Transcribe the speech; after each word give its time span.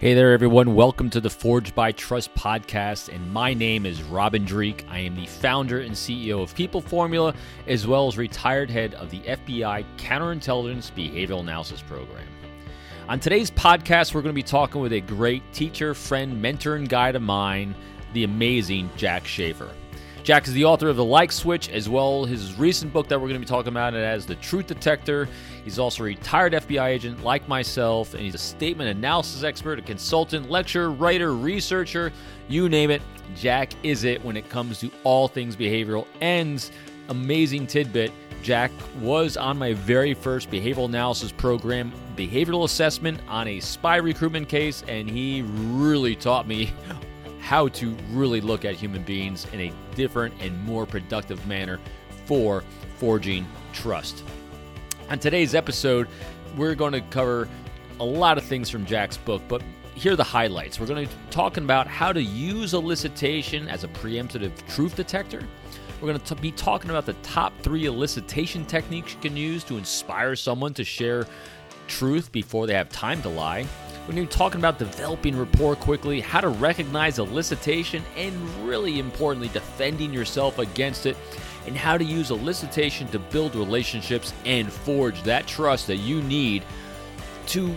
Hey 0.00 0.14
there, 0.14 0.32
everyone. 0.32 0.76
Welcome 0.76 1.10
to 1.10 1.20
the 1.20 1.28
Forged 1.28 1.74
by 1.74 1.90
Trust 1.90 2.32
podcast. 2.36 3.12
And 3.12 3.32
my 3.32 3.52
name 3.52 3.84
is 3.84 4.00
Robin 4.00 4.44
Dreeke. 4.44 4.84
I 4.88 5.00
am 5.00 5.16
the 5.16 5.26
founder 5.26 5.80
and 5.80 5.90
CEO 5.90 6.40
of 6.40 6.54
People 6.54 6.80
Formula, 6.80 7.34
as 7.66 7.84
well 7.84 8.06
as 8.06 8.16
retired 8.16 8.70
head 8.70 8.94
of 8.94 9.10
the 9.10 9.18
FBI 9.22 9.84
Counterintelligence 9.96 10.92
Behavioral 10.92 11.40
Analysis 11.40 11.82
Program. 11.82 12.28
On 13.08 13.18
today's 13.18 13.50
podcast, 13.50 14.14
we're 14.14 14.22
going 14.22 14.32
to 14.32 14.38
be 14.38 14.40
talking 14.40 14.80
with 14.80 14.92
a 14.92 15.00
great 15.00 15.42
teacher, 15.52 15.94
friend, 15.94 16.40
mentor, 16.40 16.76
and 16.76 16.88
guide 16.88 17.16
of 17.16 17.22
mine, 17.22 17.74
the 18.12 18.22
amazing 18.22 18.90
Jack 18.96 19.24
Schafer. 19.24 19.72
Jack 20.28 20.46
is 20.46 20.52
the 20.52 20.66
author 20.66 20.90
of 20.90 20.96
The 20.96 21.04
Like 21.04 21.32
Switch, 21.32 21.70
as 21.70 21.88
well 21.88 22.24
as 22.24 22.30
his 22.30 22.58
recent 22.58 22.92
book 22.92 23.08
that 23.08 23.18
we're 23.18 23.28
going 23.28 23.40
to 23.40 23.46
be 23.46 23.46
talking 23.46 23.72
about 23.72 23.94
it 23.94 24.04
as 24.04 24.26
The 24.26 24.34
Truth 24.34 24.66
Detector. 24.66 25.26
He's 25.64 25.78
also 25.78 26.02
a 26.02 26.04
retired 26.04 26.52
FBI 26.52 26.86
agent 26.86 27.24
like 27.24 27.48
myself, 27.48 28.12
and 28.12 28.22
he's 28.22 28.34
a 28.34 28.38
statement 28.38 28.90
analysis 28.90 29.42
expert, 29.42 29.78
a 29.78 29.82
consultant, 29.82 30.50
lecturer, 30.50 30.90
writer, 30.90 31.34
researcher, 31.34 32.12
you 32.46 32.68
name 32.68 32.90
it. 32.90 33.00
Jack 33.36 33.72
is 33.82 34.04
it 34.04 34.22
when 34.22 34.36
it 34.36 34.50
comes 34.50 34.78
to 34.80 34.90
all 35.02 35.28
things 35.28 35.56
behavioral. 35.56 36.06
And 36.20 36.70
amazing 37.08 37.66
tidbit 37.66 38.12
Jack 38.42 38.70
was 39.00 39.38
on 39.38 39.56
my 39.56 39.72
very 39.72 40.12
first 40.12 40.50
behavioral 40.50 40.84
analysis 40.84 41.32
program, 41.32 41.90
behavioral 42.16 42.64
assessment 42.64 43.18
on 43.28 43.48
a 43.48 43.60
spy 43.60 43.96
recruitment 43.96 44.46
case, 44.46 44.84
and 44.88 45.08
he 45.08 45.40
really 45.40 46.14
taught 46.14 46.46
me 46.46 46.70
how 47.48 47.66
to 47.66 47.96
really 48.10 48.42
look 48.42 48.66
at 48.66 48.74
human 48.74 49.02
beings 49.04 49.46
in 49.54 49.60
a 49.62 49.72
different 49.94 50.34
and 50.38 50.62
more 50.64 50.84
productive 50.84 51.46
manner 51.46 51.80
for 52.26 52.62
forging 52.98 53.46
trust. 53.72 54.22
On 55.08 55.18
today's 55.18 55.54
episode, 55.54 56.08
we're 56.58 56.74
going 56.74 56.92
to 56.92 57.00
cover 57.00 57.48
a 58.00 58.04
lot 58.04 58.36
of 58.36 58.44
things 58.44 58.68
from 58.68 58.84
Jack's 58.84 59.16
book, 59.16 59.40
but 59.48 59.62
here 59.94 60.12
are 60.12 60.16
the 60.16 60.22
highlights. 60.22 60.78
We're 60.78 60.88
going 60.88 61.08
to 61.08 61.10
be 61.10 61.20
talking 61.30 61.64
about 61.64 61.86
how 61.86 62.12
to 62.12 62.22
use 62.22 62.74
elicitation 62.74 63.66
as 63.66 63.82
a 63.82 63.88
preemptive 63.88 64.52
truth 64.68 64.94
detector. 64.94 65.42
We're 66.02 66.08
going 66.08 66.20
to 66.20 66.34
be 66.34 66.52
talking 66.52 66.90
about 66.90 67.06
the 67.06 67.14
top 67.22 67.54
three 67.62 67.84
elicitation 67.84 68.68
techniques 68.68 69.14
you 69.14 69.20
can 69.20 69.38
use 69.38 69.64
to 69.64 69.78
inspire 69.78 70.36
someone 70.36 70.74
to 70.74 70.84
share 70.84 71.26
truth 71.86 72.30
before 72.30 72.66
they 72.66 72.74
have 72.74 72.90
time 72.90 73.22
to 73.22 73.30
lie. 73.30 73.66
We're 74.08 74.14
going 74.14 74.26
to 74.26 74.32
be 74.32 74.38
talking 74.38 74.58
about 74.58 74.78
developing 74.78 75.38
rapport 75.38 75.76
quickly, 75.76 76.22
how 76.22 76.40
to 76.40 76.48
recognize 76.48 77.18
elicitation, 77.18 78.00
and 78.16 78.34
really 78.66 79.00
importantly, 79.00 79.48
defending 79.48 80.14
yourself 80.14 80.58
against 80.58 81.04
it, 81.04 81.14
and 81.66 81.76
how 81.76 81.98
to 81.98 82.04
use 82.04 82.30
elicitation 82.30 83.10
to 83.10 83.18
build 83.18 83.54
relationships 83.54 84.32
and 84.46 84.72
forge 84.72 85.22
that 85.24 85.46
trust 85.46 85.88
that 85.88 85.96
you 85.96 86.22
need 86.22 86.64
to 87.48 87.76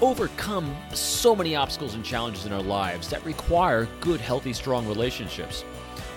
overcome 0.00 0.76
so 0.92 1.36
many 1.36 1.54
obstacles 1.54 1.94
and 1.94 2.04
challenges 2.04 2.44
in 2.44 2.52
our 2.52 2.62
lives 2.62 3.08
that 3.10 3.24
require 3.24 3.86
good, 4.00 4.20
healthy, 4.20 4.52
strong 4.52 4.84
relationships. 4.88 5.64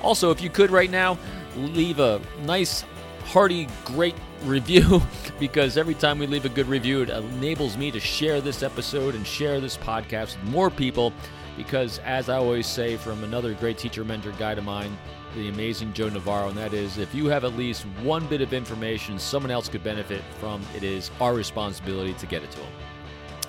Also, 0.02 0.32
if 0.32 0.42
you 0.42 0.50
could 0.50 0.72
right 0.72 0.89
now, 0.89 1.20
leave 1.56 2.00
a 2.00 2.20
nice, 2.45 2.84
hearty, 3.28 3.67
great 3.83 4.16
review 4.44 5.02
because 5.39 5.78
every 5.78 5.94
time 5.94 6.17
we 6.17 6.28
leave 6.28 6.45
a 6.45 6.50
good 6.50 6.67
review, 6.67 7.02
it 7.02 7.09
enables 7.09 7.78
me 7.78 7.92
to 7.92 8.00
share 8.00 8.42
this 8.42 8.64
episode 8.64 9.16
and 9.16 9.28
share 9.28 9.59
this 9.59 9.78
podcast 9.78 10.39
with 10.42 10.52
more 10.52 10.70
people. 10.70 11.14
Because, 11.58 12.00
as 12.00 12.30
I 12.30 12.38
always 12.38 12.67
say 12.67 12.98
from 12.98 13.23
another 13.23 13.53
great 13.55 13.80
teacher, 13.80 14.05
mentor, 14.05 14.31
guide 14.33 14.59
of 14.59 14.64
mine, 14.64 14.95
the 15.36 15.50
amazing 15.50 15.92
Joe 15.92 16.08
Navarro, 16.08 16.50
and 16.50 16.58
that 16.58 16.73
is 16.73 17.00
if 17.00 17.14
you 17.16 17.25
have 17.28 17.44
at 17.44 17.58
least 17.58 17.83
one 18.03 18.28
bit 18.28 18.42
of 18.42 18.53
information 18.53 19.17
someone 19.17 19.52
else 19.52 19.67
could 19.67 19.83
benefit 19.83 20.22
from, 20.39 20.61
it 20.75 20.83
is 20.83 21.09
our 21.20 21.33
responsibility 21.33 22.14
to 22.14 22.25
get 22.28 22.44
it 22.44 22.52
to 22.52 22.59
them. 22.59 22.72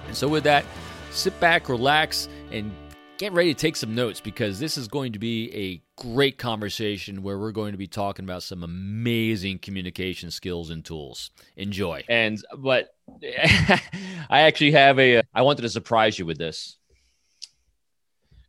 And 0.07 0.17
so, 0.17 0.27
with 0.27 0.45
that, 0.45 0.65
sit 1.11 1.39
back, 1.39 1.69
relax, 1.69 2.29
and 2.51 2.73
get 3.19 3.33
ready 3.33 3.53
to 3.53 3.61
take 3.61 3.77
some 3.77 3.95
notes 3.95 4.21
because 4.21 4.61
this 4.61 4.79
is 4.79 4.87
going 4.87 5.13
to 5.13 5.19
be 5.19 5.53
a 5.55 5.83
great 6.01 6.39
conversation 6.39 7.23
where 7.23 7.37
we're 7.39 7.53
going 7.53 7.73
to 7.73 7.79
be 7.79 7.89
talking 7.89 8.25
about 8.25 8.45
some 8.45 8.63
amazing 8.63 9.59
communication 9.59 10.31
skills 10.31 10.71
and 10.71 10.85
tools. 10.85 11.31
Enjoy. 11.57 12.05
And 12.09 12.43
but 12.57 12.91
I 13.23 14.41
actually 14.43 14.73
have 14.73 14.99
a 14.99 15.23
I 15.35 15.43
wanted 15.43 15.63
to 15.63 15.69
surprise 15.69 16.19
you 16.19 16.25
with 16.25 16.39
this. 16.39 16.77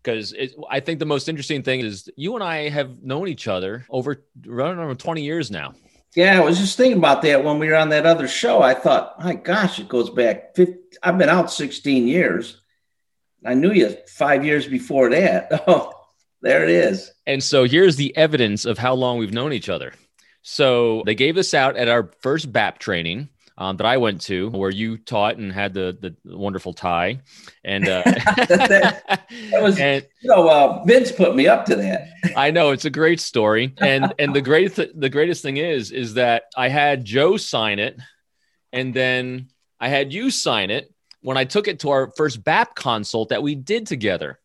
Because 0.02 0.34
I 0.70 0.80
think 0.80 1.00
the 1.00 1.06
most 1.06 1.28
interesting 1.28 1.62
thing 1.62 1.82
is 1.82 2.10
you 2.16 2.36
and 2.36 2.44
I 2.44 2.70
have 2.70 3.04
known 3.04 3.28
each 3.28 3.50
other 3.50 3.86
over 3.90 4.24
running 4.46 4.80
over 4.80 4.96
20 4.96 5.22
years 5.22 5.52
now. 5.52 5.74
Yeah, 6.16 6.40
I 6.40 6.44
was 6.44 6.58
just 6.58 6.78
thinking 6.78 6.98
about 6.98 7.22
that 7.24 7.44
when 7.44 7.60
we 7.60 7.68
were 7.68 7.76
on 7.76 7.90
that 7.90 8.06
other 8.06 8.28
show. 8.28 8.62
I 8.62 8.74
thought, 8.74 9.22
my 9.24 9.36
gosh, 9.36 9.78
it 9.78 9.90
goes 9.90 10.10
back 10.10 10.56
50, 10.56 10.74
I've 11.04 11.18
been 11.18 11.30
out 11.30 11.52
16 11.52 12.08
years. 12.08 12.62
I 13.46 13.54
knew 13.54 13.72
you 13.72 13.96
five 14.08 14.44
years 14.46 14.68
before 14.68 15.10
that. 15.10 15.50
Oh, 15.68 15.94
there 16.42 16.64
it 16.64 16.70
is. 16.70 17.12
And 17.28 17.44
so 17.44 17.66
here's 17.66 17.98
the 17.98 18.16
evidence 18.16 18.64
of 18.66 18.78
how 18.78 18.94
long 18.94 19.18
we've 19.18 19.34
known 19.34 19.52
each 19.52 19.68
other. 19.68 19.94
So 20.42 21.04
they 21.06 21.16
gave 21.16 21.36
this 21.36 21.54
out 21.54 21.76
at 21.76 21.90
our 21.90 22.12
first 22.22 22.52
BAP 22.52 22.80
training. 22.80 23.30
Um, 23.58 23.76
that 23.76 23.86
I 23.86 23.98
went 23.98 24.22
to, 24.22 24.50
where 24.52 24.70
you 24.70 24.98
taught 24.98 25.36
and 25.36 25.52
had 25.52 25.74
the 25.74 25.98
the 26.00 26.16
wonderful 26.38 26.72
tie, 26.72 27.20
and 27.66 27.86
uh, 27.90 28.04
that, 28.06 29.04
that, 29.52 29.62
was 29.62 29.78
and, 29.82 30.08
you 30.22 30.30
know 30.30 30.48
uh, 30.48 30.82
Vince 30.86 31.12
put 31.12 31.36
me 31.36 31.46
up 31.48 31.66
to 31.66 31.76
that. 31.76 32.08
I 32.38 32.52
know 32.52 32.72
it's 32.72 32.86
a 32.86 32.90
great 32.90 33.20
story, 33.20 33.74
and 33.80 34.14
and 34.18 34.34
the 34.34 34.40
great 34.40 34.78
th- 34.78 34.94
the 34.96 35.10
greatest 35.10 35.44
thing 35.44 35.58
is 35.58 35.92
is 35.92 36.14
that 36.14 36.44
I 36.56 36.70
had 36.70 37.04
Joe 37.04 37.36
sign 37.36 37.80
it, 37.80 38.00
and 38.72 38.94
then 38.94 39.50
I 39.78 39.90
had 39.90 40.14
you 40.14 40.32
sign 40.32 40.70
it 40.70 40.90
when 41.22 41.38
I 41.38 41.46
took 41.46 41.68
it 41.68 41.80
to 41.82 41.90
our 41.90 42.12
first 42.16 42.44
BAP 42.44 42.76
consult 42.76 43.30
that 43.30 43.44
we 43.44 43.56
did 43.56 43.88
together. 43.88 44.40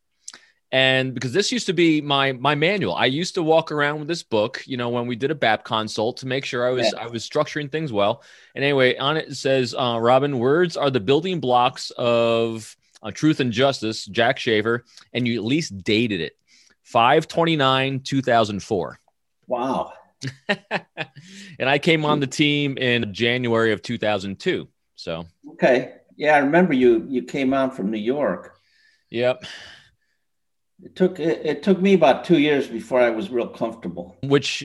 And 0.75 1.15
because 1.15 1.33
this 1.33 1.53
used 1.53 1.67
to 1.67 1.73
be 1.73 2.01
my 2.01 2.33
my 2.33 2.57
manual 2.57 2.97
i 2.97 3.07
used 3.07 3.35
to 3.35 3.45
walk 3.45 3.71
around 3.71 4.01
with 4.01 4.09
this 4.09 4.25
book 4.25 4.61
you 4.67 4.77
know 4.77 4.89
when 4.89 5.07
we 5.07 5.15
did 5.15 5.31
a 5.31 5.35
bap 5.35 5.63
consult 5.63 6.17
to 6.17 6.27
make 6.27 6.45
sure 6.45 6.67
i 6.67 6.71
was 6.71 6.93
yeah. 6.93 7.05
i 7.05 7.07
was 7.07 7.29
structuring 7.29 7.71
things 7.71 7.93
well. 7.93 8.25
And 8.57 8.65
anyway 8.65 8.97
on 8.97 9.17
it, 9.17 9.29
it 9.29 9.37
says 9.37 9.73
uh, 9.73 9.99
robin 10.01 10.37
words 10.41 10.77
are 10.77 10.91
the 10.91 10.99
building 10.99 11.39
blocks 11.39 11.93
of 11.93 12.77
uh, 13.05 13.13
truth 13.13 13.39
and 13.39 13.53
justice 13.53 14.05
jack 14.07 14.37
Schafer, 14.39 14.81
and 15.13 15.29
you 15.29 15.39
at 15.39 15.45
least 15.45 15.79
dated 15.85 16.21
it. 16.21 16.37
529 16.83 18.01
2004 18.01 18.99
wow. 19.47 19.93
And 21.59 21.69
i 21.69 21.79
came 21.79 22.05
on 22.05 22.19
the 22.19 22.27
team 22.27 22.79
in 22.79 23.15
january 23.15 23.71
of 23.71 23.81
2002 23.81 24.67
so. 24.97 25.27
Okay 25.53 25.95
yeah 26.17 26.35
i 26.35 26.39
remember 26.39 26.73
you 26.73 27.07
you 27.09 27.23
came 27.23 27.53
on 27.55 27.71
from 27.71 27.91
new 27.91 27.99
york 27.99 28.59
yep 29.11 29.45
it 30.85 30.97
took 30.97 31.19
it, 31.19 31.47
it, 31.47 31.63
took 31.63 31.81
me 31.81 31.95
about 31.95 32.25
two 32.25 32.39
years 32.39 32.67
before 32.67 33.01
I 33.01 33.09
was 33.09 33.31
real 33.31 33.49
comfortable. 33.49 34.19
Which, 34.23 34.65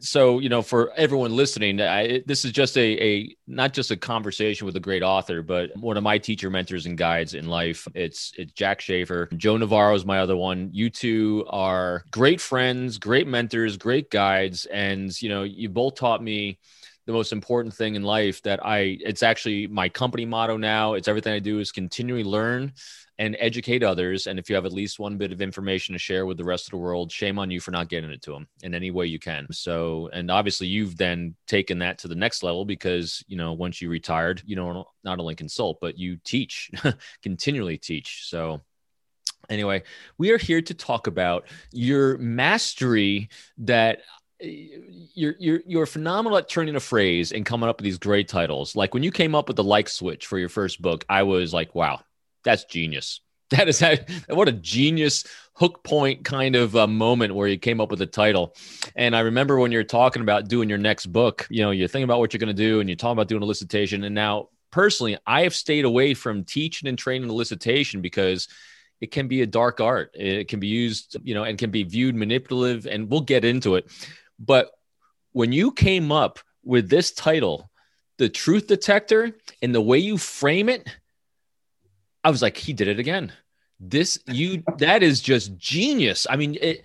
so 0.00 0.38
you 0.38 0.48
know, 0.48 0.62
for 0.62 0.90
everyone 0.96 1.36
listening, 1.36 1.80
I, 1.82 2.22
this 2.24 2.44
is 2.46 2.52
just 2.52 2.78
a 2.78 3.02
a 3.02 3.36
not 3.46 3.74
just 3.74 3.90
a 3.90 3.96
conversation 3.96 4.64
with 4.64 4.76
a 4.76 4.80
great 4.80 5.02
author, 5.02 5.42
but 5.42 5.76
one 5.76 5.98
of 5.98 6.02
my 6.02 6.16
teacher 6.16 6.48
mentors 6.48 6.86
and 6.86 6.96
guides 6.96 7.34
in 7.34 7.48
life. 7.48 7.86
It's 7.94 8.32
it's 8.38 8.52
Jack 8.52 8.80
Schafer. 8.80 9.36
Joe 9.36 9.58
Navarro 9.58 9.94
is 9.94 10.06
my 10.06 10.20
other 10.20 10.36
one. 10.36 10.70
You 10.72 10.88
two 10.88 11.44
are 11.50 12.04
great 12.10 12.40
friends, 12.40 12.96
great 12.96 13.26
mentors, 13.26 13.76
great 13.76 14.10
guides, 14.10 14.64
and 14.66 15.10
you 15.20 15.28
know, 15.28 15.42
you 15.42 15.68
both 15.68 15.96
taught 15.96 16.22
me 16.22 16.58
the 17.10 17.16
most 17.16 17.32
important 17.32 17.74
thing 17.74 17.96
in 17.96 18.02
life 18.02 18.40
that 18.42 18.64
I 18.64 18.98
it's 19.00 19.22
actually 19.22 19.66
my 19.66 19.88
company 19.88 20.24
motto 20.24 20.56
now. 20.56 20.94
It's 20.94 21.08
everything 21.08 21.32
I 21.32 21.40
do 21.40 21.58
is 21.58 21.72
continually 21.72 22.24
learn 22.24 22.72
and 23.18 23.36
educate 23.38 23.82
others. 23.82 24.26
And 24.28 24.38
if 24.38 24.48
you 24.48 24.54
have 24.54 24.64
at 24.64 24.72
least 24.72 24.98
one 24.98 25.18
bit 25.18 25.32
of 25.32 25.42
information 25.42 25.92
to 25.92 25.98
share 25.98 26.24
with 26.24 26.38
the 26.38 26.44
rest 26.44 26.66
of 26.66 26.70
the 26.70 26.78
world, 26.78 27.10
shame 27.10 27.38
on 27.38 27.50
you 27.50 27.60
for 27.60 27.72
not 27.72 27.88
getting 27.88 28.10
it 28.10 28.22
to 28.22 28.32
them 28.32 28.46
in 28.62 28.74
any 28.74 28.90
way 28.90 29.06
you 29.06 29.18
can. 29.18 29.46
So, 29.50 30.08
and 30.12 30.30
obviously 30.30 30.68
you've 30.68 30.96
then 30.96 31.34
taken 31.46 31.80
that 31.80 31.98
to 31.98 32.08
the 32.08 32.14
next 32.14 32.42
level 32.42 32.64
because, 32.64 33.22
you 33.26 33.36
know, 33.36 33.52
once 33.52 33.82
you 33.82 33.90
retired, 33.90 34.40
you 34.46 34.56
know, 34.56 34.86
not 35.04 35.18
only 35.18 35.34
consult, 35.34 35.78
but 35.80 35.98
you 35.98 36.16
teach, 36.24 36.70
continually 37.22 37.76
teach. 37.76 38.22
So, 38.26 38.62
anyway, 39.50 39.82
we 40.16 40.30
are 40.30 40.38
here 40.38 40.62
to 40.62 40.74
talk 40.74 41.06
about 41.06 41.46
your 41.72 42.16
mastery 42.18 43.28
that 43.58 44.00
you're 44.40 45.34
you're 45.38 45.60
you're 45.66 45.86
phenomenal 45.86 46.38
at 46.38 46.48
turning 46.48 46.76
a 46.76 46.80
phrase 46.80 47.32
and 47.32 47.44
coming 47.44 47.68
up 47.68 47.78
with 47.78 47.84
these 47.84 47.98
great 47.98 48.28
titles. 48.28 48.74
Like 48.74 48.94
when 48.94 49.02
you 49.02 49.10
came 49.10 49.34
up 49.34 49.48
with 49.48 49.56
the 49.56 49.64
like 49.64 49.88
switch 49.88 50.26
for 50.26 50.38
your 50.38 50.48
first 50.48 50.80
book, 50.80 51.04
I 51.08 51.22
was 51.24 51.52
like, 51.52 51.74
wow, 51.74 52.00
that's 52.44 52.64
genius. 52.64 53.20
That 53.50 53.68
is 53.68 53.82
what 54.28 54.46
a 54.46 54.52
genius 54.52 55.24
hook 55.54 55.82
point 55.82 56.24
kind 56.24 56.54
of 56.54 56.74
moment 56.88 57.34
where 57.34 57.48
you 57.48 57.58
came 57.58 57.80
up 57.80 57.90
with 57.90 58.00
a 58.00 58.06
title. 58.06 58.54
And 58.94 59.16
I 59.16 59.20
remember 59.20 59.58
when 59.58 59.72
you're 59.72 59.82
talking 59.82 60.22
about 60.22 60.46
doing 60.46 60.68
your 60.68 60.78
next 60.78 61.06
book, 61.06 61.48
you 61.50 61.60
know, 61.62 61.72
you're 61.72 61.88
thinking 61.88 62.04
about 62.04 62.20
what 62.20 62.32
you're 62.32 62.38
going 62.38 62.54
to 62.56 62.62
do 62.62 62.78
and 62.78 62.88
you're 62.88 62.94
talking 62.94 63.14
about 63.14 63.26
doing 63.26 63.42
elicitation. 63.42 64.06
And 64.06 64.14
now, 64.14 64.50
personally, 64.70 65.18
I 65.26 65.42
have 65.42 65.54
stayed 65.54 65.84
away 65.84 66.14
from 66.14 66.44
teaching 66.44 66.88
and 66.88 66.96
training 66.96 67.28
elicitation 67.28 68.00
because 68.00 68.46
it 69.00 69.10
can 69.10 69.28
be 69.28 69.42
a 69.42 69.46
dark 69.46 69.80
art. 69.80 70.12
It 70.14 70.48
can 70.48 70.60
be 70.60 70.68
used, 70.68 71.16
you 71.24 71.34
know, 71.34 71.44
and 71.44 71.58
can 71.58 71.70
be 71.70 71.82
viewed 71.82 72.14
manipulative. 72.14 72.86
And 72.86 73.10
we'll 73.10 73.20
get 73.20 73.44
into 73.44 73.74
it. 73.74 73.90
But 74.40 74.70
when 75.32 75.52
you 75.52 75.70
came 75.70 76.10
up 76.10 76.38
with 76.64 76.88
this 76.88 77.12
title, 77.12 77.70
The 78.18 78.28
Truth 78.28 78.66
Detector, 78.66 79.36
and 79.62 79.74
the 79.74 79.80
way 79.80 79.98
you 79.98 80.18
frame 80.18 80.68
it, 80.68 80.88
I 82.24 82.30
was 82.30 82.42
like, 82.42 82.56
he 82.56 82.72
did 82.72 82.88
it 82.88 82.98
again. 82.98 83.32
This 83.78 84.18
you 84.26 84.62
that 84.78 85.02
is 85.02 85.20
just 85.20 85.56
genius. 85.56 86.26
I 86.28 86.36
mean, 86.36 86.58
it, 86.60 86.82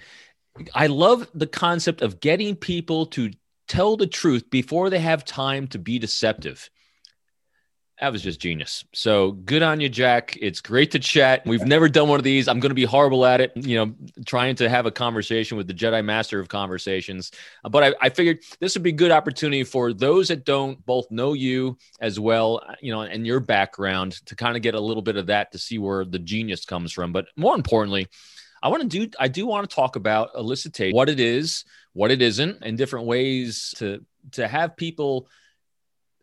I 0.74 0.88
love 0.88 1.28
the 1.34 1.48
concept 1.48 2.02
of 2.02 2.22
getting 2.22 2.56
people 2.56 3.06
to 3.08 3.32
tell 3.68 3.98
the 3.98 4.08
truth 4.08 4.50
before 4.50 4.90
they 4.90 5.00
have 5.00 5.26
time 5.26 5.68
to 5.70 5.80
be 5.80 6.00
deceptive 6.00 6.70
that 8.02 8.12
was 8.12 8.22
just 8.22 8.42
genius. 8.42 8.84
So 8.94 9.32
good 9.32 9.64
on 9.64 9.80
you, 9.80 9.88
Jack. 9.88 10.38
It's 10.42 10.60
great 10.60 10.92
to 10.92 11.00
chat. 11.00 11.46
We've 11.46 11.66
never 11.66 11.88
done 11.88 12.10
one 12.10 12.20
of 12.20 12.26
these. 12.26 12.50
I'm 12.50 12.60
going 12.60 12.72
to 12.72 12.76
be 12.76 12.84
horrible 12.84 13.26
at 13.26 13.40
it, 13.40 13.54
you 13.56 13.78
know, 13.78 13.96
trying 14.26 14.56
to 14.58 14.68
have 14.68 14.86
a 14.86 14.92
conversation 14.92 15.56
with 15.56 15.68
the 15.68 15.74
Jedi 15.74 16.04
Master 16.04 16.40
of 16.40 16.50
Conversations. 16.50 17.32
But 17.64 17.84
I, 17.84 17.94
I 18.02 18.10
figured 18.10 18.40
this 18.60 18.76
would 18.76 18.84
be 18.84 18.90
a 18.90 18.94
good 18.94 19.12
opportunity 19.12 19.64
for 19.64 19.94
those 19.94 20.28
that 20.28 20.44
don't 20.44 20.86
both 20.86 21.10
know 21.10 21.32
you 21.32 21.78
as 22.02 22.20
well, 22.20 22.62
you 22.82 22.92
know, 22.92 23.02
and 23.02 23.26
your 23.26 23.40
background 23.40 24.26
to 24.26 24.36
kind 24.36 24.58
of 24.58 24.62
get 24.62 24.76
a 24.76 24.80
little 24.80 25.04
bit 25.04 25.16
of 25.16 25.28
that 25.28 25.54
to 25.54 25.58
see 25.58 25.78
where 25.78 26.04
the 26.04 26.20
genius 26.20 26.66
comes 26.66 26.92
from. 26.92 27.14
But 27.14 27.28
more 27.38 27.56
importantly, 27.56 28.08
I 28.62 28.68
want 28.68 28.84
to 28.84 28.90
do, 28.90 29.10
I 29.18 29.30
do 29.30 29.46
want 29.46 29.70
to 29.70 29.74
talk 29.74 29.96
about 29.96 30.34
elicitation, 30.34 30.94
what 30.94 31.08
it 31.08 31.22
is, 31.22 31.64
what 31.94 32.12
it 32.12 32.22
isn't, 32.22 32.58
and 32.62 32.78
different 32.78 33.06
ways 33.06 33.74
to, 33.78 34.04
to 34.34 34.50
have 34.50 34.76
people– 34.76 35.30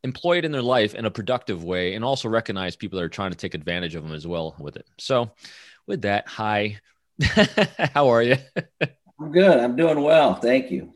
employ 0.05 0.39
it 0.39 0.45
in 0.45 0.53
their 0.53 0.63
life 0.63 0.95
in 0.95 1.05
a 1.05 1.11
productive 1.11 1.65
way 1.65 1.95
and 1.95 2.05
also 2.05 2.29
recognize 2.29 2.77
people 2.77 2.99
that 2.99 3.05
are 3.05 3.09
trying 3.09 3.31
to 3.31 3.37
take 3.37 3.55
advantage 3.55 3.95
of 3.95 4.03
them 4.03 4.15
as 4.15 4.27
well 4.27 4.55
with 4.59 4.77
it. 4.77 4.87
So, 4.99 5.31
with 5.87 6.03
that, 6.03 6.29
hi, 6.29 6.79
how 7.95 8.09
are 8.09 8.23
you? 8.23 8.37
I'm 9.21 9.33
good. 9.33 9.59
I'm 9.59 9.77
doing 9.77 10.01
well. 10.01 10.35
Thank 10.35 10.71
you. 10.71 10.95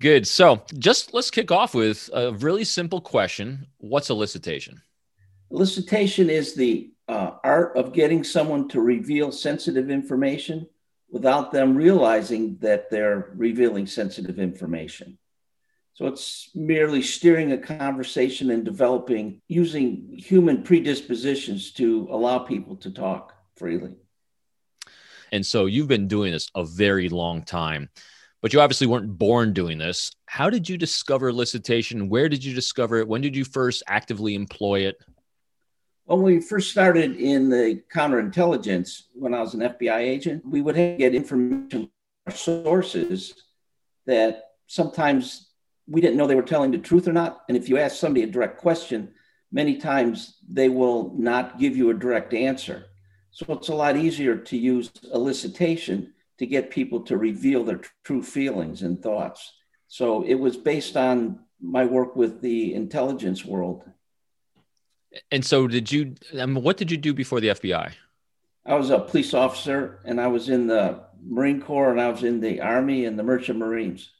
Good. 0.00 0.26
So, 0.26 0.62
just 0.78 1.12
let's 1.14 1.30
kick 1.30 1.50
off 1.50 1.74
with 1.74 2.10
a 2.12 2.32
really 2.32 2.64
simple 2.64 3.00
question 3.00 3.66
What's 3.78 4.08
elicitation? 4.08 4.80
Elicitation 5.52 6.28
is 6.28 6.54
the 6.54 6.90
uh, 7.08 7.32
art 7.44 7.76
of 7.76 7.92
getting 7.92 8.24
someone 8.24 8.68
to 8.68 8.80
reveal 8.80 9.30
sensitive 9.30 9.90
information 9.90 10.66
without 11.10 11.52
them 11.52 11.76
realizing 11.76 12.56
that 12.60 12.90
they're 12.90 13.32
revealing 13.36 13.86
sensitive 13.86 14.38
information. 14.38 15.18
So 15.96 16.06
it's 16.06 16.50
merely 16.54 17.00
steering 17.00 17.52
a 17.52 17.58
conversation 17.58 18.50
and 18.50 18.66
developing 18.66 19.40
using 19.48 20.12
human 20.14 20.62
predispositions 20.62 21.70
to 21.72 22.06
allow 22.10 22.40
people 22.40 22.76
to 22.76 22.90
talk 22.90 23.32
freely. 23.56 23.94
And 25.32 25.44
so 25.44 25.64
you've 25.64 25.88
been 25.88 26.06
doing 26.06 26.32
this 26.32 26.50
a 26.54 26.66
very 26.66 27.08
long 27.08 27.44
time, 27.44 27.88
but 28.42 28.52
you 28.52 28.60
obviously 28.60 28.86
weren't 28.86 29.16
born 29.16 29.54
doing 29.54 29.78
this. 29.78 30.12
How 30.26 30.50
did 30.50 30.68
you 30.68 30.76
discover 30.76 31.32
elicitation? 31.32 32.10
Where 32.10 32.28
did 32.28 32.44
you 32.44 32.54
discover 32.54 32.98
it? 32.98 33.08
When 33.08 33.22
did 33.22 33.34
you 33.34 33.46
first 33.46 33.82
actively 33.88 34.34
employ 34.34 34.80
it? 34.80 34.98
When 36.04 36.20
we 36.20 36.40
first 36.40 36.70
started 36.70 37.16
in 37.16 37.48
the 37.48 37.82
counterintelligence, 37.90 39.04
when 39.14 39.32
I 39.32 39.40
was 39.40 39.54
an 39.54 39.60
FBI 39.60 39.96
agent, 39.96 40.42
we 40.44 40.60
would 40.60 40.76
get 40.76 41.14
information 41.14 41.88
from 42.26 42.34
sources 42.34 43.32
that 44.04 44.42
sometimes 44.66 45.45
we 45.86 46.00
didn't 46.00 46.16
know 46.16 46.26
they 46.26 46.34
were 46.34 46.42
telling 46.42 46.70
the 46.70 46.78
truth 46.78 47.06
or 47.06 47.12
not. 47.12 47.42
And 47.48 47.56
if 47.56 47.68
you 47.68 47.78
ask 47.78 47.96
somebody 47.96 48.24
a 48.24 48.26
direct 48.26 48.58
question, 48.58 49.14
many 49.52 49.76
times 49.76 50.38
they 50.48 50.68
will 50.68 51.14
not 51.16 51.58
give 51.58 51.76
you 51.76 51.90
a 51.90 51.94
direct 51.94 52.34
answer. 52.34 52.86
So 53.30 53.46
it's 53.50 53.68
a 53.68 53.74
lot 53.74 53.96
easier 53.96 54.36
to 54.36 54.56
use 54.56 54.90
elicitation 55.14 56.12
to 56.38 56.46
get 56.46 56.70
people 56.70 57.00
to 57.02 57.16
reveal 57.16 57.64
their 57.64 57.80
true 58.04 58.22
feelings 58.22 58.82
and 58.82 59.02
thoughts. 59.02 59.52
So 59.88 60.22
it 60.22 60.34
was 60.34 60.56
based 60.56 60.96
on 60.96 61.40
my 61.60 61.84
work 61.84 62.16
with 62.16 62.40
the 62.40 62.74
intelligence 62.74 63.44
world. 63.44 63.84
And 65.30 65.44
so, 65.44 65.66
did 65.66 65.90
you? 65.90 66.14
I 66.38 66.44
mean, 66.44 66.62
what 66.62 66.76
did 66.76 66.90
you 66.90 66.98
do 66.98 67.14
before 67.14 67.40
the 67.40 67.48
FBI? 67.48 67.92
I 68.66 68.74
was 68.74 68.90
a 68.90 68.98
police 68.98 69.32
officer, 69.32 70.00
and 70.04 70.20
I 70.20 70.26
was 70.26 70.48
in 70.48 70.66
the 70.66 71.04
Marine 71.24 71.62
Corps, 71.62 71.90
and 71.90 72.00
I 72.00 72.10
was 72.10 72.22
in 72.22 72.40
the 72.40 72.60
Army 72.60 73.06
and 73.06 73.18
the 73.18 73.22
Merchant 73.22 73.58
Marines. 73.58 74.10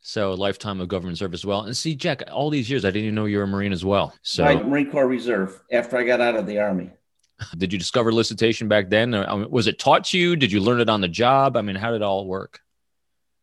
So 0.00 0.32
lifetime 0.32 0.80
of 0.80 0.88
government 0.88 1.18
service 1.18 1.40
as 1.40 1.46
well. 1.46 1.62
And 1.62 1.76
see, 1.76 1.94
Jack, 1.94 2.22
all 2.32 2.50
these 2.50 2.70
years 2.70 2.84
I 2.84 2.88
didn't 2.88 3.04
even 3.04 3.14
know 3.14 3.26
you 3.26 3.38
were 3.38 3.44
a 3.44 3.48
Marine 3.48 3.72
as 3.72 3.84
well. 3.84 4.14
So 4.22 4.44
Marine 4.64 4.90
Corps 4.90 5.06
Reserve 5.06 5.62
after 5.70 5.96
I 5.98 6.04
got 6.04 6.20
out 6.20 6.36
of 6.36 6.46
the 6.46 6.58
Army. 6.58 6.90
Did 7.56 7.72
you 7.72 7.78
discover 7.78 8.10
elicitation 8.10 8.68
back 8.68 8.90
then? 8.90 9.12
Was 9.50 9.66
it 9.66 9.78
taught 9.78 10.04
to 10.06 10.18
you? 10.18 10.36
Did 10.36 10.52
you 10.52 10.60
learn 10.60 10.80
it 10.80 10.88
on 10.88 11.00
the 11.00 11.08
job? 11.08 11.56
I 11.56 11.62
mean, 11.62 11.76
how 11.76 11.90
did 11.90 11.96
it 11.96 12.02
all 12.02 12.26
work? 12.26 12.60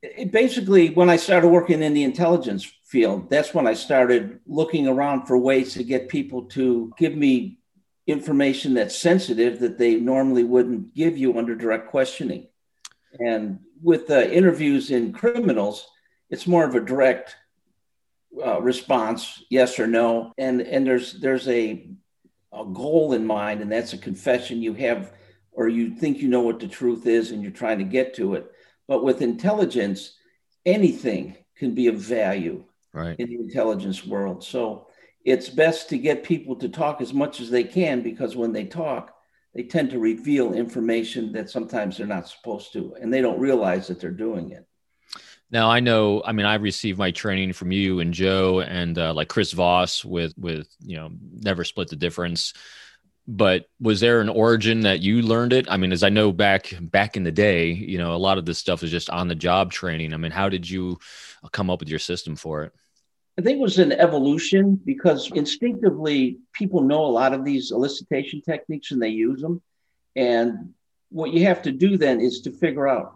It 0.04 0.32
basically, 0.32 0.92
when 0.92 1.10
I 1.10 1.16
started 1.16 1.48
working 1.48 1.82
in 1.82 1.94
the 1.94 2.04
intelligence 2.04 2.72
field, 2.86 3.30
that's 3.30 3.54
when 3.54 3.66
I 3.66 3.74
started 3.74 4.40
looking 4.46 4.88
around 4.88 5.26
for 5.26 5.38
ways 5.38 5.74
to 5.74 5.84
get 5.84 6.10
people 6.10 6.44
to 6.44 6.94
give 6.98 7.16
me 7.16 7.58
information 8.06 8.74
that's 8.74 8.98
sensitive 8.98 9.60
that 9.60 9.78
they 9.78 9.96
normally 9.96 10.44
wouldn't 10.44 10.94
give 10.94 11.18
you 11.18 11.38
under 11.38 11.56
direct 11.56 11.90
questioning. 11.90 12.48
And 13.20 13.60
with 13.82 14.08
the 14.08 14.32
interviews 14.32 14.92
in 14.92 15.12
criminals, 15.12 15.88
it's 16.30 16.48
more 16.48 16.66
of 16.66 16.76
a 16.76 16.82
direct 16.82 17.36
uh, 18.46 18.62
response, 18.62 19.44
yes 19.50 19.80
or 19.80 19.88
no, 19.88 20.34
and 20.38 20.62
and 20.62 20.86
there's 20.86 21.14
there's 21.14 21.48
a 21.48 21.90
a 22.54 22.66
goal 22.66 23.14
in 23.14 23.26
mind, 23.26 23.62
and 23.62 23.72
that's 23.72 23.94
a 23.94 23.98
confession 23.98 24.62
you 24.62 24.74
have, 24.74 25.14
or 25.52 25.68
you 25.68 25.96
think 25.96 26.20
you 26.20 26.28
know 26.28 26.42
what 26.42 26.60
the 26.60 26.68
truth 26.68 27.06
is, 27.06 27.32
and 27.32 27.42
you're 27.42 27.52
trying 27.52 27.80
to 27.80 27.84
get 27.84 28.14
to 28.16 28.36
it. 28.36 28.52
But 28.88 29.04
with 29.04 29.22
intelligence, 29.22 30.14
anything 30.66 31.38
can 31.56 31.74
be 31.74 31.88
of 31.88 31.96
value 31.96 32.64
right. 32.94 33.16
in 33.20 33.30
the 33.30 33.36
intelligence 33.36 34.06
world. 34.06 34.44
So 34.44 34.88
it's 35.26 35.50
best 35.50 35.90
to 35.90 35.98
get 35.98 36.24
people 36.24 36.56
to 36.58 36.70
talk 36.70 37.02
as 37.02 37.14
much 37.14 37.42
as 37.42 37.50
they 37.50 37.64
can 37.64 38.02
because 38.02 38.36
when 38.36 38.54
they 38.54 38.66
talk, 38.66 39.14
they 39.54 39.64
tend 39.64 39.90
to 39.90 40.00
reveal 40.00 40.54
information 40.54 41.32
that 41.34 41.50
sometimes 41.50 41.98
they're 41.98 42.08
not 42.08 42.30
supposed 42.30 42.74
to, 42.74 42.96
and 43.02 43.14
they 43.14 43.22
don't 43.22 43.40
realize 43.40 43.88
that 43.88 44.00
they're 44.00 44.12
doing 44.12 44.52
it. 44.52 44.68
Now 45.50 45.70
I 45.70 45.80
know. 45.80 46.22
I 46.26 46.34
mean, 46.34 46.46
I've 46.46 46.62
received 46.62 47.00
my 47.00 47.12
training 47.12 47.54
from 47.54 47.72
you 47.72 48.00
and 48.00 48.14
Joe 48.14 48.60
and 48.60 48.98
uh, 48.98 49.14
like 49.14 49.30
Chris 49.30 49.54
Voss 49.54 50.04
with 50.04 50.34
with 50.38 50.68
you 50.86 50.98
know 50.98 51.10
never 51.42 51.64
split 51.64 51.90
the 51.90 51.96
difference. 51.96 52.54
But 53.30 53.66
was 53.82 54.00
there 54.00 54.22
an 54.22 54.30
origin 54.30 54.82
that 54.82 55.02
you 55.02 55.22
learned 55.22 55.52
it? 55.52 55.70
I 55.70 55.76
mean, 55.76 55.92
as 55.92 56.04
I 56.04 56.10
know 56.10 56.32
back 56.32 56.74
back 56.80 57.18
in 57.18 57.24
the 57.24 57.32
day, 57.32 57.72
you 57.72 57.98
know, 57.98 58.14
a 58.14 58.18
lot 58.18 58.38
of 58.38 58.46
this 58.46 58.58
stuff 58.58 58.84
is 58.84 58.92
just 58.92 59.10
on 59.10 59.28
the 59.28 59.36
job 59.36 59.72
training. 59.72 60.14
I 60.14 60.18
mean, 60.18 60.32
how 60.32 60.50
did 60.50 60.70
you 60.70 60.98
come 61.52 61.70
up 61.70 61.80
with 61.80 61.90
your 61.90 62.00
system 62.00 62.36
for 62.36 62.64
it? 62.64 62.74
I 63.38 63.44
think 63.44 63.60
it 63.60 63.62
was 63.62 63.78
an 63.78 63.92
evolution 63.92 64.82
because 64.84 65.32
instinctively 65.32 66.40
people 66.54 66.82
know 66.82 67.06
a 67.06 67.08
lot 67.08 67.34
of 67.34 67.46
these 67.46 67.72
elicitation 67.72 68.44
techniques 68.44 68.92
and 68.92 69.02
they 69.02 69.10
use 69.10 69.42
them. 69.42 69.62
And 70.16 70.74
what 71.10 71.34
you 71.34 71.46
have 71.46 71.62
to 71.64 71.72
do 71.72 71.98
then 71.98 72.20
is 72.20 72.42
to 72.42 72.52
figure 72.52 72.88
out 72.88 73.14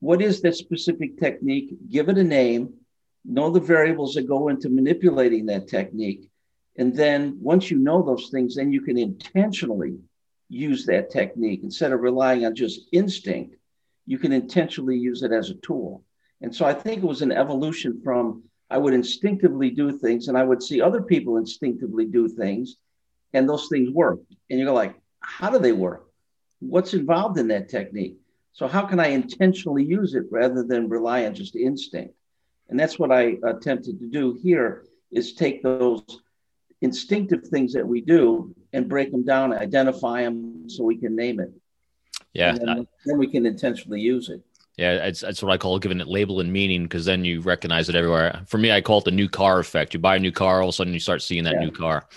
what 0.00 0.22
is 0.22 0.40
that 0.42 0.54
specific 0.54 1.18
technique? 1.18 1.76
Give 1.90 2.08
it 2.08 2.18
a 2.18 2.24
name, 2.24 2.74
know 3.24 3.50
the 3.50 3.60
variables 3.60 4.14
that 4.14 4.28
go 4.28 4.48
into 4.48 4.68
manipulating 4.68 5.46
that 5.46 5.68
technique. 5.68 6.30
And 6.76 6.94
then 6.94 7.38
once 7.40 7.70
you 7.70 7.78
know 7.78 8.02
those 8.02 8.30
things, 8.30 8.54
then 8.54 8.72
you 8.72 8.80
can 8.80 8.96
intentionally 8.96 9.98
use 10.48 10.86
that 10.86 11.10
technique 11.10 11.60
instead 11.62 11.92
of 11.92 12.00
relying 12.00 12.46
on 12.46 12.54
just 12.54 12.88
instinct. 12.92 13.56
You 14.06 14.18
can 14.18 14.32
intentionally 14.32 14.96
use 14.96 15.22
it 15.22 15.32
as 15.32 15.50
a 15.50 15.54
tool. 15.54 16.04
And 16.40 16.54
so 16.54 16.64
I 16.64 16.72
think 16.72 17.02
it 17.02 17.06
was 17.06 17.22
an 17.22 17.32
evolution 17.32 18.00
from 18.02 18.44
I 18.70 18.78
would 18.78 18.94
instinctively 18.94 19.70
do 19.70 19.96
things 19.96 20.28
and 20.28 20.36
I 20.36 20.44
would 20.44 20.62
see 20.62 20.80
other 20.80 21.02
people 21.02 21.36
instinctively 21.36 22.06
do 22.06 22.28
things 22.28 22.76
and 23.32 23.48
those 23.48 23.68
things 23.68 23.90
work. 23.90 24.20
And 24.48 24.58
you 24.58 24.64
go 24.64 24.74
like, 24.74 24.94
how 25.20 25.50
do 25.50 25.58
they 25.58 25.72
work? 25.72 26.08
What's 26.60 26.94
involved 26.94 27.38
in 27.38 27.48
that 27.48 27.68
technique? 27.68 28.16
So 28.58 28.66
how 28.66 28.84
can 28.84 28.98
I 28.98 29.10
intentionally 29.10 29.84
use 29.84 30.16
it 30.16 30.24
rather 30.32 30.64
than 30.64 30.88
rely 30.88 31.26
on 31.26 31.32
just 31.32 31.54
instinct? 31.54 32.12
And 32.68 32.78
that's 32.78 32.98
what 32.98 33.12
I 33.12 33.36
attempted 33.44 34.00
to 34.00 34.06
do 34.06 34.36
here 34.42 34.84
is 35.12 35.34
take 35.34 35.62
those 35.62 36.02
instinctive 36.80 37.46
things 37.46 37.72
that 37.74 37.86
we 37.86 38.00
do 38.00 38.52
and 38.72 38.88
break 38.88 39.12
them 39.12 39.24
down, 39.24 39.52
identify 39.52 40.24
them 40.24 40.68
so 40.68 40.82
we 40.82 40.96
can 40.96 41.14
name 41.14 41.38
it. 41.38 41.52
Yeah. 42.32 42.58
Then, 42.58 42.88
then, 43.06 43.16
we 43.16 43.28
can 43.28 43.46
intentionally 43.46 44.00
use 44.00 44.28
it. 44.28 44.42
Yeah, 44.76 45.06
it's, 45.06 45.20
that's 45.20 45.40
what 45.40 45.52
I 45.52 45.56
call 45.56 45.78
giving 45.78 46.00
it 46.00 46.08
label 46.08 46.40
and 46.40 46.52
meaning 46.52 46.82
because 46.82 47.04
then 47.04 47.24
you 47.24 47.40
recognize 47.42 47.88
it 47.88 47.94
everywhere. 47.94 48.42
For 48.48 48.58
me, 48.58 48.72
I 48.72 48.80
call 48.80 48.98
it 48.98 49.04
the 49.04 49.12
new 49.12 49.28
car 49.28 49.60
effect. 49.60 49.94
You 49.94 50.00
buy 50.00 50.16
a 50.16 50.18
new 50.18 50.32
car, 50.32 50.62
all 50.62 50.70
of 50.70 50.72
a 50.72 50.76
sudden 50.76 50.92
you 50.92 50.98
start 50.98 51.22
seeing 51.22 51.44
that 51.44 51.54
yeah. 51.54 51.60
new 51.60 51.70
car. 51.70 52.08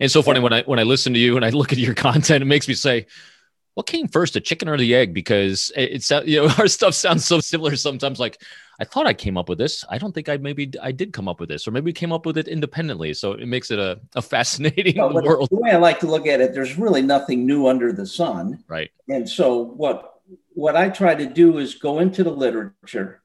And 0.00 0.10
so 0.10 0.22
funny 0.22 0.38
yeah. 0.38 0.44
when 0.44 0.52
I 0.54 0.62
when 0.62 0.78
I 0.78 0.84
listen 0.84 1.12
to 1.12 1.18
you 1.18 1.36
and 1.36 1.44
I 1.44 1.50
look 1.50 1.70
at 1.70 1.78
your 1.78 1.94
content, 2.08 2.40
it 2.40 2.46
makes 2.46 2.66
me 2.66 2.72
say, 2.72 3.06
what 3.74 3.86
came 3.86 4.08
first, 4.08 4.34
the 4.34 4.40
chicken 4.40 4.68
or 4.68 4.76
the 4.76 4.94
egg? 4.94 5.14
Because 5.14 5.72
it's 5.76 6.10
you 6.24 6.42
know 6.42 6.54
our 6.58 6.68
stuff 6.68 6.94
sounds 6.94 7.24
so 7.24 7.40
similar 7.40 7.76
sometimes. 7.76 8.20
Like 8.20 8.40
I 8.80 8.84
thought 8.84 9.06
I 9.06 9.14
came 9.14 9.36
up 9.36 9.48
with 9.48 9.58
this. 9.58 9.84
I 9.88 9.98
don't 9.98 10.12
think 10.12 10.28
I 10.28 10.36
maybe 10.36 10.72
I 10.80 10.92
did 10.92 11.12
come 11.12 11.28
up 11.28 11.40
with 11.40 11.48
this, 11.48 11.66
or 11.66 11.70
maybe 11.70 11.86
we 11.86 11.92
came 11.92 12.12
up 12.12 12.26
with 12.26 12.38
it 12.38 12.48
independently. 12.48 13.14
So 13.14 13.32
it 13.32 13.46
makes 13.46 13.70
it 13.70 13.78
a, 13.78 14.00
a 14.14 14.22
fascinating 14.34 14.98
well, 14.98 15.12
world. 15.14 15.48
The 15.50 15.56
way 15.56 15.70
I 15.70 15.76
like 15.76 16.00
to 16.00 16.06
look 16.06 16.26
at 16.26 16.40
it, 16.40 16.54
there's 16.54 16.78
really 16.78 17.02
nothing 17.02 17.46
new 17.46 17.66
under 17.66 17.92
the 17.92 18.06
sun. 18.06 18.62
Right. 18.68 18.90
And 19.08 19.28
so 19.28 19.58
what 19.58 20.20
what 20.54 20.76
I 20.76 20.90
try 20.90 21.14
to 21.14 21.26
do 21.26 21.58
is 21.58 21.74
go 21.74 22.00
into 22.00 22.24
the 22.24 22.30
literature, 22.30 23.22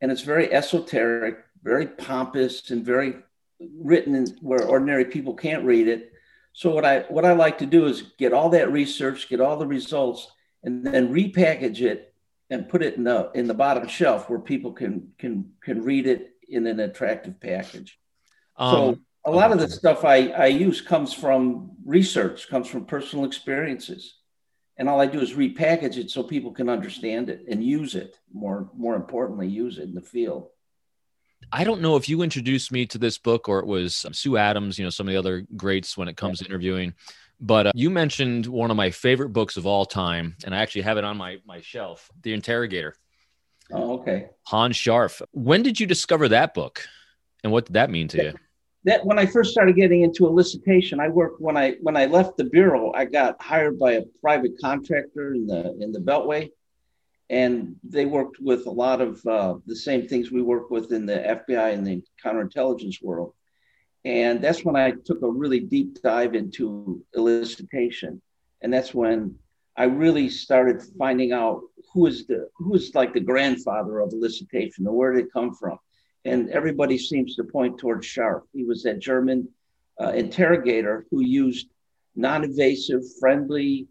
and 0.00 0.12
it's 0.12 0.22
very 0.22 0.52
esoteric, 0.52 1.38
very 1.62 1.86
pompous, 1.86 2.70
and 2.70 2.84
very 2.84 3.16
written 3.60 4.26
where 4.40 4.64
ordinary 4.64 5.04
people 5.04 5.34
can't 5.34 5.64
read 5.64 5.88
it. 5.88 6.12
So 6.58 6.72
what 6.72 6.84
I 6.84 7.02
what 7.02 7.24
I 7.24 7.34
like 7.34 7.58
to 7.58 7.66
do 7.66 7.86
is 7.86 8.02
get 8.18 8.32
all 8.32 8.48
that 8.48 8.72
research, 8.72 9.28
get 9.28 9.40
all 9.40 9.56
the 9.56 9.64
results, 9.64 10.26
and 10.64 10.84
then 10.84 11.14
repackage 11.14 11.82
it 11.82 12.12
and 12.50 12.68
put 12.68 12.82
it 12.82 12.96
in 12.96 13.04
the 13.04 13.30
in 13.32 13.46
the 13.46 13.54
bottom 13.54 13.86
shelf 13.86 14.28
where 14.28 14.40
people 14.40 14.72
can 14.72 15.12
can 15.18 15.52
can 15.62 15.84
read 15.84 16.08
it 16.08 16.34
in 16.48 16.66
an 16.66 16.80
attractive 16.80 17.38
package. 17.38 17.96
Um, 18.56 18.72
so 18.72 18.98
a 19.24 19.30
lot 19.30 19.52
of 19.52 19.60
the 19.60 19.68
stuff 19.68 20.04
I, 20.04 20.30
I 20.30 20.46
use 20.46 20.80
comes 20.80 21.14
from 21.14 21.76
research, 21.86 22.48
comes 22.48 22.66
from 22.66 22.86
personal 22.86 23.24
experiences. 23.24 24.16
And 24.76 24.88
all 24.88 25.00
I 25.00 25.06
do 25.06 25.20
is 25.20 25.34
repackage 25.34 25.96
it 25.96 26.10
so 26.10 26.24
people 26.24 26.50
can 26.50 26.68
understand 26.68 27.28
it 27.28 27.44
and 27.48 27.62
use 27.62 27.94
it. 27.94 28.18
More 28.32 28.68
more 28.76 28.96
importantly, 28.96 29.46
use 29.46 29.78
it 29.78 29.84
in 29.84 29.94
the 29.94 30.02
field. 30.02 30.48
I 31.52 31.64
don't 31.64 31.80
know 31.80 31.96
if 31.96 32.08
you 32.08 32.22
introduced 32.22 32.72
me 32.72 32.86
to 32.86 32.98
this 32.98 33.18
book 33.18 33.48
or 33.48 33.60
it 33.60 33.66
was 33.66 34.04
Sue 34.12 34.36
Adams, 34.36 34.78
you 34.78 34.84
know, 34.84 34.90
some 34.90 35.08
of 35.08 35.12
the 35.12 35.18
other 35.18 35.46
greats 35.56 35.96
when 35.96 36.08
it 36.08 36.16
comes 36.16 36.40
yeah. 36.40 36.46
to 36.46 36.50
interviewing. 36.50 36.94
But 37.40 37.68
uh, 37.68 37.72
you 37.74 37.90
mentioned 37.90 38.46
one 38.46 38.70
of 38.70 38.76
my 38.76 38.90
favorite 38.90 39.30
books 39.30 39.56
of 39.56 39.66
all 39.66 39.86
time, 39.86 40.36
and 40.44 40.54
I 40.54 40.58
actually 40.58 40.82
have 40.82 40.98
it 40.98 41.04
on 41.04 41.16
my 41.16 41.38
my 41.46 41.60
shelf, 41.60 42.10
The 42.22 42.32
Interrogator. 42.32 42.94
Oh, 43.70 44.00
okay. 44.00 44.28
Hanns 44.46 44.76
Scharff. 44.76 45.22
When 45.32 45.62
did 45.62 45.78
you 45.78 45.86
discover 45.86 46.28
that 46.28 46.54
book, 46.54 46.84
and 47.44 47.52
what 47.52 47.66
did 47.66 47.74
that 47.74 47.90
mean 47.90 48.08
to 48.08 48.22
you? 48.22 48.34
That 48.84 49.04
when 49.04 49.18
I 49.18 49.26
first 49.26 49.52
started 49.52 49.76
getting 49.76 50.02
into 50.02 50.24
elicitation, 50.24 50.98
I 51.00 51.08
worked 51.08 51.40
when 51.40 51.56
I 51.56 51.76
when 51.82 51.96
I 51.96 52.06
left 52.06 52.36
the 52.36 52.44
bureau, 52.44 52.92
I 52.92 53.04
got 53.04 53.40
hired 53.40 53.78
by 53.78 53.92
a 53.92 54.02
private 54.20 54.52
contractor 54.60 55.34
in 55.34 55.46
the 55.46 55.76
in 55.80 55.92
the 55.92 56.00
Beltway, 56.00 56.50
and 57.30 57.76
they 57.82 58.06
worked 58.06 58.40
with 58.40 58.66
a 58.66 58.70
lot 58.70 59.00
of 59.00 59.24
uh, 59.26 59.54
the 59.66 59.76
same 59.76 60.08
things 60.08 60.30
we 60.30 60.42
work 60.42 60.70
with 60.70 60.92
in 60.92 61.04
the 61.04 61.42
FBI 61.46 61.74
and 61.74 61.86
the 61.86 62.02
counterintelligence 62.24 63.02
world. 63.02 63.34
And 64.04 64.42
that's 64.42 64.64
when 64.64 64.76
I 64.76 64.92
took 64.92 65.22
a 65.22 65.30
really 65.30 65.60
deep 65.60 66.00
dive 66.02 66.34
into 66.34 67.04
elicitation. 67.14 68.20
And 68.62 68.72
that's 68.72 68.94
when 68.94 69.34
I 69.76 69.84
really 69.84 70.30
started 70.30 70.82
finding 70.98 71.32
out 71.32 71.62
who 71.92 72.06
is 72.06 72.26
the 72.26 72.48
who 72.56 72.74
is 72.74 72.94
like 72.94 73.12
the 73.12 73.20
grandfather 73.20 74.00
of 74.00 74.10
elicitation 74.10 74.86
or 74.86 74.92
where 74.92 75.12
did 75.12 75.26
it 75.26 75.32
come 75.32 75.54
from. 75.54 75.78
And 76.24 76.50
everybody 76.50 76.98
seems 76.98 77.36
to 77.36 77.44
point 77.44 77.78
towards 77.78 78.06
Scharff. 78.06 78.42
He 78.52 78.64
was 78.64 78.82
that 78.84 78.98
German 78.98 79.48
uh, 80.00 80.12
interrogator 80.12 81.06
who 81.10 81.20
used 81.20 81.68
non-invasive, 82.16 83.02
friendly, 83.20 83.86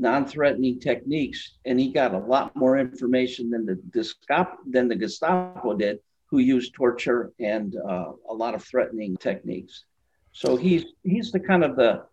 non-threatening 0.00 0.80
techniques, 0.80 1.58
and 1.64 1.78
he 1.78 1.92
got 1.92 2.14
a 2.14 2.18
lot 2.18 2.56
more 2.56 2.78
information 2.78 3.50
than 3.50 3.66
the 3.66 3.76
Gestapo, 3.92 4.56
than 4.68 4.88
the 4.88 4.96
Gestapo 4.96 5.74
did 5.74 6.00
who 6.30 6.38
used 6.38 6.72
torture 6.74 7.32
and 7.40 7.76
uh, 7.76 8.12
a 8.28 8.32
lot 8.32 8.54
of 8.54 8.64
threatening 8.64 9.16
techniques. 9.16 9.84
So 10.32 10.56
he's 10.56 10.84
he's 11.02 11.32
the 11.32 11.40
kind 11.40 11.64
of 11.64 11.76
the 11.76 12.04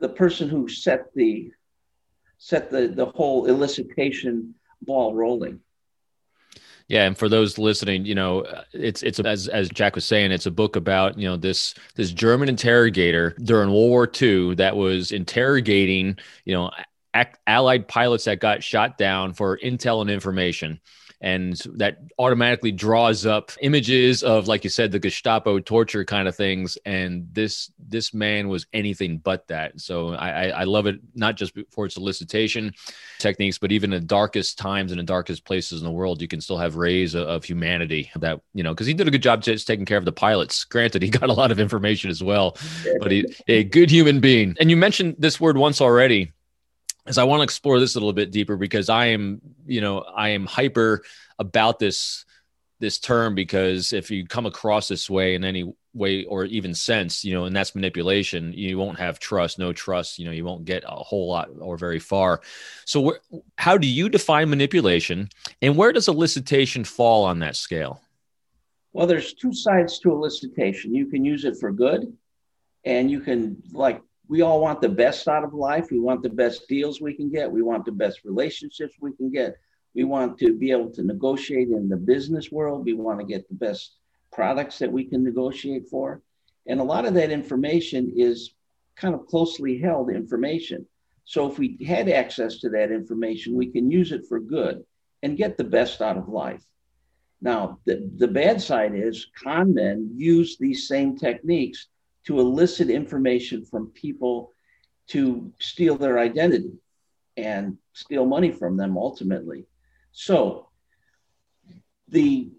the 0.00 0.08
person 0.08 0.48
who 0.48 0.68
set 0.68 1.06
the 1.14 1.50
set 2.36 2.70
the 2.70 2.88
the 2.88 3.06
whole 3.06 3.46
elicitation 3.46 4.52
ball 4.82 5.14
rolling. 5.14 5.60
Yeah, 6.88 7.04
and 7.04 7.18
for 7.18 7.28
those 7.28 7.58
listening, 7.58 8.06
you 8.06 8.14
know, 8.14 8.46
it's 8.72 9.02
it's 9.02 9.18
as 9.20 9.48
as 9.48 9.68
Jack 9.68 9.94
was 9.94 10.06
saying, 10.06 10.32
it's 10.32 10.46
a 10.46 10.50
book 10.50 10.76
about 10.76 11.18
you 11.18 11.28
know 11.28 11.36
this 11.36 11.74
this 11.96 12.12
German 12.12 12.48
interrogator 12.48 13.34
during 13.42 13.70
World 13.70 13.90
War 13.90 14.10
II 14.20 14.54
that 14.56 14.76
was 14.76 15.12
interrogating 15.12 16.16
you 16.44 16.54
know 16.54 16.70
Allied 17.46 17.88
pilots 17.88 18.24
that 18.24 18.40
got 18.40 18.62
shot 18.62 18.98
down 18.98 19.32
for 19.32 19.58
intel 19.58 20.00
and 20.00 20.10
information. 20.10 20.80
And 21.20 21.56
that 21.74 21.98
automatically 22.16 22.70
draws 22.70 23.26
up 23.26 23.50
images 23.60 24.22
of 24.22 24.46
like 24.46 24.62
you 24.62 24.70
said 24.70 24.92
the 24.92 25.00
gestapo 25.00 25.58
torture 25.58 26.04
kind 26.04 26.28
of 26.28 26.36
things. 26.36 26.78
And 26.84 27.28
this 27.32 27.72
this 27.76 28.14
man 28.14 28.48
was 28.48 28.66
anything 28.72 29.18
but 29.18 29.48
that. 29.48 29.80
So 29.80 30.10
i 30.10 30.48
i 30.48 30.64
love 30.64 30.86
it 30.86 31.00
not 31.14 31.36
just 31.36 31.54
for 31.70 31.86
its 31.86 31.98
elicitation 31.98 32.72
techniques 33.18 33.58
but 33.58 33.72
even 33.72 33.92
in 33.92 34.00
the 34.00 34.06
darkest 34.06 34.58
times 34.58 34.92
and 34.92 35.00
the 35.00 35.04
darkest 35.04 35.44
places 35.44 35.80
in 35.80 35.84
the 35.84 35.90
world 35.90 36.22
you 36.22 36.28
can 36.28 36.40
still 36.40 36.56
have 36.56 36.76
rays 36.76 37.14
of, 37.14 37.26
of 37.26 37.44
humanity 37.44 38.10
that 38.16 38.40
you 38.54 38.62
know 38.62 38.72
because 38.72 38.86
he 38.86 38.94
did 38.94 39.08
a 39.08 39.10
good 39.10 39.22
job 39.22 39.42
just 39.42 39.66
taking 39.66 39.86
care 39.86 39.98
of 39.98 40.04
the 40.04 40.12
pilots. 40.12 40.64
Granted 40.64 41.02
he 41.02 41.10
got 41.20 41.30
a 41.30 41.32
lot 41.32 41.50
of 41.50 41.58
information 41.58 42.10
as 42.10 42.22
well 42.22 42.56
but 43.00 43.10
he 43.10 43.26
a 43.48 43.64
good 43.64 43.90
human 43.90 44.20
being. 44.20 44.56
And 44.60 44.70
you 44.70 44.76
mentioned 44.76 45.16
this 45.18 45.40
word 45.40 45.56
once 45.56 45.80
already 45.80 46.32
is 47.08 47.18
I 47.18 47.24
want 47.24 47.40
to 47.40 47.44
explore 47.44 47.80
this 47.80 47.94
a 47.94 47.98
little 47.98 48.12
bit 48.12 48.30
deeper 48.30 48.56
because 48.56 48.88
I 48.88 49.06
am, 49.06 49.40
you 49.66 49.80
know, 49.80 50.00
I 50.00 50.30
am 50.30 50.46
hyper 50.46 51.02
about 51.38 51.78
this 51.78 52.24
this 52.80 52.98
term 52.98 53.34
because 53.34 53.92
if 53.92 54.10
you 54.10 54.26
come 54.26 54.46
across 54.46 54.86
this 54.86 55.10
way 55.10 55.34
in 55.34 55.44
any 55.44 55.72
way 55.94 56.24
or 56.24 56.44
even 56.44 56.74
sense, 56.74 57.24
you 57.24 57.34
know, 57.34 57.44
and 57.44 57.54
that's 57.54 57.74
manipulation, 57.74 58.52
you 58.52 58.78
won't 58.78 58.98
have 58.98 59.18
trust, 59.18 59.58
no 59.58 59.72
trust, 59.72 60.18
you 60.18 60.24
know, 60.24 60.30
you 60.30 60.44
won't 60.44 60.64
get 60.64 60.84
a 60.86 60.94
whole 60.94 61.28
lot 61.28 61.48
or 61.58 61.76
very 61.76 61.98
far. 61.98 62.40
So, 62.84 63.16
how 63.56 63.76
do 63.78 63.88
you 63.88 64.08
define 64.08 64.48
manipulation 64.48 65.28
and 65.60 65.76
where 65.76 65.92
does 65.92 66.06
elicitation 66.06 66.86
fall 66.86 67.24
on 67.24 67.40
that 67.40 67.56
scale? 67.56 68.00
Well, 68.92 69.06
there's 69.06 69.34
two 69.34 69.52
sides 69.52 69.98
to 70.00 70.08
elicitation. 70.08 70.94
You 70.94 71.06
can 71.06 71.24
use 71.24 71.44
it 71.44 71.56
for 71.58 71.72
good 71.72 72.16
and 72.84 73.10
you 73.10 73.20
can 73.20 73.62
like 73.72 74.00
we 74.28 74.42
all 74.42 74.60
want 74.60 74.80
the 74.80 74.88
best 74.88 75.26
out 75.26 75.42
of 75.42 75.54
life. 75.54 75.90
We 75.90 75.98
want 75.98 76.22
the 76.22 76.28
best 76.28 76.68
deals 76.68 77.00
we 77.00 77.14
can 77.14 77.30
get. 77.30 77.50
We 77.50 77.62
want 77.62 77.86
the 77.86 77.92
best 77.92 78.24
relationships 78.24 78.94
we 79.00 79.12
can 79.12 79.30
get. 79.30 79.56
We 79.94 80.04
want 80.04 80.38
to 80.38 80.54
be 80.54 80.70
able 80.70 80.90
to 80.92 81.02
negotiate 81.02 81.68
in 81.68 81.88
the 81.88 81.96
business 81.96 82.52
world. 82.52 82.84
We 82.84 82.92
want 82.92 83.20
to 83.20 83.26
get 83.26 83.48
the 83.48 83.54
best 83.54 83.96
products 84.30 84.78
that 84.78 84.92
we 84.92 85.04
can 85.04 85.24
negotiate 85.24 85.88
for. 85.88 86.20
And 86.66 86.78
a 86.78 86.84
lot 86.84 87.06
of 87.06 87.14
that 87.14 87.30
information 87.30 88.12
is 88.14 88.52
kind 88.96 89.14
of 89.14 89.26
closely 89.26 89.78
held 89.78 90.10
information. 90.10 90.86
So 91.24 91.50
if 91.50 91.58
we 91.58 91.78
had 91.86 92.08
access 92.10 92.58
to 92.60 92.68
that 92.70 92.92
information, 92.92 93.54
we 93.54 93.70
can 93.70 93.90
use 93.90 94.12
it 94.12 94.26
for 94.28 94.40
good 94.40 94.84
and 95.22 95.36
get 95.36 95.56
the 95.56 95.64
best 95.64 96.02
out 96.02 96.18
of 96.18 96.28
life. 96.28 96.64
Now, 97.40 97.78
the, 97.86 98.10
the 98.16 98.28
bad 98.28 98.60
side 98.60 98.94
is 98.94 99.26
con 99.42 99.72
men 99.72 100.10
use 100.14 100.58
these 100.58 100.86
same 100.86 101.16
techniques 101.16 101.88
to 102.28 102.40
elicit 102.40 102.90
information 102.90 103.64
from 103.64 103.86
people 103.92 104.52
to 105.06 105.50
steal 105.58 105.96
their 105.96 106.18
identity 106.18 106.74
and 107.38 107.78
steal 107.94 108.26
money 108.26 108.52
from 108.52 108.76
them 108.76 108.98
ultimately. 108.98 109.64
So 110.12 110.68
the 112.08 112.50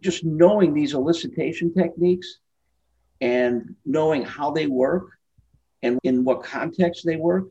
just 0.00 0.24
knowing 0.24 0.72
these 0.72 0.94
elicitation 0.94 1.74
techniques 1.74 2.38
and 3.20 3.74
knowing 3.84 4.24
how 4.24 4.50
they 4.50 4.66
work 4.66 5.10
and 5.82 5.98
in 6.04 6.24
what 6.24 6.42
context 6.42 7.04
they 7.04 7.16
work, 7.16 7.48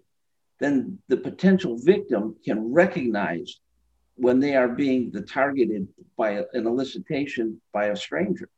then 0.60 0.98
the 1.10 1.18
potential 1.18 1.77
victim 1.77 2.36
can 2.44 2.74
recognize 2.74 3.60
when 4.15 4.39
they 4.39 4.56
are 4.56 4.68
being 4.68 5.12
the 5.12 5.22
targeted 5.22 5.88
by 6.18 6.32
an 6.53 6.63
elicitation 6.65 7.58
by 7.72 7.86
a 7.86 7.96
stranger. 7.96 8.50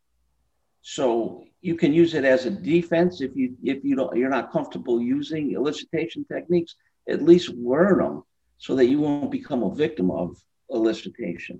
So 0.82 1.44
you 1.64 1.76
can 1.76 1.94
use 1.94 2.14
it 2.14 2.26
as 2.26 2.46
a 2.46 2.52
defense 2.52 3.22
if 3.22 3.36
you 3.36 3.56
if 3.64 3.84
you 3.86 3.96
don't 3.96 4.16
you're 4.16 4.30
not 4.30 4.52
comfortable 4.52 5.02
using 5.02 5.54
elicitation 5.54 6.28
techniques. 6.28 6.76
At 7.10 7.22
least 7.22 7.50
learn 7.50 7.98
them 7.98 8.24
so 8.58 8.76
that 8.76 8.86
you 8.86 9.00
won't 9.00 9.32
become 9.32 9.64
a 9.64 9.74
victim 9.74 10.12
of 10.12 10.38
elicitation. 10.70 11.60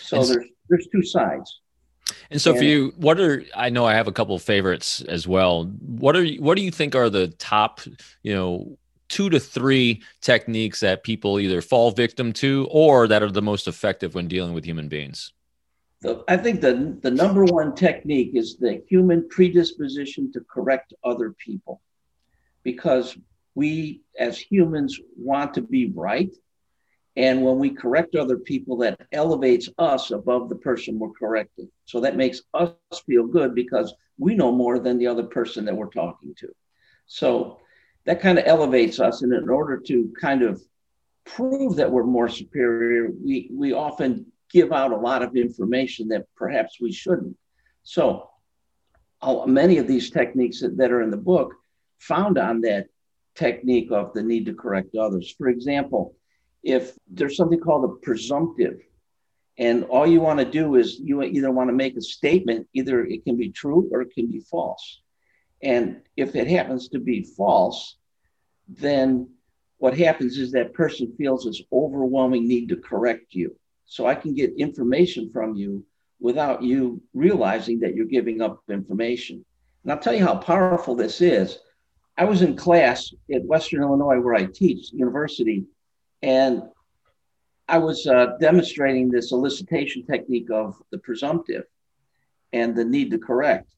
So 0.00 0.20
and 0.20 0.28
there's 0.28 0.46
there's 0.68 0.88
two 0.90 1.02
sides. 1.02 1.60
And 2.30 2.40
so, 2.40 2.50
and, 2.50 2.58
for 2.58 2.64
you, 2.64 2.92
what 2.96 3.20
are 3.20 3.44
I 3.54 3.68
know 3.68 3.84
I 3.84 3.94
have 3.94 4.08
a 4.08 4.12
couple 4.12 4.34
of 4.34 4.42
favorites 4.42 5.02
as 5.02 5.28
well. 5.28 5.64
What 5.64 6.16
are 6.16 6.26
what 6.26 6.56
do 6.56 6.62
you 6.62 6.70
think 6.70 6.94
are 6.94 7.10
the 7.10 7.28
top, 7.28 7.80
you 8.22 8.34
know, 8.34 8.78
two 9.08 9.28
to 9.28 9.38
three 9.38 10.02
techniques 10.22 10.80
that 10.80 11.04
people 11.04 11.38
either 11.38 11.60
fall 11.60 11.90
victim 11.90 12.32
to 12.34 12.66
or 12.70 13.08
that 13.08 13.22
are 13.22 13.30
the 13.30 13.42
most 13.42 13.68
effective 13.68 14.14
when 14.14 14.26
dealing 14.26 14.54
with 14.54 14.64
human 14.64 14.88
beings? 14.88 15.34
The, 16.04 16.22
I 16.28 16.36
think 16.36 16.60
the, 16.60 16.98
the 17.00 17.10
number 17.10 17.44
one 17.44 17.74
technique 17.74 18.32
is 18.34 18.58
the 18.58 18.82
human 18.86 19.26
predisposition 19.30 20.30
to 20.32 20.40
correct 20.42 20.92
other 21.02 21.34
people 21.38 21.80
because 22.62 23.16
we 23.54 24.02
as 24.18 24.38
humans 24.38 25.00
want 25.16 25.54
to 25.54 25.62
be 25.62 25.90
right. 25.94 26.30
And 27.16 27.42
when 27.42 27.58
we 27.58 27.70
correct 27.70 28.16
other 28.16 28.36
people, 28.36 28.76
that 28.78 29.00
elevates 29.12 29.70
us 29.78 30.10
above 30.10 30.50
the 30.50 30.56
person 30.56 30.98
we're 30.98 31.08
correcting. 31.18 31.70
So 31.86 32.00
that 32.00 32.16
makes 32.16 32.42
us 32.52 32.74
feel 33.06 33.26
good 33.26 33.54
because 33.54 33.94
we 34.18 34.34
know 34.34 34.52
more 34.52 34.78
than 34.78 34.98
the 34.98 35.06
other 35.06 35.22
person 35.22 35.64
that 35.64 35.76
we're 35.76 35.88
talking 35.88 36.34
to. 36.40 36.54
So 37.06 37.60
that 38.04 38.20
kind 38.20 38.38
of 38.38 38.46
elevates 38.46 39.00
us. 39.00 39.22
And 39.22 39.32
in 39.32 39.48
order 39.48 39.78
to 39.86 40.12
kind 40.20 40.42
of 40.42 40.60
prove 41.24 41.76
that 41.76 41.90
we're 41.90 42.04
more 42.04 42.28
superior, 42.28 43.10
we, 43.10 43.48
we 43.50 43.72
often 43.72 44.26
give 44.54 44.72
out 44.72 44.92
a 44.92 44.96
lot 44.96 45.22
of 45.22 45.34
information 45.34 46.08
that 46.08 46.24
perhaps 46.36 46.80
we 46.80 46.92
shouldn't. 46.92 47.36
So, 47.82 48.30
many 49.46 49.78
of 49.78 49.88
these 49.88 50.10
techniques 50.10 50.60
that, 50.60 50.76
that 50.76 50.92
are 50.92 51.02
in 51.02 51.10
the 51.10 51.16
book 51.16 51.54
found 51.98 52.38
on 52.38 52.60
that 52.60 52.86
technique 53.34 53.90
of 53.90 54.14
the 54.14 54.22
need 54.22 54.46
to 54.46 54.54
correct 54.54 54.94
others. 54.94 55.34
For 55.36 55.48
example, 55.48 56.14
if 56.62 56.96
there's 57.10 57.36
something 57.36 57.58
called 57.58 57.84
a 57.84 57.96
presumptive, 58.06 58.80
and 59.58 59.84
all 59.84 60.06
you 60.06 60.20
want 60.20 60.38
to 60.38 60.44
do 60.44 60.76
is 60.76 61.00
you 61.00 61.22
either 61.22 61.50
want 61.50 61.68
to 61.68 61.74
make 61.74 61.96
a 61.96 62.00
statement, 62.00 62.68
either 62.74 63.04
it 63.04 63.24
can 63.24 63.36
be 63.36 63.50
true 63.50 63.88
or 63.92 64.02
it 64.02 64.14
can 64.14 64.30
be 64.30 64.40
false. 64.40 65.00
And 65.62 66.00
if 66.16 66.36
it 66.36 66.46
happens 66.46 66.88
to 66.90 67.00
be 67.00 67.22
false, 67.36 67.96
then 68.68 69.28
what 69.78 69.98
happens 69.98 70.38
is 70.38 70.52
that 70.52 70.74
person 70.74 71.12
feels 71.18 71.44
this 71.44 71.62
overwhelming 71.72 72.46
need 72.46 72.68
to 72.68 72.76
correct 72.76 73.34
you. 73.34 73.56
So 73.86 74.06
I 74.06 74.14
can 74.14 74.34
get 74.34 74.54
information 74.58 75.30
from 75.32 75.54
you 75.54 75.84
without 76.20 76.62
you 76.62 77.02
realizing 77.12 77.80
that 77.80 77.94
you're 77.94 78.06
giving 78.06 78.40
up 78.40 78.62
information. 78.70 79.44
And 79.82 79.92
I'll 79.92 79.98
tell 79.98 80.14
you 80.14 80.24
how 80.24 80.36
powerful 80.36 80.94
this 80.94 81.20
is. 81.20 81.58
I 82.16 82.24
was 82.24 82.42
in 82.42 82.56
class 82.56 83.12
at 83.32 83.44
Western 83.44 83.82
Illinois 83.82 84.20
where 84.20 84.34
I 84.34 84.46
teach 84.46 84.92
university, 84.92 85.64
and 86.22 86.62
I 87.68 87.78
was 87.78 88.06
uh, 88.06 88.36
demonstrating 88.40 89.10
this 89.10 89.32
elicitation 89.32 90.06
technique 90.06 90.50
of 90.50 90.76
the 90.90 90.98
presumptive 90.98 91.64
and 92.52 92.74
the 92.74 92.84
need 92.84 93.10
to 93.10 93.18
correct. 93.18 93.74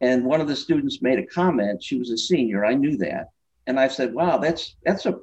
And 0.00 0.24
one 0.24 0.40
of 0.40 0.48
the 0.48 0.56
students 0.56 1.02
made 1.02 1.18
a 1.18 1.26
comment. 1.26 1.82
She 1.82 1.98
was 1.98 2.10
a 2.10 2.18
senior. 2.18 2.64
I 2.64 2.74
knew 2.74 2.96
that, 2.98 3.30
and 3.66 3.80
I 3.80 3.88
said, 3.88 4.14
"Wow, 4.14 4.38
that's 4.38 4.76
that's 4.84 5.06
a 5.06 5.20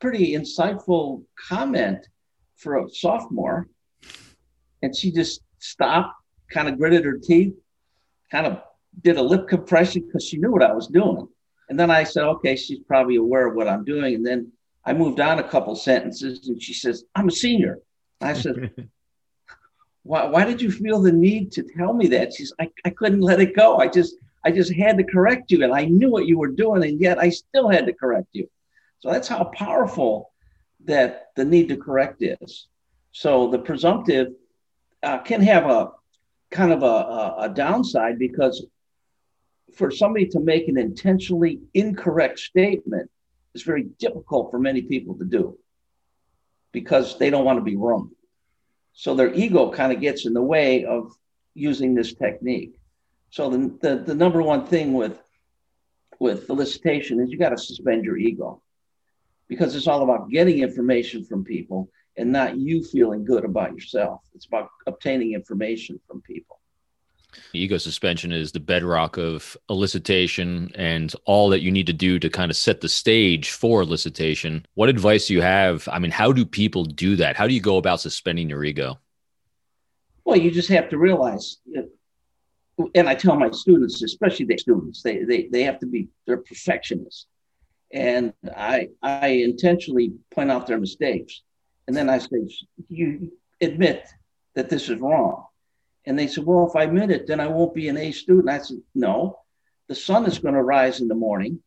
pretty 0.00 0.32
insightful 0.32 1.24
comment 1.48 2.06
for 2.60 2.78
a 2.78 2.88
sophomore." 2.88 3.68
And 4.82 4.96
she 4.96 5.10
just 5.12 5.42
stopped, 5.58 6.14
kind 6.50 6.68
of 6.68 6.78
gritted 6.78 7.04
her 7.04 7.18
teeth, 7.18 7.54
kind 8.30 8.46
of 8.46 8.62
did 9.02 9.16
a 9.16 9.22
lip 9.22 9.48
compression 9.48 10.04
because 10.06 10.24
she 10.24 10.38
knew 10.38 10.50
what 10.50 10.62
I 10.62 10.72
was 10.72 10.86
doing. 10.86 11.28
And 11.68 11.78
then 11.78 11.90
I 11.90 12.04
said, 12.04 12.24
"Okay, 12.24 12.56
she's 12.56 12.80
probably 12.80 13.16
aware 13.16 13.48
of 13.48 13.54
what 13.54 13.68
I'm 13.68 13.84
doing." 13.84 14.14
And 14.14 14.26
then 14.26 14.52
I 14.84 14.92
moved 14.92 15.20
on 15.20 15.38
a 15.38 15.48
couple 15.48 15.74
sentences, 15.76 16.48
and 16.48 16.62
she 16.62 16.74
says, 16.74 17.04
"I'm 17.14 17.28
a 17.28 17.32
senior." 17.32 17.80
I 18.20 18.34
said, 18.34 18.72
why, 20.02 20.24
why 20.26 20.44
did 20.44 20.60
you 20.60 20.70
feel 20.70 21.00
the 21.00 21.12
need 21.12 21.52
to 21.52 21.62
tell 21.62 21.92
me 21.92 22.08
that? 22.08 22.34
She's, 22.34 22.52
I, 22.60 22.70
I 22.84 22.90
couldn't 22.90 23.20
let 23.20 23.40
it 23.40 23.56
go. 23.56 23.78
I 23.78 23.88
just, 23.88 24.16
I 24.44 24.50
just 24.50 24.72
had 24.72 24.96
to 24.98 25.04
correct 25.04 25.50
you. 25.50 25.62
And 25.62 25.72
I 25.72 25.84
knew 25.84 26.10
what 26.10 26.26
you 26.26 26.38
were 26.38 26.48
doing. 26.48 26.84
And 26.84 27.00
yet 27.00 27.18
I 27.18 27.30
still 27.30 27.68
had 27.68 27.86
to 27.86 27.92
correct 27.92 28.28
you. 28.32 28.48
So 29.00 29.10
that's 29.10 29.28
how 29.28 29.44
powerful 29.54 30.29
that 30.84 31.28
the 31.36 31.44
need 31.44 31.68
to 31.68 31.76
correct 31.76 32.22
is. 32.22 32.66
So 33.12 33.50
the 33.50 33.58
presumptive 33.58 34.28
uh, 35.02 35.18
can 35.18 35.42
have 35.42 35.66
a 35.66 35.92
kind 36.50 36.72
of 36.72 36.82
a, 36.82 37.34
a, 37.38 37.52
downside 37.54 38.18
because 38.18 38.66
for 39.74 39.90
somebody 39.90 40.26
to 40.26 40.40
make 40.40 40.68
an 40.68 40.76
intentionally 40.76 41.60
incorrect 41.74 42.38
statement 42.40 43.08
is 43.54 43.62
very 43.62 43.84
difficult 43.98 44.50
for 44.50 44.58
many 44.58 44.82
people 44.82 45.16
to 45.18 45.24
do 45.24 45.56
because 46.72 47.18
they 47.18 47.30
don't 47.30 47.44
want 47.44 47.58
to 47.58 47.64
be 47.64 47.76
wrong. 47.76 48.10
So 48.92 49.14
their 49.14 49.32
ego 49.32 49.70
kind 49.70 49.92
of 49.92 50.00
gets 50.00 50.26
in 50.26 50.34
the 50.34 50.42
way 50.42 50.84
of 50.84 51.12
using 51.54 51.94
this 51.94 52.14
technique. 52.14 52.74
So 53.30 53.48
the, 53.48 53.78
the, 53.80 53.96
the 54.06 54.14
number 54.14 54.42
one 54.42 54.66
thing 54.66 54.92
with 54.92 55.18
with 56.18 56.48
elicitation 56.48 57.22
is 57.22 57.30
you 57.30 57.38
got 57.38 57.48
to 57.48 57.58
suspend 57.58 58.04
your 58.04 58.18
ego 58.18 58.60
because 59.50 59.74
it's 59.74 59.88
all 59.88 60.04
about 60.04 60.30
getting 60.30 60.60
information 60.60 61.24
from 61.24 61.44
people 61.44 61.90
and 62.16 62.30
not 62.30 62.56
you 62.56 62.84
feeling 62.84 63.24
good 63.24 63.44
about 63.44 63.74
yourself. 63.74 64.20
It's 64.32 64.46
about 64.46 64.68
obtaining 64.86 65.34
information 65.34 66.00
from 66.06 66.22
people. 66.22 66.60
Ego 67.52 67.76
suspension 67.76 68.32
is 68.32 68.52
the 68.52 68.60
bedrock 68.60 69.16
of 69.16 69.56
elicitation 69.68 70.70
and 70.76 71.12
all 71.24 71.48
that 71.48 71.62
you 71.62 71.72
need 71.72 71.88
to 71.88 71.92
do 71.92 72.20
to 72.20 72.30
kind 72.30 72.50
of 72.50 72.56
set 72.56 72.80
the 72.80 72.88
stage 72.88 73.50
for 73.50 73.82
elicitation. 73.82 74.64
What 74.74 74.88
advice 74.88 75.26
do 75.26 75.34
you 75.34 75.42
have? 75.42 75.88
I 75.90 75.98
mean, 75.98 76.12
how 76.12 76.30
do 76.30 76.44
people 76.46 76.84
do 76.84 77.16
that? 77.16 77.36
How 77.36 77.48
do 77.48 77.54
you 77.54 77.60
go 77.60 77.76
about 77.76 78.00
suspending 78.00 78.48
your 78.48 78.62
ego? 78.62 79.00
Well, 80.24 80.38
you 80.38 80.52
just 80.52 80.68
have 80.68 80.88
to 80.90 80.98
realize, 80.98 81.58
and 82.94 83.08
I 83.08 83.16
tell 83.16 83.34
my 83.34 83.50
students, 83.50 84.00
especially 84.02 84.46
the 84.46 84.58
students, 84.58 85.02
they, 85.02 85.24
they, 85.24 85.48
they 85.50 85.64
have 85.64 85.80
to 85.80 85.86
be, 85.86 86.08
they're 86.26 86.36
perfectionists. 86.36 87.26
And 87.92 88.32
I, 88.56 88.88
I 89.02 89.28
intentionally 89.28 90.12
point 90.30 90.50
out 90.50 90.66
their 90.66 90.78
mistakes. 90.78 91.42
And 91.86 91.96
then 91.96 92.08
I 92.08 92.18
say, 92.18 92.48
you 92.88 93.32
admit 93.60 94.06
that 94.54 94.70
this 94.70 94.88
is 94.88 94.98
wrong 94.98 95.44
and 96.06 96.18
they 96.18 96.26
said, 96.26 96.44
Well, 96.44 96.66
if 96.68 96.76
I 96.76 96.84
admit 96.84 97.10
it, 97.10 97.26
then 97.26 97.40
I 97.40 97.46
won't 97.46 97.74
be 97.74 97.88
an 97.88 97.96
A 97.96 98.12
student. 98.12 98.48
I 98.48 98.58
said, 98.58 98.78
No, 98.94 99.38
the 99.88 99.94
sun 99.94 100.26
is 100.26 100.38
going 100.38 100.54
to 100.54 100.62
rise 100.62 101.00
in 101.00 101.08
the 101.08 101.14
morning. 101.14 101.60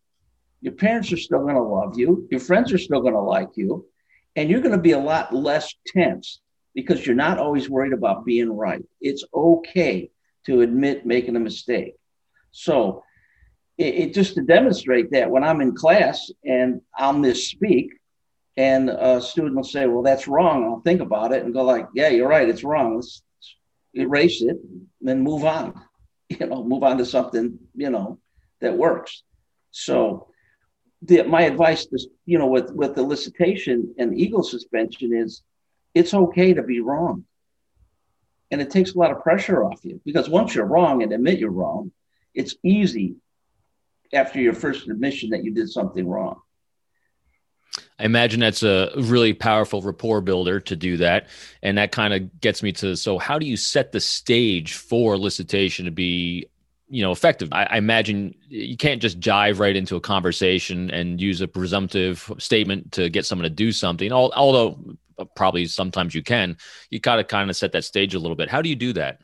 Your 0.61 0.73
parents 0.73 1.11
are 1.11 1.17
still 1.17 1.41
going 1.41 1.55
to 1.55 1.61
love 1.61 1.97
you. 1.97 2.27
Your 2.31 2.39
friends 2.39 2.71
are 2.71 2.77
still 2.77 3.01
going 3.01 3.13
to 3.13 3.19
like 3.19 3.49
you. 3.55 3.85
And 4.35 4.49
you're 4.49 4.61
going 4.61 4.75
to 4.75 4.81
be 4.81 4.91
a 4.91 4.99
lot 4.99 5.35
less 5.35 5.73
tense 5.87 6.39
because 6.73 7.05
you're 7.05 7.15
not 7.15 7.37
always 7.37 7.69
worried 7.69 7.93
about 7.93 8.25
being 8.25 8.51
right. 8.51 8.83
It's 8.99 9.23
okay 9.33 10.09
to 10.45 10.61
admit 10.61 11.05
making 11.05 11.35
a 11.35 11.39
mistake. 11.39 11.95
So, 12.51 13.03
it, 13.77 13.95
it 13.95 14.13
just 14.13 14.35
to 14.35 14.41
demonstrate 14.41 15.11
that 15.11 15.29
when 15.29 15.43
I'm 15.43 15.61
in 15.61 15.75
class 15.75 16.31
and 16.45 16.81
I'll 16.95 17.13
misspeak, 17.13 17.89
and 18.55 18.89
a 18.89 19.19
student 19.19 19.55
will 19.55 19.63
say, 19.63 19.87
"Well, 19.87 20.03
that's 20.03 20.27
wrong." 20.27 20.63
I'll 20.63 20.81
think 20.81 21.01
about 21.01 21.33
it 21.33 21.43
and 21.43 21.53
go 21.53 21.63
like, 21.63 21.87
"Yeah, 21.95 22.09
you're 22.09 22.27
right. 22.27 22.47
It's 22.47 22.63
wrong. 22.63 22.95
Let's 22.95 23.23
erase 23.95 24.41
it, 24.41 24.57
and 25.05 25.21
move 25.21 25.45
on. 25.45 25.73
You 26.39 26.47
know, 26.47 26.63
move 26.63 26.81
on 26.81 26.97
to 26.97 27.05
something 27.05 27.59
you 27.75 27.91
know 27.91 28.17
that 28.59 28.75
works. 28.75 29.21
So, 29.69 30.29
the, 31.03 31.21
my 31.23 31.43
advice, 31.43 31.85
is, 31.91 32.07
you 32.25 32.39
know, 32.39 32.47
with 32.47 32.71
with 32.71 32.95
elicitation 32.95 33.89
and 33.99 34.17
ego 34.17 34.41
suspension 34.41 35.13
is, 35.13 35.43
it's 35.93 36.13
okay 36.13 36.53
to 36.55 36.63
be 36.63 36.79
wrong, 36.79 37.25
and 38.49 38.61
it 38.61 38.71
takes 38.71 38.95
a 38.95 38.97
lot 38.97 39.11
of 39.11 39.21
pressure 39.21 39.63
off 39.63 39.81
you 39.83 40.01
because 40.05 40.27
once 40.27 40.55
you're 40.55 40.65
wrong 40.65 41.03
and 41.03 41.13
admit 41.13 41.37
you're 41.37 41.51
wrong, 41.51 41.91
it's 42.33 42.55
easy 42.63 43.17
after 44.13 44.39
your 44.39 44.53
first 44.53 44.87
admission 44.87 45.29
that 45.31 45.43
you 45.43 45.51
did 45.51 45.69
something 45.69 46.07
wrong. 46.07 46.39
I 47.99 48.05
imagine 48.05 48.39
that's 48.39 48.63
a 48.63 48.91
really 48.95 49.33
powerful 49.33 49.81
rapport 49.81 50.21
builder 50.21 50.59
to 50.59 50.75
do 50.75 50.97
that. 50.97 51.27
And 51.61 51.77
that 51.77 51.91
kind 51.91 52.13
of 52.13 52.41
gets 52.41 52.61
me 52.61 52.71
to 52.73 52.95
so, 52.95 53.17
how 53.17 53.39
do 53.39 53.45
you 53.45 53.57
set 53.57 53.91
the 53.91 53.99
stage 53.99 54.73
for 54.73 55.15
elicitation 55.15 55.85
to 55.85 55.91
be 55.91 56.47
you 56.89 57.01
know 57.01 57.11
effective 57.11 57.49
I, 57.51 57.63
I, 57.63 57.77
imagine 57.77 58.35
you 58.49 58.77
can't 58.77 59.01
just 59.01 59.19
jive 59.19 59.59
right 59.59 59.75
into 59.75 59.95
a 59.95 60.01
conversation 60.01 60.91
and 60.91 61.19
use 61.19 61.41
a 61.41 61.47
presumptive 61.47 62.31
statement 62.37 62.91
to 62.91 63.09
get 63.09 63.25
someone 63.25 63.43
to 63.43 63.49
do 63.49 63.71
something 63.71 64.11
although 64.11 64.79
uh, 65.17 65.25
probably 65.35 65.65
sometimes 65.65 66.13
you 66.13 66.21
can 66.21 66.55
you 66.91 66.99
gotta 66.99 67.23
kind 67.23 67.49
of 67.49 67.55
set 67.55 67.71
that 67.71 67.83
stage 67.83 68.13
a 68.13 68.19
little 68.19 68.35
bit 68.35 68.49
how 68.49 68.61
do 68.61 68.69
you 68.69 68.75
do 68.75 68.93
that 68.93 69.21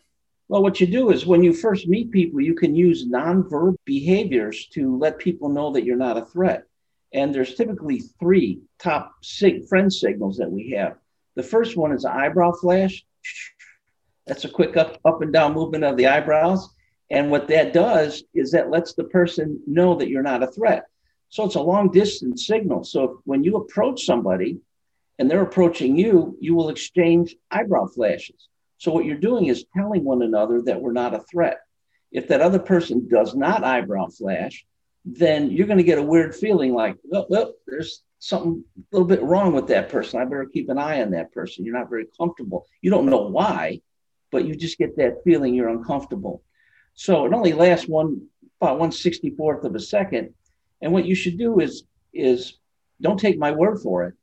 well 0.50 0.62
what 0.62 0.82
you 0.82 0.88
do 0.88 1.12
is 1.12 1.26
when 1.26 1.44
you 1.44 1.54
first 1.54 1.88
meet 1.88 2.12
people 2.12 2.42
you 2.42 2.54
can 2.54 2.76
use 2.76 3.08
nonverbal 3.08 3.76
behaviors 3.86 4.68
to 4.68 4.98
let 4.98 5.18
people 5.18 5.48
know 5.48 5.72
that 5.72 5.86
you're 5.86 5.96
not 5.96 6.18
a 6.18 6.26
threat 6.26 6.66
and 7.14 7.34
there's 7.34 7.56
typically 7.56 8.00
three 8.20 8.62
top 8.78 9.14
sig- 9.24 9.68
friend 9.68 9.92
signals 9.92 10.38
that 10.38 10.52
we 10.52 10.72
have. 10.72 10.98
The 11.36 11.44
first 11.44 11.76
one 11.78 11.92
is 11.92 12.06
eyebrow 12.06 12.52
flash. 12.54 13.04
That's 14.28 14.46
a 14.46 14.50
quick 14.50 14.78
up, 14.78 15.00
up 15.06 15.22
and 15.22 15.34
down 15.34 15.54
movement 15.54 15.84
of 15.84 15.98
the 15.98 16.08
eyebrows. 16.08 16.70
And 17.10 17.32
what 17.32 17.48
that 17.48 17.74
does 17.74 18.24
is 18.36 18.52
that 18.52 18.70
lets 18.70 18.94
the 18.94 19.06
person 19.06 19.60
know 19.66 19.96
that 19.96 20.10
you're 20.10 20.22
not 20.22 20.44
a 20.44 20.48
threat. 20.48 20.86
So 21.30 21.46
it's 21.46 21.56
a 21.56 21.62
long 21.62 21.90
distance 21.90 22.46
signal. 22.46 22.84
So 22.84 23.22
when 23.26 23.44
you 23.44 23.56
approach 23.58 24.06
somebody 24.06 24.60
and 25.18 25.30
they're 25.30 25.42
approaching 25.42 25.98
you, 25.98 26.38
you 26.40 26.54
will 26.54 26.70
exchange 26.70 27.36
eyebrow 27.50 27.88
flashes. 27.88 28.50
So 28.80 28.92
what 28.92 29.06
you're 29.06 29.18
doing 29.18 29.46
is 29.46 29.66
telling 29.76 30.04
one 30.04 30.24
another 30.24 30.62
that 30.64 30.82
we're 30.82 30.94
not 30.94 31.14
a 31.14 31.24
threat. 31.32 31.60
If 32.12 32.30
that 32.30 32.42
other 32.42 32.60
person 32.60 33.08
does 33.08 33.36
not 33.36 33.64
eyebrow 33.64 34.08
flash, 34.08 34.66
then 35.06 35.52
you're 35.52 35.68
going 35.68 35.78
to 35.78 35.84
get 35.84 36.00
a 36.00 36.04
weird 36.04 36.34
feeling 36.34 36.74
like, 36.74 36.96
well, 37.04 37.28
well, 37.30 37.54
there's 37.68 38.02
something 38.20 38.64
a 38.78 38.82
little 38.92 39.08
bit 39.08 39.22
wrong 39.22 39.54
with 39.54 39.68
that 39.68 39.90
person. 39.90 40.20
I 40.20 40.26
better 40.26 40.46
keep 40.46 40.70
an 40.70 40.78
eye 40.78 41.02
on 41.02 41.12
that 41.12 41.32
person. 41.32 41.66
You're 41.66 41.78
not 41.78 41.90
very 41.90 42.08
comfortable. 42.18 42.66
You 42.82 42.90
don't 42.90 43.06
know 43.06 43.28
why, 43.28 43.82
but 44.32 44.46
you 44.46 44.56
just 44.56 44.78
get 44.78 44.98
that 44.98 45.24
feeling 45.24 45.54
you're 45.54 45.70
uncomfortable. 45.70 46.42
So 46.96 47.26
it 47.26 47.34
only 47.34 47.54
lasts 47.54 47.88
one 47.88 48.28
about 48.60 48.80
one 48.80 48.92
sixty 48.92 49.30
fourth 49.30 49.64
of 49.64 49.76
a 49.76 49.80
second. 49.80 50.34
And 50.82 50.92
what 50.92 51.06
you 51.06 51.16
should 51.16 51.38
do 51.38 51.60
is 51.60 51.84
is 52.14 52.58
don't 53.02 53.20
take 53.20 53.38
my 53.38 53.52
word 53.52 53.80
for 53.82 54.06
it. 54.06 54.16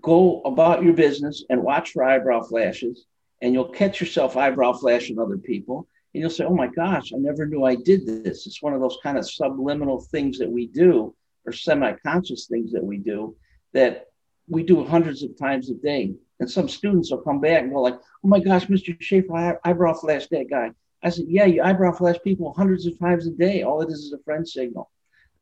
Go 0.00 0.42
about 0.42 0.82
your 0.82 0.94
business 0.94 1.44
and 1.48 1.62
watch 1.62 1.92
for 1.92 2.02
eyebrow 2.02 2.42
flashes, 2.42 3.06
and 3.44 3.52
you'll 3.52 3.68
catch 3.68 4.00
yourself 4.00 4.38
eyebrow 4.38 4.72
flashing 4.72 5.18
other 5.18 5.36
people 5.36 5.86
and 6.14 6.22
you'll 6.22 6.30
say, 6.30 6.44
"Oh 6.44 6.54
my 6.54 6.66
gosh, 6.66 7.12
I 7.12 7.18
never 7.18 7.44
knew 7.44 7.62
I 7.62 7.74
did 7.74 8.06
this." 8.06 8.46
It's 8.46 8.62
one 8.62 8.72
of 8.72 8.80
those 8.80 8.96
kind 9.02 9.18
of 9.18 9.30
subliminal 9.30 10.00
things 10.00 10.38
that 10.38 10.50
we 10.50 10.66
do, 10.66 11.14
or 11.44 11.52
semi-conscious 11.52 12.46
things 12.46 12.72
that 12.72 12.82
we 12.82 12.96
do, 12.96 13.36
that 13.74 14.06
we 14.48 14.62
do 14.62 14.82
hundreds 14.82 15.22
of 15.22 15.36
times 15.38 15.68
a 15.68 15.74
day. 15.74 16.14
And 16.40 16.50
some 16.50 16.70
students 16.70 17.10
will 17.10 17.18
come 17.18 17.38
back 17.38 17.62
and 17.62 17.72
go 17.72 17.82
like, 17.82 17.98
"Oh 18.24 18.28
my 18.28 18.40
gosh, 18.40 18.66
Mr. 18.66 18.98
Schafer, 18.98 19.58
I 19.62 19.70
eyebrow 19.70 19.92
flash 19.92 20.26
that 20.28 20.48
guy." 20.48 20.72
I 21.02 21.10
said, 21.10 21.26
"Yeah, 21.28 21.44
you 21.44 21.62
eyebrow 21.62 21.92
flash 21.92 22.16
people 22.24 22.54
hundreds 22.54 22.86
of 22.86 22.98
times 22.98 23.26
a 23.26 23.30
day. 23.30 23.62
All 23.62 23.82
it 23.82 23.90
is 23.90 24.04
is 24.06 24.14
a 24.14 24.24
friend 24.24 24.48
signal." 24.48 24.90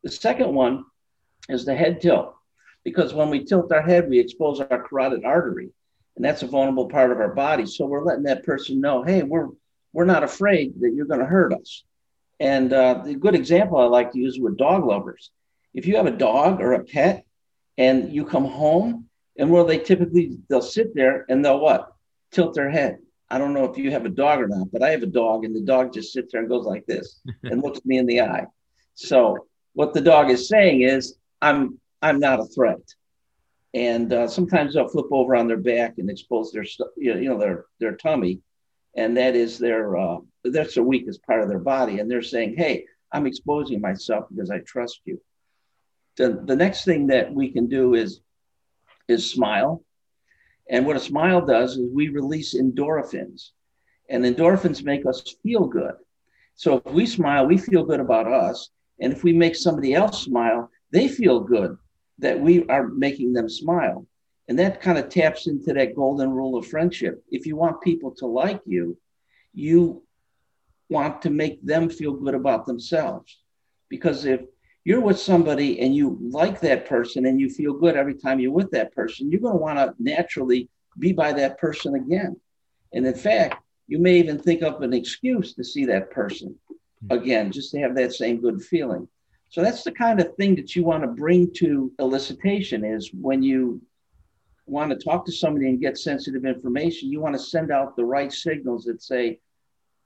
The 0.02 0.10
second 0.10 0.52
one 0.52 0.84
is 1.48 1.64
the 1.64 1.76
head 1.76 2.00
tilt, 2.00 2.34
because 2.82 3.14
when 3.14 3.30
we 3.30 3.44
tilt 3.44 3.70
our 3.70 3.82
head, 3.82 4.10
we 4.10 4.18
expose 4.18 4.60
our 4.60 4.82
carotid 4.82 5.24
artery, 5.24 5.70
and 6.16 6.24
that's 6.24 6.42
a 6.42 6.46
vulnerable 6.46 6.88
part 6.88 7.10
of 7.10 7.18
our 7.18 7.34
body. 7.34 7.66
So 7.66 7.86
we're 7.86 8.04
letting 8.04 8.24
that 8.24 8.44
person 8.44 8.80
know, 8.80 9.02
"Hey, 9.02 9.22
we're 9.22 9.48
we're 9.92 10.04
not 10.04 10.24
afraid 10.24 10.80
that 10.80 10.92
you're 10.94 11.06
going 11.06 11.20
to 11.20 11.26
hurt 11.26 11.52
us. 11.52 11.84
And 12.40 12.72
uh, 12.72 13.02
the 13.04 13.14
good 13.14 13.34
example 13.34 13.78
I 13.78 13.84
like 13.84 14.12
to 14.12 14.18
use 14.18 14.38
with 14.38 14.56
dog 14.56 14.84
lovers. 14.84 15.30
If 15.74 15.86
you 15.86 15.96
have 15.96 16.06
a 16.06 16.10
dog 16.10 16.60
or 16.60 16.72
a 16.72 16.84
pet 16.84 17.24
and 17.78 18.12
you 18.12 18.24
come 18.24 18.44
home 18.44 19.08
and 19.38 19.50
where 19.50 19.64
they 19.64 19.78
typically 19.78 20.38
they'll 20.48 20.62
sit 20.62 20.94
there 20.94 21.24
and 21.28 21.44
they'll 21.44 21.60
what? 21.60 21.92
Tilt 22.32 22.54
their 22.54 22.70
head. 22.70 22.98
I 23.30 23.38
don't 23.38 23.54
know 23.54 23.64
if 23.64 23.78
you 23.78 23.90
have 23.92 24.04
a 24.04 24.10
dog 24.10 24.40
or 24.40 24.48
not, 24.48 24.70
but 24.72 24.82
I 24.82 24.90
have 24.90 25.02
a 25.02 25.06
dog 25.06 25.44
and 25.44 25.54
the 25.54 25.60
dog 25.60 25.92
just 25.92 26.12
sits 26.12 26.32
there 26.32 26.40
and 26.40 26.50
goes 26.50 26.66
like 26.66 26.84
this 26.86 27.20
and 27.44 27.62
looks 27.62 27.84
me 27.84 27.98
in 27.98 28.06
the 28.06 28.20
eye. 28.22 28.46
So 28.94 29.46
what 29.74 29.94
the 29.94 30.00
dog 30.00 30.30
is 30.30 30.48
saying 30.48 30.82
is, 30.82 31.16
I'm 31.40 31.78
I'm 32.02 32.18
not 32.18 32.40
a 32.40 32.44
threat. 32.44 32.80
And 33.74 34.12
uh, 34.12 34.28
sometimes 34.28 34.74
they'll 34.74 34.88
flip 34.88 35.06
over 35.10 35.34
on 35.34 35.48
their 35.48 35.56
back 35.56 35.94
and 35.98 36.10
expose 36.10 36.52
their 36.52 36.64
you 36.96 37.28
know 37.28 37.38
their 37.38 37.64
their 37.80 37.96
tummy, 37.96 38.40
and 38.96 39.16
that 39.16 39.34
is 39.34 39.58
their 39.58 39.96
uh, 39.96 40.18
that's 40.44 40.74
the 40.74 40.82
weakest 40.82 41.22
part 41.24 41.42
of 41.42 41.48
their 41.48 41.58
body. 41.58 41.98
And 41.98 42.10
they're 42.10 42.22
saying, 42.22 42.56
hey, 42.56 42.84
I'm 43.12 43.26
exposing 43.26 43.80
myself 43.80 44.26
because 44.30 44.50
I 44.50 44.58
trust 44.58 45.00
you. 45.04 45.20
The, 46.16 46.42
the 46.44 46.56
next 46.56 46.84
thing 46.84 47.06
that 47.06 47.32
we 47.32 47.50
can 47.50 47.68
do 47.68 47.94
is 47.94 48.20
is 49.08 49.30
smile. 49.30 49.82
And 50.68 50.86
what 50.86 50.96
a 50.96 51.00
smile 51.00 51.44
does 51.44 51.76
is 51.76 51.90
we 51.92 52.08
release 52.08 52.54
endorphins. 52.54 53.50
And 54.08 54.24
endorphins 54.24 54.84
make 54.84 55.06
us 55.06 55.22
feel 55.42 55.66
good. 55.66 55.94
So 56.54 56.82
if 56.84 56.92
we 56.92 57.06
smile, 57.06 57.46
we 57.46 57.58
feel 57.58 57.84
good 57.84 58.00
about 58.00 58.26
us. 58.30 58.70
And 59.00 59.12
if 59.12 59.24
we 59.24 59.32
make 59.32 59.56
somebody 59.56 59.94
else 59.94 60.22
smile, 60.22 60.70
they 60.90 61.08
feel 61.08 61.40
good 61.40 61.76
that 62.18 62.40
we 62.40 62.66
are 62.66 62.88
making 62.88 63.32
them 63.32 63.48
smile. 63.48 64.06
And 64.48 64.58
that 64.58 64.80
kind 64.80 64.98
of 64.98 65.08
taps 65.08 65.46
into 65.46 65.72
that 65.72 65.94
golden 65.94 66.30
rule 66.30 66.56
of 66.56 66.66
friendship. 66.66 67.24
If 67.30 67.46
you 67.46 67.56
want 67.56 67.80
people 67.80 68.10
to 68.16 68.26
like 68.26 68.60
you, 68.66 68.98
you 69.54 70.02
want 70.88 71.22
to 71.22 71.30
make 71.30 71.64
them 71.64 71.88
feel 71.88 72.12
good 72.12 72.34
about 72.34 72.66
themselves. 72.66 73.38
Because 73.88 74.24
if 74.24 74.42
you're 74.84 75.00
with 75.00 75.18
somebody 75.18 75.80
and 75.80 75.94
you 75.94 76.18
like 76.20 76.60
that 76.60 76.86
person 76.86 77.26
and 77.26 77.40
you 77.40 77.48
feel 77.48 77.74
good 77.74 77.96
every 77.96 78.14
time 78.14 78.40
you're 78.40 78.52
with 78.52 78.70
that 78.72 78.94
person, 78.94 79.30
you're 79.30 79.40
going 79.40 79.54
to 79.54 79.60
want 79.60 79.78
to 79.78 79.94
naturally 79.98 80.68
be 80.98 81.12
by 81.12 81.32
that 81.32 81.58
person 81.58 81.94
again. 81.94 82.36
And 82.92 83.06
in 83.06 83.14
fact, 83.14 83.62
you 83.86 83.98
may 83.98 84.18
even 84.18 84.38
think 84.38 84.62
of 84.62 84.82
an 84.82 84.92
excuse 84.92 85.54
to 85.54 85.64
see 85.64 85.86
that 85.86 86.10
person 86.10 86.56
hmm. 87.00 87.12
again, 87.12 87.52
just 87.52 87.70
to 87.72 87.80
have 87.80 87.94
that 87.96 88.12
same 88.12 88.40
good 88.40 88.62
feeling. 88.62 89.08
So 89.52 89.60
that's 89.60 89.84
the 89.84 89.92
kind 89.92 90.18
of 90.18 90.34
thing 90.36 90.54
that 90.54 90.74
you 90.74 90.82
want 90.82 91.02
to 91.02 91.08
bring 91.08 91.52
to 91.56 91.92
elicitation 92.00 92.96
is 92.96 93.10
when 93.12 93.42
you 93.42 93.82
want 94.64 94.90
to 94.90 94.96
talk 94.96 95.26
to 95.26 95.32
somebody 95.32 95.68
and 95.68 95.78
get 95.78 95.98
sensitive 95.98 96.46
information, 96.46 97.12
you 97.12 97.20
want 97.20 97.34
to 97.34 97.38
send 97.38 97.70
out 97.70 97.94
the 97.94 98.04
right 98.04 98.32
signals 98.32 98.84
that 98.84 99.02
say, 99.02 99.40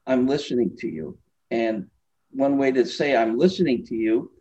I'm 0.04 0.26
listening 0.26 0.76
to 0.78 0.88
you. 0.88 1.16
And 1.52 1.86
one 2.32 2.58
way 2.58 2.72
to 2.72 2.84
say 2.84 3.16
I'm 3.16 3.38
listening 3.38 3.86
to 3.86 3.94
you 3.94 4.32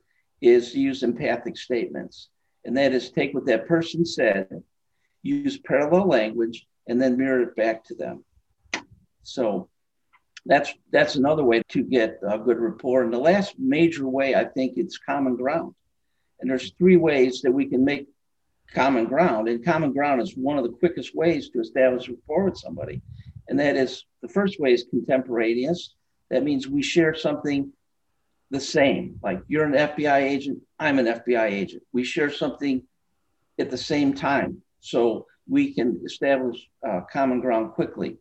is 0.42 0.72
to 0.72 0.80
use 0.80 1.04
empathic 1.04 1.56
statements. 1.56 2.30
And 2.66 2.76
that 2.76 2.92
is 2.92 3.12
take 3.12 3.36
what 3.36 3.46
that 3.46 3.68
person 3.68 4.08
said, 4.08 4.48
use 5.22 5.60
parallel 5.60 6.08
language, 6.08 6.66
and 6.88 7.00
then 7.00 7.16
mirror 7.16 7.44
it 7.44 7.56
back 7.56 7.84
to 7.86 7.94
them. 7.94 8.26
So 9.22 9.70
that's 10.46 10.74
that's 10.92 11.16
another 11.16 11.44
way 11.44 11.62
to 11.70 11.84
get 11.84 12.20
a 12.28 12.38
good 12.38 12.60
rapport. 12.60 13.04
And 13.04 13.14
the 13.14 13.18
last 13.18 13.56
major 13.58 14.08
way, 14.08 14.36
I 14.36 14.46
think, 14.46 14.74
it's 14.78 14.98
common 14.98 15.36
ground. 15.36 15.74
And 16.40 16.50
there's 16.50 16.74
three 16.78 16.98
ways 16.98 17.42
that 17.42 17.52
we 17.52 17.66
can 17.66 17.84
make 17.84 18.08
common 18.74 19.06
ground. 19.06 19.48
And 19.48 19.66
common 19.66 19.92
ground 19.94 20.22
is 20.22 20.36
one 20.36 20.58
of 20.58 20.64
the 20.64 20.78
quickest 20.78 21.16
ways 21.16 21.50
to 21.50 21.60
establish 21.60 22.10
rapport 22.10 22.46
with 22.46 22.58
somebody. 22.58 23.02
And 23.48 23.60
that 23.60 23.76
is 23.76 24.06
the 24.22 24.28
first 24.28 24.60
way 24.60 24.74
is 24.74 24.86
contemporaneous. 24.90 25.96
That 26.30 26.44
means 26.44 26.68
we 26.68 26.82
share 26.82 27.16
something 27.16 27.72
the 28.52 28.60
same. 28.60 29.20
Like 29.24 29.42
you're 29.48 29.66
an 29.66 29.74
FBI 29.74 30.22
agent, 30.22 30.60
I'm 30.80 31.00
an 31.00 31.06
FBI 31.06 31.52
agent. 31.52 31.84
We 31.92 32.04
share 32.04 32.32
something 32.32 32.84
at 33.60 33.72
the 33.72 33.78
same 33.78 34.14
time. 34.14 34.62
So 34.80 35.26
we 35.48 35.74
can 35.74 36.02
establish 36.06 36.68
uh, 36.88 37.02
common 37.12 37.40
ground 37.40 37.74
quickly. 37.74 38.18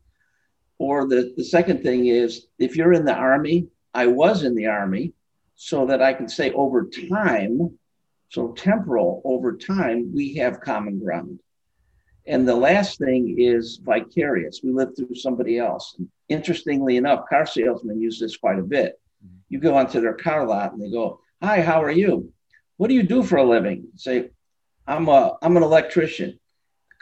Or 0.78 1.06
the, 1.06 1.32
the 1.36 1.44
second 1.44 1.82
thing 1.82 2.06
is 2.06 2.46
if 2.58 2.76
you're 2.76 2.92
in 2.92 3.04
the 3.04 3.14
Army, 3.14 3.68
I 3.92 4.06
was 4.06 4.42
in 4.42 4.54
the 4.54 4.66
Army, 4.66 5.12
so 5.54 5.86
that 5.86 6.02
I 6.02 6.12
can 6.12 6.28
say 6.28 6.50
over 6.50 6.86
time, 6.86 7.78
so 8.28 8.52
temporal, 8.52 9.22
over 9.24 9.56
time, 9.56 10.12
we 10.12 10.34
have 10.34 10.60
common 10.60 10.98
ground. 10.98 11.38
And 12.26 12.48
the 12.48 12.56
last 12.56 12.98
thing 12.98 13.36
is 13.38 13.80
vicarious. 13.84 14.60
We 14.64 14.72
live 14.72 14.96
through 14.96 15.14
somebody 15.14 15.58
else. 15.58 15.94
And 15.98 16.08
interestingly 16.28 16.96
enough, 16.96 17.28
car 17.28 17.46
salesmen 17.46 18.00
use 18.00 18.18
this 18.18 18.36
quite 18.36 18.58
a 18.58 18.62
bit. 18.62 19.00
You 19.48 19.60
go 19.60 19.76
onto 19.76 20.00
their 20.00 20.14
car 20.14 20.46
lot 20.46 20.72
and 20.72 20.82
they 20.82 20.90
go, 20.90 21.20
Hi, 21.42 21.60
how 21.60 21.82
are 21.82 21.90
you? 21.90 22.32
What 22.76 22.88
do 22.88 22.94
you 22.94 23.02
do 23.02 23.22
for 23.22 23.36
a 23.36 23.44
living? 23.44 23.88
say, 23.94 24.30
I'm 24.86 25.08
a 25.08 25.36
I'm 25.40 25.56
an 25.56 25.62
electrician 25.62 26.38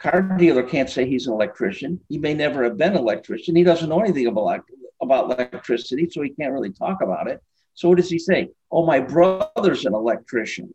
car 0.03 0.21
dealer 0.37 0.63
can't 0.63 0.89
say 0.89 1.07
he's 1.07 1.27
an 1.27 1.33
electrician. 1.33 1.99
He 2.09 2.17
may 2.17 2.33
never 2.33 2.63
have 2.65 2.77
been 2.77 2.91
an 2.91 2.97
electrician. 2.97 3.55
He 3.55 3.63
doesn't 3.63 3.87
know 3.87 4.01
anything 4.01 4.27
about, 4.27 4.65
about 5.01 5.31
electricity, 5.31 6.09
so 6.09 6.21
he 6.21 6.29
can't 6.29 6.51
really 6.51 6.71
talk 6.71 7.01
about 7.01 7.27
it. 7.27 7.41
So 7.73 7.87
what 7.87 7.97
does 7.97 8.09
he 8.09 8.19
say? 8.19 8.49
Oh, 8.69 8.85
my 8.85 8.99
brother's 8.99 9.85
an 9.85 9.93
electrician. 9.93 10.73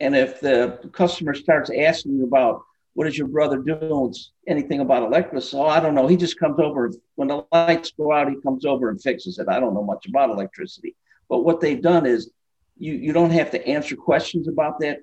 And 0.00 0.14
if 0.14 0.40
the 0.40 0.78
customer 0.92 1.34
starts 1.34 1.70
asking 1.76 2.22
about 2.22 2.62
what 2.94 3.04
does 3.04 3.18
your 3.18 3.26
brother 3.26 3.58
do, 3.58 4.12
anything 4.46 4.80
about 4.80 5.02
electricity, 5.02 5.56
oh, 5.56 5.66
I 5.66 5.80
don't 5.80 5.96
know. 5.96 6.06
He 6.06 6.16
just 6.16 6.38
comes 6.38 6.60
over 6.60 6.92
when 7.16 7.28
the 7.28 7.44
lights 7.52 7.92
go 7.96 8.12
out. 8.12 8.30
He 8.30 8.40
comes 8.40 8.64
over 8.64 8.88
and 8.88 9.02
fixes 9.02 9.38
it. 9.38 9.48
I 9.48 9.58
don't 9.58 9.74
know 9.74 9.82
much 9.82 10.06
about 10.06 10.30
electricity. 10.30 10.94
But 11.28 11.40
what 11.40 11.60
they've 11.60 11.82
done 11.82 12.06
is 12.06 12.30
you 12.76 12.94
you 12.94 13.12
don't 13.12 13.30
have 13.30 13.50
to 13.50 13.66
answer 13.66 13.96
questions 13.96 14.48
about 14.48 14.78
that 14.80 15.00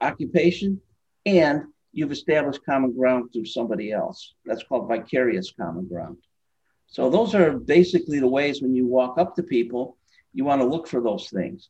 occupation, 0.00 0.80
and 1.26 1.64
you've 1.94 2.12
established 2.12 2.64
common 2.66 2.92
ground 2.92 3.32
through 3.32 3.46
somebody 3.46 3.92
else. 3.92 4.34
That's 4.44 4.62
called 4.62 4.88
vicarious 4.88 5.52
common 5.58 5.86
ground. 5.86 6.18
So 6.86 7.08
those 7.08 7.34
are 7.34 7.52
basically 7.52 8.20
the 8.20 8.28
ways 8.28 8.60
when 8.60 8.74
you 8.74 8.86
walk 8.86 9.18
up 9.18 9.34
to 9.36 9.42
people, 9.42 9.96
you 10.32 10.44
want 10.44 10.60
to 10.60 10.66
look 10.66 10.86
for 10.86 11.00
those 11.00 11.28
things. 11.30 11.68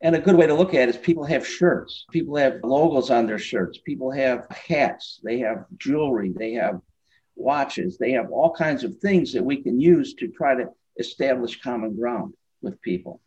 And 0.00 0.16
a 0.16 0.20
good 0.20 0.36
way 0.36 0.46
to 0.46 0.54
look 0.54 0.74
at 0.74 0.88
it 0.88 0.94
is 0.94 0.96
people 0.96 1.24
have 1.24 1.46
shirts. 1.46 2.06
People 2.10 2.36
have 2.36 2.60
logos 2.64 3.10
on 3.10 3.26
their 3.26 3.38
shirts. 3.38 3.78
People 3.78 4.10
have 4.10 4.46
hats. 4.50 5.20
They 5.22 5.38
have 5.40 5.64
jewelry. 5.78 6.32
They 6.34 6.54
have 6.54 6.80
watches. 7.36 7.98
They 7.98 8.12
have 8.12 8.30
all 8.30 8.52
kinds 8.52 8.84
of 8.84 8.98
things 8.98 9.32
that 9.32 9.44
we 9.44 9.62
can 9.62 9.80
use 9.80 10.14
to 10.14 10.28
try 10.28 10.54
to 10.56 10.70
establish 10.98 11.60
common 11.60 11.96
ground 11.96 12.34
with 12.60 12.80
people. 12.82 13.20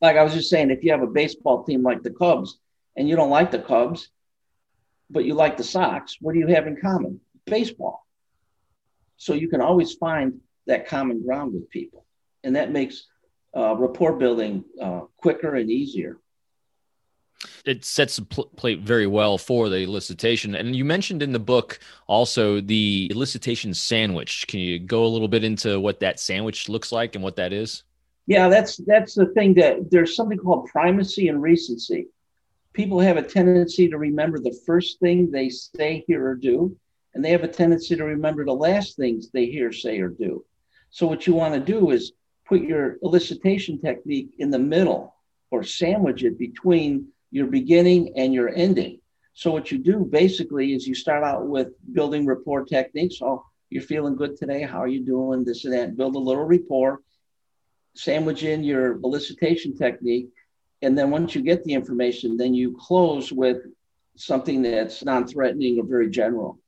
Like 0.00 0.16
I 0.16 0.22
was 0.22 0.34
just 0.34 0.50
saying, 0.50 0.70
if 0.70 0.84
you 0.84 0.92
have 0.92 1.02
a 1.02 1.06
baseball 1.06 1.64
team 1.64 1.82
like 1.82 2.02
the 2.02 2.10
Cubs 2.10 2.58
and 2.96 3.08
you 3.08 3.16
don't 3.16 3.30
like 3.30 3.50
the 3.50 3.58
Cubs, 3.58 4.10
but 5.12 5.24
you 5.24 5.34
like 5.34 5.56
the 5.56 5.64
Sox, 5.64 6.16
what 6.20 6.32
do 6.32 6.40
you 6.40 6.46
have 6.48 6.66
in 6.66 6.76
common? 6.80 7.20
Baseball. 7.44 8.06
So 9.16 9.34
you 9.34 9.48
can 9.48 9.60
always 9.60 9.94
find 9.94 10.40
that 10.66 10.88
common 10.88 11.22
ground 11.22 11.54
with 11.54 11.68
people. 11.70 12.06
And 12.42 12.56
that 12.56 12.72
makes 12.72 13.06
uh, 13.56 13.76
rapport 13.76 14.14
building 14.14 14.64
uh, 14.80 15.02
quicker 15.18 15.54
and 15.54 15.70
easier. 15.70 16.18
It 17.64 17.84
sets 17.84 18.16
the 18.16 18.22
pl- 18.22 18.50
plate 18.56 18.80
very 18.80 19.06
well 19.06 19.36
for 19.38 19.68
the 19.68 19.76
elicitation. 19.76 20.58
And 20.58 20.74
you 20.74 20.84
mentioned 20.84 21.22
in 21.22 21.32
the 21.32 21.38
book 21.38 21.78
also 22.06 22.60
the 22.60 23.10
elicitation 23.12 23.74
sandwich. 23.74 24.46
Can 24.48 24.60
you 24.60 24.78
go 24.78 25.04
a 25.04 25.08
little 25.08 25.28
bit 25.28 25.44
into 25.44 25.78
what 25.78 26.00
that 26.00 26.18
sandwich 26.18 26.68
looks 26.68 26.90
like 26.90 27.14
and 27.14 27.22
what 27.22 27.36
that 27.36 27.52
is? 27.52 27.84
Yeah, 28.26 28.48
that's 28.48 28.76
that's 28.86 29.14
the 29.14 29.26
thing 29.26 29.54
that 29.54 29.90
there's 29.90 30.14
something 30.14 30.38
called 30.38 30.66
primacy 30.66 31.28
and 31.28 31.42
recency 31.42 32.08
people 32.72 33.00
have 33.00 33.16
a 33.16 33.22
tendency 33.22 33.88
to 33.88 33.98
remember 33.98 34.38
the 34.38 34.58
first 34.66 34.98
thing 35.00 35.30
they 35.30 35.48
say, 35.48 36.04
hear, 36.06 36.26
or 36.26 36.34
do, 36.34 36.76
and 37.14 37.24
they 37.24 37.30
have 37.30 37.44
a 37.44 37.48
tendency 37.48 37.96
to 37.96 38.04
remember 38.04 38.44
the 38.44 38.52
last 38.52 38.96
things 38.96 39.30
they 39.30 39.46
hear, 39.46 39.72
say, 39.72 40.00
or 40.00 40.08
do. 40.08 40.44
So, 40.90 41.06
what 41.06 41.26
you 41.26 41.34
want 41.34 41.54
to 41.54 41.60
do 41.60 41.90
is 41.90 42.12
put 42.46 42.62
your 42.62 42.98
elicitation 43.04 43.80
technique 43.80 44.34
in 44.38 44.50
the 44.50 44.58
middle 44.58 45.14
or 45.50 45.62
sandwich 45.62 46.24
it 46.24 46.38
between 46.38 47.08
your 47.30 47.46
beginning 47.46 48.14
and 48.16 48.32
your 48.32 48.48
ending. 48.48 49.00
So, 49.34 49.50
what 49.50 49.70
you 49.70 49.78
do 49.78 50.04
basically 50.04 50.74
is 50.74 50.86
you 50.86 50.94
start 50.94 51.24
out 51.24 51.46
with 51.46 51.68
building 51.92 52.26
rapport 52.26 52.64
techniques. 52.64 53.16
Oh, 53.22 53.44
you're 53.70 53.82
feeling 53.82 54.16
good 54.16 54.36
today. 54.36 54.62
How 54.62 54.78
are 54.78 54.88
you 54.88 55.04
doing? 55.04 55.44
This 55.44 55.64
and 55.64 55.74
that. 55.74 55.96
Build 55.96 56.14
a 56.14 56.18
little 56.18 56.44
rapport, 56.44 57.00
sandwich 57.94 58.42
in 58.42 58.64
your 58.64 58.98
elicitation 58.98 59.76
technique 59.76 60.28
and 60.82 60.98
then 60.98 61.10
once 61.10 61.34
you 61.34 61.42
get 61.42 61.64
the 61.64 61.72
information, 61.74 62.36
then 62.36 62.54
you 62.54 62.76
close 62.78 63.32
with 63.32 63.58
something 64.16 64.62
that's 64.62 65.04
non-threatening 65.04 65.78
or 65.78 65.84
very 65.84 66.10
general. 66.10 66.58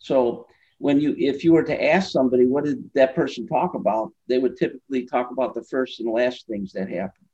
So 0.00 0.46
when 0.78 1.00
you 1.00 1.14
if 1.16 1.44
you 1.44 1.52
were 1.52 1.62
to 1.62 1.84
ask 1.84 2.10
somebody 2.10 2.46
what 2.46 2.64
did 2.64 2.90
that 2.94 3.14
person 3.14 3.46
talk 3.46 3.74
about, 3.74 4.12
they 4.26 4.38
would 4.38 4.56
typically 4.56 5.06
talk 5.06 5.30
about 5.30 5.54
the 5.54 5.62
first 5.62 6.00
and 6.00 6.12
last 6.12 6.46
things 6.46 6.72
that 6.72 6.88
happened. 6.88 7.26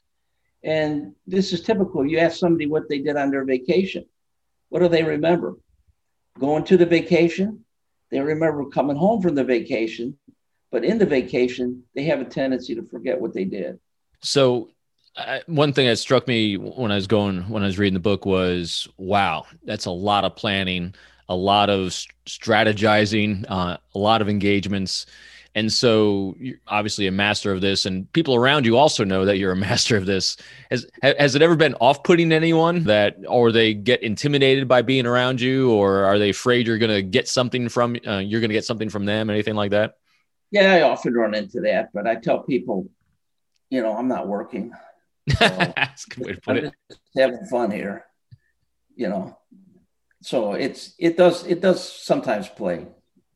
And 0.62 1.14
this 1.26 1.52
is 1.52 1.62
typical. 1.62 2.04
You 2.04 2.18
ask 2.18 2.38
somebody 2.38 2.66
what 2.66 2.88
they 2.88 2.98
did 2.98 3.16
on 3.16 3.30
their 3.30 3.44
vacation. 3.44 4.04
What 4.68 4.80
do 4.80 4.88
they 4.88 5.04
remember? 5.04 5.56
Going 6.38 6.64
to 6.64 6.76
the 6.76 6.86
vacation, 6.86 7.64
they 8.10 8.20
remember 8.20 8.68
coming 8.68 8.96
home 8.96 9.22
from 9.22 9.34
the 9.34 9.44
vacation, 9.44 10.18
but 10.70 10.84
in 10.84 10.98
the 10.98 11.06
vacation, 11.06 11.84
they 11.94 12.04
have 12.04 12.20
a 12.20 12.24
tendency 12.24 12.74
to 12.74 12.82
forget 12.82 13.20
what 13.20 13.32
they 13.32 13.44
did. 13.44 13.78
So, 14.20 14.70
uh, 15.16 15.40
one 15.46 15.72
thing 15.72 15.86
that 15.86 15.96
struck 15.96 16.26
me 16.28 16.56
when 16.56 16.92
I 16.92 16.96
was 16.96 17.06
going 17.06 17.48
when 17.48 17.62
I 17.62 17.66
was 17.66 17.78
reading 17.78 17.94
the 17.94 18.00
book 18.00 18.26
was, 18.26 18.88
wow, 18.98 19.46
that's 19.64 19.86
a 19.86 19.90
lot 19.90 20.24
of 20.24 20.36
planning, 20.36 20.94
a 21.28 21.34
lot 21.34 21.70
of 21.70 21.88
strategizing, 22.26 23.44
uh, 23.48 23.78
a 23.94 23.98
lot 23.98 24.20
of 24.20 24.28
engagements. 24.28 25.06
And 25.54 25.72
so 25.72 26.36
you're 26.38 26.58
obviously 26.68 27.06
a 27.06 27.10
master 27.10 27.50
of 27.50 27.62
this, 27.62 27.86
and 27.86 28.12
people 28.12 28.34
around 28.34 28.66
you 28.66 28.76
also 28.76 29.04
know 29.04 29.24
that 29.24 29.38
you're 29.38 29.52
a 29.52 29.56
master 29.70 29.96
of 29.96 30.04
this. 30.04 30.36
Has 30.70 30.86
has 31.02 31.34
it 31.34 31.40
ever 31.40 31.56
been 31.56 31.74
off-putting 31.74 32.30
anyone 32.30 32.84
that, 32.84 33.16
or 33.26 33.50
they 33.52 33.72
get 33.72 34.02
intimidated 34.02 34.68
by 34.68 34.82
being 34.82 35.06
around 35.06 35.40
you, 35.40 35.72
or 35.72 36.04
are 36.04 36.18
they 36.18 36.28
afraid 36.28 36.66
you're 36.66 36.76
going 36.76 36.94
to 36.94 37.02
get 37.02 37.26
something 37.26 37.70
from 37.70 37.96
uh, 38.06 38.18
you're 38.18 38.40
going 38.40 38.50
to 38.50 38.54
get 38.54 38.66
something 38.66 38.90
from 38.90 39.06
them, 39.06 39.30
anything 39.30 39.54
like 39.54 39.70
that? 39.70 39.94
Yeah, 40.50 40.74
I 40.74 40.82
often 40.82 41.14
run 41.14 41.34
into 41.34 41.60
that, 41.62 41.88
but 41.94 42.06
I 42.06 42.16
tell 42.16 42.40
people, 42.40 42.90
you 43.70 43.82
know, 43.82 43.96
I'm 43.96 44.08
not 44.08 44.28
working. 44.28 44.72
So 45.28 45.36
That's 45.40 46.06
a 46.06 46.10
good 46.10 46.26
way 46.26 46.32
to 46.34 46.40
put 46.40 46.56
I'm 46.58 46.64
it. 46.66 46.74
having 47.16 47.44
fun 47.46 47.70
here, 47.70 48.04
you 48.94 49.08
know. 49.08 49.38
So 50.22 50.52
it's 50.52 50.94
it 50.98 51.16
does 51.16 51.46
it 51.46 51.60
does 51.60 51.82
sometimes 51.92 52.48
play 52.48 52.86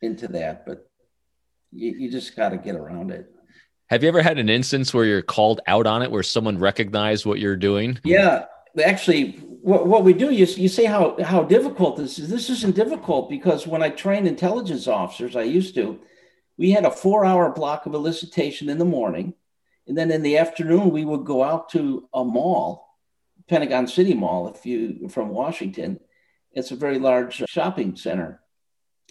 into 0.01 0.29
that, 0.29 0.67
but 0.67 0.89
you, 1.73 1.93
you 1.99 2.11
just 2.11 2.37
got 2.37 2.51
to 2.51 2.57
get 2.57 2.75
around 2.75 3.11
it. 3.11 3.31
Have 3.89 4.03
you 4.03 4.09
ever 4.09 4.23
had 4.23 4.39
an 4.39 4.49
instance 4.49 4.95
where 4.95 5.05
you're 5.05 5.23
called 5.23 5.61
out 5.67 5.87
on 5.87 6.03
it, 6.03 6.11
where 6.11 6.23
someone 6.23 6.59
recognized 6.59 7.27
what 7.27 7.41
you're 7.41 7.57
doing? 7.57 7.99
Yeah, 8.05 8.45
actually, 8.83 9.33
what, 9.63 9.87
what 9.87 10.05
we 10.05 10.13
do, 10.13 10.33
you, 10.33 10.47
you 10.47 10.69
say 10.69 10.85
how, 10.85 11.21
how 11.23 11.43
difficult 11.43 11.97
this 11.97 12.19
is. 12.19 12.29
This 12.31 12.51
isn't 12.51 12.77
difficult 12.77 13.29
because 13.29 13.67
when 13.67 13.83
I 13.83 13.91
trained 13.91 14.29
intelligence 14.29 14.87
officers, 14.87 15.35
I 15.35 15.43
used 15.43 15.75
to, 15.75 15.99
we 16.57 16.71
had 16.71 16.85
a 16.85 16.91
four 16.91 17.25
hour 17.25 17.51
block 17.51 17.87
of 17.87 17.93
elicitation 17.93 18.69
in 18.69 18.79
the 18.79 18.85
morning. 18.85 19.35
And 19.87 19.97
then 19.97 20.11
in 20.11 20.23
the 20.23 20.39
afternoon, 20.39 20.91
we 20.91 21.05
would 21.05 21.25
go 21.25 21.43
out 21.43 21.71
to 21.71 22.09
a 22.15 22.25
mall, 22.25 22.97
Pentagon 23.49 23.87
City 23.87 24.15
Mall, 24.15 24.49
if 24.49 24.65
you 24.65 25.09
from 25.09 25.31
Washington. 25.31 25.99
It's 26.53 26.71
a 26.71 26.77
very 26.77 26.99
large 26.99 27.43
shopping 27.49 27.97
center. 27.97 28.41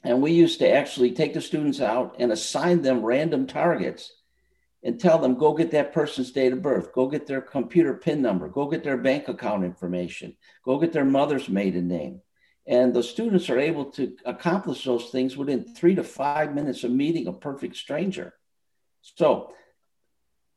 And 0.03 0.21
we 0.21 0.32
used 0.32 0.60
to 0.60 0.71
actually 0.71 1.12
take 1.12 1.34
the 1.34 1.41
students 1.41 1.82
out 1.82 2.15
and 2.19 2.32
assign 2.32 2.82
them 2.82 3.03
random 3.03 3.47
targets 3.47 4.13
and 4.84 4.99
tell 4.99 5.17
them, 5.17 5.36
go 5.36 5.53
get 5.53 5.71
that 5.71 5.91
person's 5.91 6.32
date 6.32 6.53
of 6.53 6.62
birth, 6.62 6.93
go 6.93 7.08
get 7.08 7.27
their 7.27 7.41
computer 7.41 7.93
PIN 7.95 8.21
number, 8.21 8.47
go 8.47 8.67
get 8.67 8.84
their 8.84 8.97
bank 8.97 9.27
account 9.27 9.65
information, 9.65 10.38
go 10.63 10.79
get 10.79 10.93
their 10.93 11.05
mother's 11.05 11.49
maiden 11.49 11.88
name. 11.88 12.21
And 12.65 12.93
the 12.93 13.03
students 13.03 13.49
are 13.49 13.60
able 13.60 13.86
to 13.91 14.15
accomplish 14.25 14.86
those 14.86 15.10
things 15.10 15.36
within 15.36 15.73
three 15.75 15.95
to 15.95 16.03
five 16.03 16.53
minutes 16.53 16.84
of 16.84 16.91
meeting 16.91 17.27
a 17.27 17.34
perfect 17.34 17.75
stranger. 17.75 18.34
So 19.01 19.53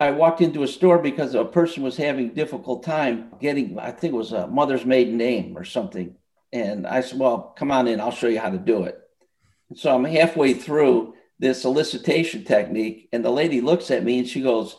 I 0.03 0.11
walked 0.11 0.41
into 0.41 0.63
a 0.63 0.69
store 0.69 0.99
because 0.99 1.35
a 1.35 1.45
person 1.45 1.83
was 1.83 1.97
having 1.97 2.35
difficult 2.35 2.83
time 2.85 3.33
getting, 3.41 3.79
I 3.79 3.91
think 3.91 4.13
it 4.15 4.17
was 4.17 4.33
a 4.33 4.47
mother's 4.47 4.85
maiden 4.85 5.17
name 5.17 5.57
or 5.57 5.65
something. 5.65 6.17
And 6.53 6.87
I 6.87 7.01
said, 7.01 7.19
well, 7.19 7.55
come 7.57 7.71
on 7.71 7.89
in, 7.89 8.01
I'll 8.01 8.11
show 8.11 8.29
you 8.29 8.41
how 8.41 8.51
to 8.51 8.59
do 8.59 8.85
it. 8.85 8.99
So 9.75 9.95
I'm 9.95 10.05
halfway 10.05 10.55
through 10.55 11.15
this 11.39 11.63
solicitation 11.63 12.45
technique, 12.45 13.09
and 13.13 13.25
the 13.25 13.31
lady 13.31 13.61
looks 13.61 13.91
at 13.91 14.05
me 14.05 14.19
and 14.19 14.29
she 14.29 14.43
goes, 14.43 14.77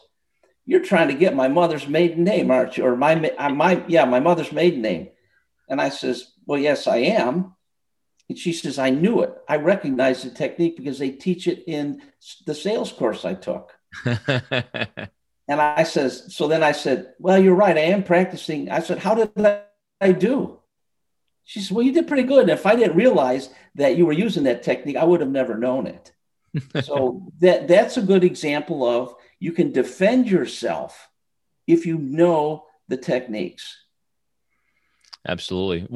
"You're 0.65 0.83
trying 0.83 1.09
to 1.09 1.13
get 1.13 1.35
my 1.35 1.49
mother's 1.49 1.87
maiden 1.87 2.23
name, 2.23 2.51
aren't 2.51 2.77
you? 2.77 2.85
Or 2.85 2.95
my 2.95 3.15
uh, 3.37 3.49
my 3.49 3.83
yeah, 3.87 4.05
my 4.05 4.21
mother's 4.21 4.51
maiden 4.51 4.81
name." 4.81 5.09
And 5.67 5.81
I 5.81 5.89
says, 5.89 6.31
"Well, 6.45 6.59
yes, 6.59 6.87
I 6.87 6.97
am." 6.97 7.55
And 8.29 8.37
she 8.37 8.53
says, 8.53 8.79
"I 8.79 8.91
knew 8.91 9.21
it. 9.23 9.33
I 9.49 9.57
recognize 9.57 10.23
the 10.23 10.29
technique 10.29 10.77
because 10.77 10.99
they 10.99 11.11
teach 11.11 11.47
it 11.47 11.63
in 11.67 12.01
the 12.45 12.55
sales 12.55 12.93
course 12.93 13.25
I 13.25 13.33
took." 13.33 13.73
and 14.05 15.61
I 15.61 15.83
says, 15.83 16.33
so 16.35 16.47
then 16.47 16.63
I 16.63 16.71
said, 16.71 17.13
"Well, 17.19 17.41
you're 17.41 17.55
right. 17.55 17.77
I 17.77 17.81
am 17.81 18.03
practicing." 18.03 18.69
I 18.69 18.79
said, 18.79 18.99
"How 18.99 19.15
did 19.15 19.31
I 20.01 20.11
do?" 20.11 20.59
She 21.45 21.59
said, 21.59 21.75
Well, 21.75 21.85
you 21.85 21.91
did 21.91 22.07
pretty 22.07 22.23
good. 22.23 22.43
And 22.43 22.49
if 22.49 22.65
I 22.65 22.75
didn't 22.75 22.95
realize 22.95 23.49
that 23.75 23.97
you 23.97 24.05
were 24.05 24.13
using 24.13 24.43
that 24.43 24.63
technique, 24.63 24.95
I 24.95 25.03
would 25.03 25.19
have 25.19 25.29
never 25.29 25.57
known 25.57 25.87
it. 25.87 26.11
so 26.83 27.31
that 27.39 27.67
that's 27.67 27.97
a 27.97 28.01
good 28.01 28.23
example 28.23 28.87
of 28.87 29.15
you 29.39 29.51
can 29.51 29.71
defend 29.71 30.29
yourself 30.29 31.09
if 31.67 31.85
you 31.85 31.97
know 31.97 32.65
the 32.87 32.97
techniques. 32.97 33.77
Absolutely. 35.27 35.87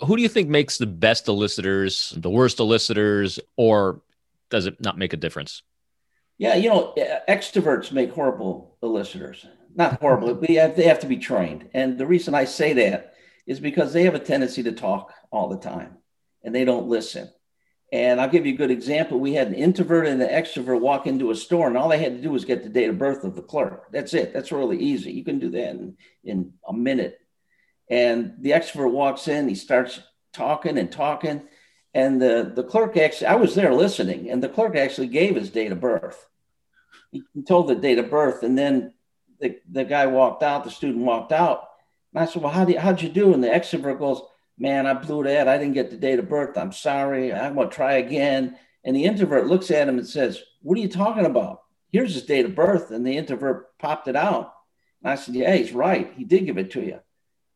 Who 0.00 0.16
do 0.16 0.22
you 0.22 0.28
think 0.28 0.48
makes 0.48 0.78
the 0.78 0.86
best 0.86 1.28
elicitors, 1.28 2.12
the 2.16 2.30
worst 2.30 2.58
elicitors, 2.58 3.38
or 3.56 4.02
does 4.50 4.66
it 4.66 4.80
not 4.80 4.98
make 4.98 5.12
a 5.12 5.16
difference? 5.16 5.62
Yeah, 6.38 6.56
you 6.56 6.68
know, 6.68 6.94
extroverts 7.28 7.92
make 7.92 8.12
horrible 8.12 8.76
elicitors. 8.82 9.46
Not 9.74 10.00
horrible, 10.00 10.34
but 10.34 10.48
they 10.48 10.54
have, 10.54 10.76
they 10.76 10.84
have 10.84 11.00
to 11.00 11.06
be 11.06 11.16
trained. 11.16 11.68
And 11.74 11.98
the 11.98 12.06
reason 12.06 12.34
I 12.34 12.44
say 12.44 12.72
that 12.74 13.14
is 13.46 13.60
because 13.60 13.92
they 13.92 14.04
have 14.04 14.14
a 14.14 14.20
tendency 14.20 14.62
to 14.64 14.72
talk 14.72 15.12
all 15.30 15.48
the 15.48 15.58
time 15.58 15.98
and 16.42 16.54
they 16.54 16.64
don't 16.64 16.88
listen. 16.88 17.30
And 17.92 18.20
I'll 18.20 18.28
give 18.28 18.44
you 18.44 18.54
a 18.54 18.56
good 18.56 18.70
example. 18.70 19.20
We 19.20 19.34
had 19.34 19.48
an 19.48 19.54
introvert 19.54 20.06
and 20.06 20.20
an 20.20 20.28
extrovert 20.28 20.80
walk 20.80 21.06
into 21.06 21.30
a 21.30 21.36
store, 21.36 21.68
and 21.68 21.76
all 21.76 21.88
they 21.88 22.02
had 22.02 22.16
to 22.16 22.22
do 22.22 22.30
was 22.30 22.44
get 22.44 22.64
the 22.64 22.68
date 22.68 22.88
of 22.88 22.98
birth 22.98 23.22
of 23.22 23.36
the 23.36 23.42
clerk. 23.42 23.92
That's 23.92 24.14
it. 24.14 24.32
That's 24.32 24.50
really 24.50 24.78
easy. 24.78 25.12
You 25.12 25.24
can 25.24 25.38
do 25.38 25.50
that 25.50 25.70
in, 25.70 25.96
in 26.24 26.52
a 26.66 26.72
minute. 26.72 27.20
And 27.88 28.34
the 28.40 28.50
extrovert 28.50 28.90
walks 28.90 29.28
in, 29.28 29.48
he 29.48 29.54
starts 29.54 30.00
talking 30.32 30.76
and 30.76 30.90
talking. 30.90 31.42
And 31.94 32.20
the, 32.20 32.50
the 32.52 32.64
clerk 32.64 32.96
actually, 32.96 33.28
I 33.28 33.36
was 33.36 33.54
there 33.54 33.72
listening, 33.72 34.28
and 34.28 34.42
the 34.42 34.48
clerk 34.48 34.74
actually 34.74 35.06
gave 35.06 35.36
his 35.36 35.50
date 35.50 35.70
of 35.70 35.80
birth. 35.80 36.28
He, 37.12 37.22
told 37.46 37.68
the 37.68 37.76
date 37.76 38.00
of 38.00 38.10
birth, 38.10 38.42
and 38.42 38.58
then 38.58 38.92
the, 39.40 39.60
the 39.70 39.84
guy 39.84 40.06
walked 40.06 40.42
out, 40.42 40.64
the 40.64 40.70
student 40.70 41.04
walked 41.04 41.30
out, 41.30 41.68
and 42.12 42.22
I 42.22 42.26
said, 42.26 42.42
Well, 42.42 42.50
how 42.50 42.64
do 42.64 42.72
you, 42.72 42.80
how'd 42.80 43.00
you 43.00 43.08
do? 43.08 43.32
And 43.32 43.42
the 43.42 43.48
extrovert 43.48 44.00
goes, 44.00 44.20
Man, 44.58 44.86
I 44.86 44.94
blew 44.94 45.22
that. 45.22 45.46
I 45.46 45.56
didn't 45.56 45.74
get 45.74 45.90
the 45.90 45.96
date 45.96 46.18
of 46.18 46.28
birth. 46.28 46.58
I'm 46.58 46.72
sorry. 46.72 47.32
I'm 47.32 47.54
going 47.54 47.68
to 47.68 47.74
try 47.74 47.94
again. 47.94 48.58
And 48.84 48.94
the 48.94 49.04
introvert 49.04 49.46
looks 49.46 49.70
at 49.70 49.88
him 49.88 49.98
and 49.98 50.06
says, 50.06 50.42
What 50.62 50.76
are 50.76 50.80
you 50.80 50.88
talking 50.88 51.26
about? 51.26 51.62
Here's 51.92 52.14
his 52.14 52.24
date 52.24 52.44
of 52.44 52.56
birth. 52.56 52.90
And 52.90 53.06
the 53.06 53.16
introvert 53.16 53.78
popped 53.78 54.08
it 54.08 54.16
out. 54.16 54.52
And 55.02 55.12
I 55.12 55.14
said, 55.14 55.36
Yeah, 55.36 55.54
he's 55.54 55.72
right. 55.72 56.12
He 56.16 56.24
did 56.24 56.46
give 56.46 56.58
it 56.58 56.72
to 56.72 56.82
you. 56.82 56.98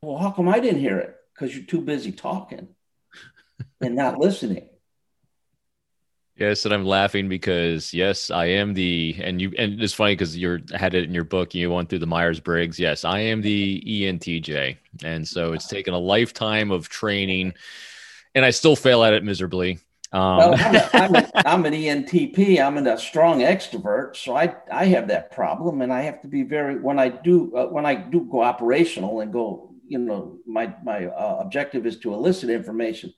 Well, 0.03 0.19
how 0.19 0.31
come 0.31 0.49
I 0.49 0.61
didn't 0.61 0.81
hear 0.81 0.99
it? 0.99 1.17
Because 1.35 1.57
you're 1.57 1.67
too 1.67 1.81
busy 1.81 2.13
talking 2.13 2.69
and 3.81 3.95
not 3.95 4.19
listening. 4.19 4.69
Yes, 6.39 6.65
and 6.65 6.73
I'm 6.73 6.85
laughing 6.85 7.29
because 7.29 7.93
yes, 7.93 8.31
I 8.31 8.47
am 8.47 8.73
the 8.73 9.17
and 9.21 9.41
you 9.41 9.53
and 9.59 9.83
it's 9.83 9.93
funny 9.93 10.13
because 10.13 10.39
you're 10.39 10.61
had 10.73 10.95
it 10.95 11.03
in 11.03 11.13
your 11.13 11.25
book. 11.25 11.53
and 11.53 11.61
You 11.61 11.71
went 11.73 11.89
through 11.89 11.99
the 11.99 12.07
Myers 12.07 12.39
Briggs. 12.39 12.79
Yes, 12.79 13.05
I 13.05 13.19
am 13.19 13.43
the 13.43 13.83
ENTJ, 13.85 14.77
and 15.03 15.27
so 15.27 15.53
it's 15.53 15.67
taken 15.67 15.95
a 15.95 15.99
lifetime 15.99 16.71
of 16.71 16.89
training, 16.89 17.55
and 18.37 18.45
I 18.45 18.51
still 18.51 18.77
fail 18.77 19.03
at 19.03 19.15
it 19.15 19.25
miserably. 19.25 19.81
Um, 20.13 20.37
well, 20.39 20.55
I'm, 20.57 20.75
a, 20.77 20.91
I'm, 20.95 21.15
a, 21.17 21.31
I'm 21.35 21.67
an 21.67 21.73
ENTP. 21.75 22.61
I'm 22.61 22.79
a 22.79 22.99
strong 22.99 23.41
extrovert, 23.41 24.15
so 24.15 24.37
I 24.37 24.55
I 24.73 24.85
have 24.87 25.09
that 25.09 25.33
problem, 25.33 25.83
and 25.83 25.93
I 25.93 26.03
have 26.03 26.23
to 26.23 26.29
be 26.29 26.45
very 26.45 26.79
when 26.79 27.01
I 27.01 27.09
do 27.09 27.53
uh, 27.57 27.67
when 27.67 27.85
I 27.85 27.97
do 27.97 28.29
go 28.31 28.43
operational 28.43 29.21
and 29.21 29.33
go. 29.33 29.75
You 29.89 29.99
know, 29.99 30.39
my 30.47 30.73
my 30.85 31.07
uh, 31.07 31.39
objective 31.41 31.85
is 31.85 31.99
to 32.01 32.13
elicit 32.13 32.51
information. 32.51 33.13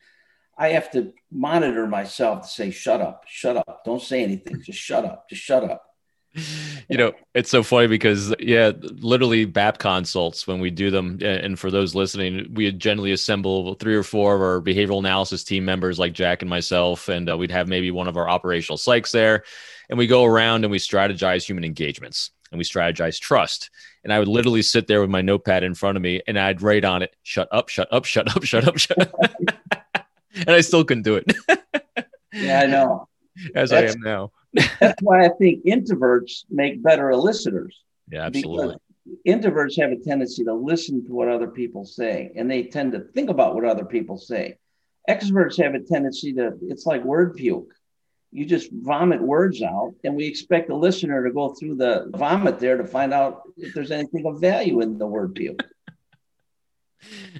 I 0.61 0.69
have 0.73 0.91
to 0.91 1.15
monitor 1.33 1.87
myself 1.87 2.43
to 2.43 2.49
say, 2.49 2.71
shut 2.71 3.01
up, 3.01 3.25
shut 3.27 3.57
up, 3.57 3.83
don't 3.83 4.03
say 4.03 4.23
anything, 4.23 4.63
just 4.63 4.79
shut 4.79 5.07
up, 5.07 5.27
just 5.31 5.41
shut 5.41 5.65
up. 5.65 5.87
You 6.89 6.99
know, 6.99 7.13
it's 7.35 7.51
so 7.51 7.63
funny 7.63 7.87
because, 7.87 8.35
yeah, 8.39 8.73
literally 8.79 9.47
BAP 9.47 9.79
consults 9.79 10.47
when 10.47 10.61
we 10.61 10.71
do 10.71 10.91
them. 10.91 11.19
And 11.23 11.59
for 11.59 11.71
those 11.71 11.95
listening, 11.95 12.53
we 12.53 12.71
generally 12.73 13.13
assemble 13.13 13.75
three 13.75 13.97
or 13.97 14.03
four 14.03 14.35
of 14.35 14.43
our 14.43 14.61
behavioral 14.61 14.99
analysis 14.99 15.45
team 15.45 15.65
members, 15.65 15.99
like 15.99 16.13
Jack 16.13 16.43
and 16.43 16.51
myself, 16.51 17.09
and 17.09 17.31
uh, 17.31 17.39
we'd 17.39 17.51
have 17.51 17.67
maybe 17.67 17.91
one 17.91 18.07
of 18.07 18.19
our 18.19 18.29
operational 18.29 18.77
psychs 18.77 19.13
there. 19.13 19.45
And 19.89 19.99
we 19.99 20.07
go 20.07 20.25
around 20.25 20.65
and 20.65 20.71
we 20.71 20.79
strategize 20.79 21.43
human 21.43 21.65
engagements 21.65 22.33
and 22.53 22.59
we 22.59 22.65
strategize 22.65 23.19
trust. 23.19 23.71
And 24.05 24.13
I 24.13 24.19
would 24.19 24.29
literally 24.29 24.63
sit 24.63 24.87
there 24.87 25.01
with 25.01 25.11
my 25.11 25.23
notepad 25.23 25.65
in 25.65 25.75
front 25.75 25.97
of 25.97 26.03
me 26.03 26.21
and 26.27 26.39
I'd 26.39 26.61
write 26.61 26.85
on 26.85 27.03
it, 27.03 27.17
shut 27.23 27.49
up, 27.51 27.71
shut 27.71 27.89
up, 27.91 28.05
shut 28.05 28.37
up, 28.37 28.45
shut 28.45 28.69
up, 28.69 28.79
shut 28.79 28.99
up. 28.99 29.80
and 30.47 30.51
I 30.51 30.61
still 30.61 30.85
couldn't 30.85 31.03
do 31.03 31.17
it. 31.17 31.33
yeah, 32.33 32.61
I 32.61 32.67
know. 32.67 33.09
As 33.55 33.71
that's, 33.71 33.93
I 33.93 33.95
am 33.95 34.01
now. 34.03 34.33
that's 34.81 35.01
why 35.03 35.25
I 35.25 35.31
think 35.39 35.65
introverts 35.65 36.45
make 36.51 36.83
better 36.83 37.11
elicitors. 37.11 37.83
Yeah, 38.11 38.27
absolutely. 38.27 38.77
Introverts 39.27 39.81
have 39.81 39.93
a 39.93 39.97
tendency 39.97 40.45
to 40.45 40.55
listen 40.55 41.05
to 41.07 41.13
what 41.13 41.29
other 41.29 41.49
people 41.49 41.85
say, 41.85 42.31
and 42.37 42.51
they 42.51 42.65
tend 42.65 42.93
to 42.93 43.01
think 43.01 43.31
about 43.31 43.55
what 43.55 43.65
other 43.65 43.85
people 43.85 44.19
say. 44.19 44.57
Extroverts 45.09 45.61
have 45.63 45.75
a 45.75 45.81
tendency 45.81 46.33
to, 46.35 46.53
it's 46.63 46.87
like 46.87 47.03
word 47.05 47.35
puke. 47.35 47.73
You 48.33 48.45
just 48.45 48.71
vomit 48.73 49.21
words 49.21 49.63
out, 49.63 49.95
and 50.05 50.15
we 50.15 50.27
expect 50.27 50.69
the 50.69 50.77
listener 50.77 51.25
to 51.25 51.33
go 51.33 51.49
through 51.55 51.77
the 51.77 52.11
vomit 52.15 52.61
there 52.61 52.77
to 52.77 52.85
find 52.85 53.13
out 53.13 53.43
if 53.57 53.75
there's 53.75 53.91
anything 53.91 54.25
of 54.27 54.41
value 54.41 54.81
in 54.83 54.99
the 54.99 55.07
word 55.07 55.35
puke 55.35 55.65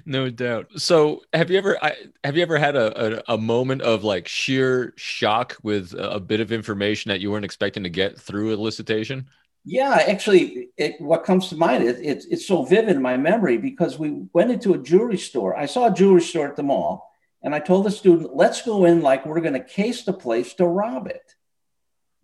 no 0.05 0.29
doubt. 0.29 0.67
So, 0.77 1.21
have 1.33 1.49
you 1.49 1.57
ever 1.57 1.77
I, 1.83 1.95
have 2.23 2.35
you 2.35 2.43
ever 2.43 2.57
had 2.57 2.75
a, 2.75 3.19
a, 3.29 3.35
a 3.35 3.37
moment 3.37 3.81
of 3.81 4.03
like 4.03 4.27
sheer 4.27 4.93
shock 4.97 5.57
with 5.63 5.93
a 5.97 6.19
bit 6.19 6.39
of 6.39 6.51
information 6.51 7.09
that 7.09 7.19
you 7.21 7.31
weren't 7.31 7.45
expecting 7.45 7.83
to 7.83 7.89
get 7.89 8.19
through 8.19 8.55
elicitation? 8.55 9.25
Yeah, 9.63 10.03
actually, 10.07 10.69
it, 10.75 10.99
what 10.99 11.23
comes 11.23 11.49
to 11.49 11.55
mind 11.55 11.83
is 11.83 11.99
it's 11.99 12.25
it's 12.25 12.47
so 12.47 12.63
vivid 12.63 12.95
in 12.95 13.01
my 13.01 13.15
memory 13.17 13.57
because 13.57 13.99
we 13.99 14.23
went 14.33 14.51
into 14.51 14.73
a 14.73 14.77
jewelry 14.77 15.17
store. 15.17 15.55
I 15.55 15.67
saw 15.67 15.87
a 15.87 15.93
jewelry 15.93 16.21
store 16.21 16.47
at 16.47 16.55
the 16.55 16.63
mall, 16.63 17.11
and 17.43 17.53
I 17.53 17.59
told 17.59 17.85
the 17.85 17.91
student, 17.91 18.35
"Let's 18.35 18.63
go 18.63 18.85
in 18.85 19.01
like 19.01 19.25
we're 19.25 19.41
going 19.41 19.53
to 19.53 19.63
case 19.63 20.03
the 20.03 20.13
place 20.13 20.55
to 20.55 20.65
rob 20.65 21.07
it." 21.07 21.35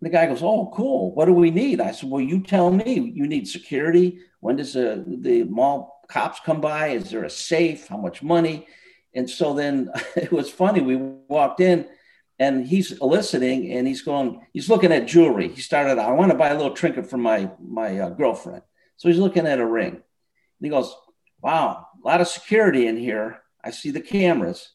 The 0.00 0.10
guy 0.10 0.26
goes, 0.26 0.42
"Oh, 0.42 0.72
cool. 0.74 1.14
What 1.14 1.26
do 1.26 1.32
we 1.32 1.52
need?" 1.52 1.80
I 1.80 1.92
said, 1.92 2.10
"Well, 2.10 2.20
you 2.20 2.42
tell 2.42 2.72
me. 2.72 3.12
You 3.14 3.28
need 3.28 3.46
security. 3.46 4.18
When 4.40 4.56
does 4.56 4.72
the 4.72 5.04
the 5.06 5.44
mall 5.44 5.97
cops 6.08 6.40
come 6.44 6.60
by? 6.60 6.88
Is 6.88 7.10
there 7.10 7.24
a 7.24 7.30
safe? 7.30 7.88
How 7.88 7.96
much 7.96 8.22
money?" 8.22 8.66
And 9.14 9.28
so 9.28 9.54
then 9.54 9.90
it 10.16 10.32
was 10.32 10.50
funny. 10.50 10.80
We 10.80 10.96
walked 10.96 11.60
in 11.60 11.88
and 12.38 12.66
he's 12.66 12.92
eliciting 13.00 13.72
and 13.72 13.86
he's 13.86 14.02
going, 14.02 14.46
he's 14.52 14.68
looking 14.68 14.92
at 14.92 15.08
jewelry. 15.08 15.48
He 15.48 15.60
started, 15.60 15.98
I 15.98 16.12
want 16.12 16.30
to 16.30 16.38
buy 16.38 16.50
a 16.50 16.56
little 16.56 16.74
trinket 16.74 17.08
for 17.10 17.16
my, 17.16 17.50
my 17.60 17.98
uh, 17.98 18.10
girlfriend. 18.10 18.62
So 18.96 19.08
he's 19.08 19.18
looking 19.18 19.46
at 19.46 19.58
a 19.58 19.66
ring. 19.66 19.94
And 19.94 20.02
he 20.60 20.68
goes, 20.68 20.94
wow, 21.40 21.86
a 22.02 22.06
lot 22.06 22.20
of 22.20 22.28
security 22.28 22.86
in 22.86 22.96
here. 22.96 23.42
I 23.62 23.70
see 23.70 23.90
the 23.90 24.00
cameras. 24.00 24.70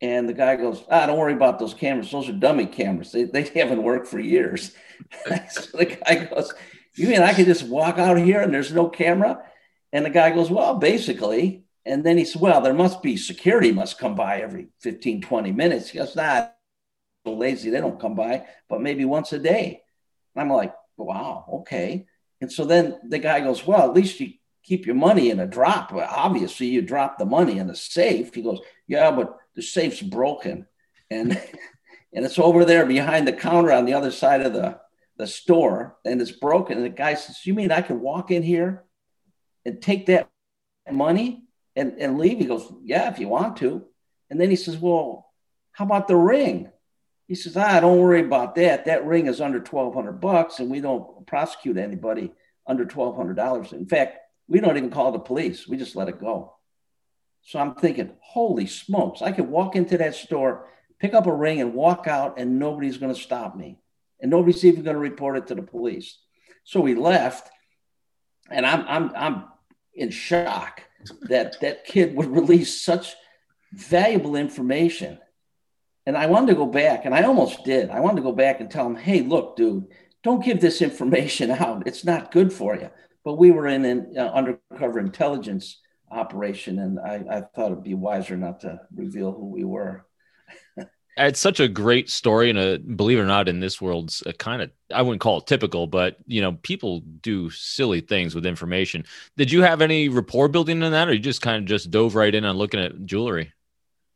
And 0.00 0.26
the 0.26 0.32
guy 0.32 0.56
goes, 0.56 0.82
ah, 0.90 1.04
don't 1.04 1.18
worry 1.18 1.34
about 1.34 1.58
those 1.58 1.74
cameras. 1.74 2.10
Those 2.10 2.30
are 2.30 2.32
dummy 2.32 2.64
cameras. 2.64 3.12
They, 3.12 3.24
they 3.24 3.42
haven't 3.42 3.82
worked 3.82 4.06
for 4.06 4.18
years. 4.18 4.74
so 5.50 5.76
the 5.76 5.84
guy 5.84 6.24
goes, 6.24 6.54
you 6.94 7.08
mean 7.08 7.20
I 7.20 7.34
could 7.34 7.46
just 7.46 7.64
walk 7.64 7.98
out 7.98 8.16
here 8.16 8.40
and 8.40 8.52
there's 8.52 8.72
no 8.72 8.88
camera? 8.88 9.44
And 9.92 10.04
the 10.04 10.10
guy 10.10 10.30
goes, 10.30 10.50
well, 10.50 10.76
basically. 10.76 11.64
And 11.84 12.04
then 12.04 12.18
he 12.18 12.24
said, 12.24 12.42
well, 12.42 12.60
there 12.60 12.74
must 12.74 13.02
be 13.02 13.16
security 13.16 13.72
must 13.72 13.98
come 13.98 14.14
by 14.14 14.40
every 14.40 14.68
15, 14.80 15.22
20 15.22 15.52
minutes. 15.52 15.90
He 15.90 15.98
goes, 15.98 16.14
nah, 16.14 16.48
lazy. 17.24 17.70
They 17.70 17.80
don't 17.80 18.00
come 18.00 18.14
by, 18.14 18.46
but 18.68 18.80
maybe 18.80 19.04
once 19.04 19.32
a 19.32 19.38
day. 19.38 19.82
And 20.34 20.42
I'm 20.42 20.50
like, 20.50 20.74
wow, 20.96 21.44
okay. 21.52 22.06
And 22.40 22.50
so 22.50 22.64
then 22.64 22.98
the 23.08 23.18
guy 23.18 23.40
goes, 23.40 23.66
well, 23.66 23.88
at 23.88 23.94
least 23.94 24.20
you 24.20 24.32
keep 24.62 24.86
your 24.86 24.94
money 24.94 25.30
in 25.30 25.40
a 25.40 25.46
drop. 25.46 25.92
Well, 25.92 26.08
obviously, 26.10 26.66
you 26.66 26.82
drop 26.82 27.18
the 27.18 27.26
money 27.26 27.58
in 27.58 27.70
a 27.70 27.76
safe. 27.76 28.34
He 28.34 28.42
goes, 28.42 28.60
yeah, 28.86 29.10
but 29.10 29.36
the 29.54 29.62
safe's 29.62 30.00
broken, 30.00 30.66
and 31.10 31.32
and 32.12 32.24
it's 32.24 32.38
over 32.38 32.64
there 32.64 32.86
behind 32.86 33.26
the 33.26 33.32
counter 33.32 33.72
on 33.72 33.84
the 33.84 33.94
other 33.94 34.10
side 34.10 34.42
of 34.42 34.52
the 34.52 34.78
the 35.16 35.26
store, 35.26 35.98
and 36.04 36.20
it's 36.20 36.30
broken. 36.30 36.78
And 36.78 36.86
the 36.86 36.90
guy 36.90 37.14
says, 37.14 37.44
you 37.44 37.52
mean 37.52 37.70
I 37.70 37.82
can 37.82 38.00
walk 38.00 38.30
in 38.30 38.42
here 38.42 38.84
and 39.64 39.80
take 39.80 40.06
that 40.06 40.28
money 40.90 41.44
and 41.76 41.98
and 41.98 42.18
leave? 42.18 42.38
He 42.38 42.44
goes, 42.44 42.72
yeah, 42.82 43.10
if 43.10 43.18
you 43.18 43.28
want 43.28 43.58
to. 43.58 43.84
And 44.30 44.40
then 44.40 44.50
he 44.50 44.56
says, 44.56 44.76
well, 44.76 45.30
how 45.72 45.84
about 45.84 46.08
the 46.08 46.16
ring? 46.16 46.70
He 47.26 47.34
says, 47.34 47.56
ah, 47.56 47.78
don't 47.80 48.00
worry 48.00 48.20
about 48.20 48.56
that. 48.56 48.86
That 48.86 49.06
ring 49.06 49.26
is 49.26 49.40
under 49.40 49.58
1200 49.58 50.20
bucks 50.20 50.58
and 50.58 50.70
we 50.70 50.80
don't 50.80 51.26
prosecute 51.26 51.76
anybody 51.76 52.32
under 52.66 52.84
$1,200. 52.84 53.72
In 53.72 53.86
fact, 53.86 54.18
we 54.48 54.60
don't 54.60 54.76
even 54.76 54.90
call 54.90 55.12
the 55.12 55.18
police. 55.20 55.68
We 55.68 55.76
just 55.76 55.94
let 55.94 56.08
it 56.08 56.20
go. 56.20 56.54
So 57.42 57.58
I'm 57.58 57.74
thinking, 57.74 58.12
holy 58.20 58.66
smokes, 58.66 59.22
I 59.22 59.32
could 59.32 59.48
walk 59.48 59.76
into 59.76 59.96
that 59.98 60.14
store, 60.14 60.68
pick 60.98 61.14
up 61.14 61.26
a 61.26 61.32
ring 61.32 61.60
and 61.60 61.74
walk 61.74 62.06
out 62.06 62.38
and 62.38 62.58
nobody's 62.58 62.98
going 62.98 63.14
to 63.14 63.20
stop 63.20 63.56
me. 63.56 63.78
And 64.20 64.30
nobody's 64.30 64.64
even 64.64 64.82
going 64.82 64.94
to 64.94 65.00
report 65.00 65.36
it 65.36 65.46
to 65.46 65.54
the 65.54 65.62
police. 65.62 66.18
So 66.64 66.80
we 66.80 66.94
left 66.94 67.50
and 68.50 68.66
I'm, 68.66 68.84
I'm, 68.86 69.12
I'm 69.16 69.44
in 69.94 70.10
shock 70.10 70.82
that 71.22 71.60
that 71.60 71.84
kid 71.84 72.14
would 72.14 72.26
release 72.26 72.82
such 72.82 73.14
valuable 73.72 74.36
information 74.36 75.18
and 76.06 76.16
I 76.16 76.26
wanted 76.26 76.48
to 76.48 76.56
go 76.56 76.66
back, 76.66 77.04
and 77.04 77.14
I 77.14 77.22
almost 77.22 77.64
did. 77.64 77.90
I 77.90 78.00
wanted 78.00 78.16
to 78.16 78.22
go 78.22 78.32
back 78.32 78.60
and 78.60 78.70
tell 78.70 78.86
him, 78.86 78.96
hey, 78.96 79.20
look, 79.20 79.56
dude, 79.56 79.86
don't 80.22 80.44
give 80.44 80.60
this 80.60 80.82
information 80.82 81.50
out. 81.64 81.86
It's 81.86 82.04
not 82.04 82.32
good 82.32 82.52
for 82.52 82.74
you. 82.74 82.90
But 83.24 83.38
we 83.38 83.50
were 83.50 83.68
in 83.68 83.84
an 83.84 84.14
uh, 84.16 84.22
undercover 84.22 84.98
intelligence 84.98 85.78
operation, 86.10 86.78
and 86.78 86.98
I, 86.98 87.22
I 87.30 87.40
thought 87.42 87.72
it'd 87.72 87.84
be 87.84 87.94
wiser 87.94 88.36
not 88.36 88.60
to 88.60 88.80
reveal 88.94 89.30
who 89.32 89.50
we 89.50 89.64
were. 89.64 90.04
it's 91.16 91.40
such 91.40 91.60
a 91.60 91.68
great 91.68 92.08
story, 92.08 92.50
and 92.50 92.58
a, 92.58 92.78
believe 92.78 93.18
it 93.18 93.22
or 93.22 93.26
not, 93.26 93.48
in 93.48 93.60
this 93.60 93.80
world's 93.80 94.22
uh, 94.26 94.30
a 94.30 94.32
kind 94.32 94.62
of 94.62 94.70
I 94.94 95.02
wouldn't 95.02 95.20
call 95.20 95.38
it 95.38 95.46
typical, 95.46 95.86
but 95.86 96.16
you 96.26 96.40
know, 96.40 96.52
people 96.62 97.00
do 97.00 97.50
silly 97.50 98.00
things 98.00 98.34
with 98.34 98.46
information. 98.46 99.04
Did 99.36 99.52
you 99.52 99.62
have 99.62 99.82
any 99.82 100.08
rapport 100.08 100.48
building 100.48 100.82
in 100.82 100.92
that, 100.92 101.08
or 101.08 101.12
you 101.12 101.18
just 101.18 101.42
kind 101.42 101.56
of 101.62 101.64
just 101.68 101.90
dove 101.90 102.14
right 102.14 102.34
in 102.34 102.44
on 102.44 102.56
looking 102.56 102.80
at 102.80 103.04
jewelry? 103.04 103.52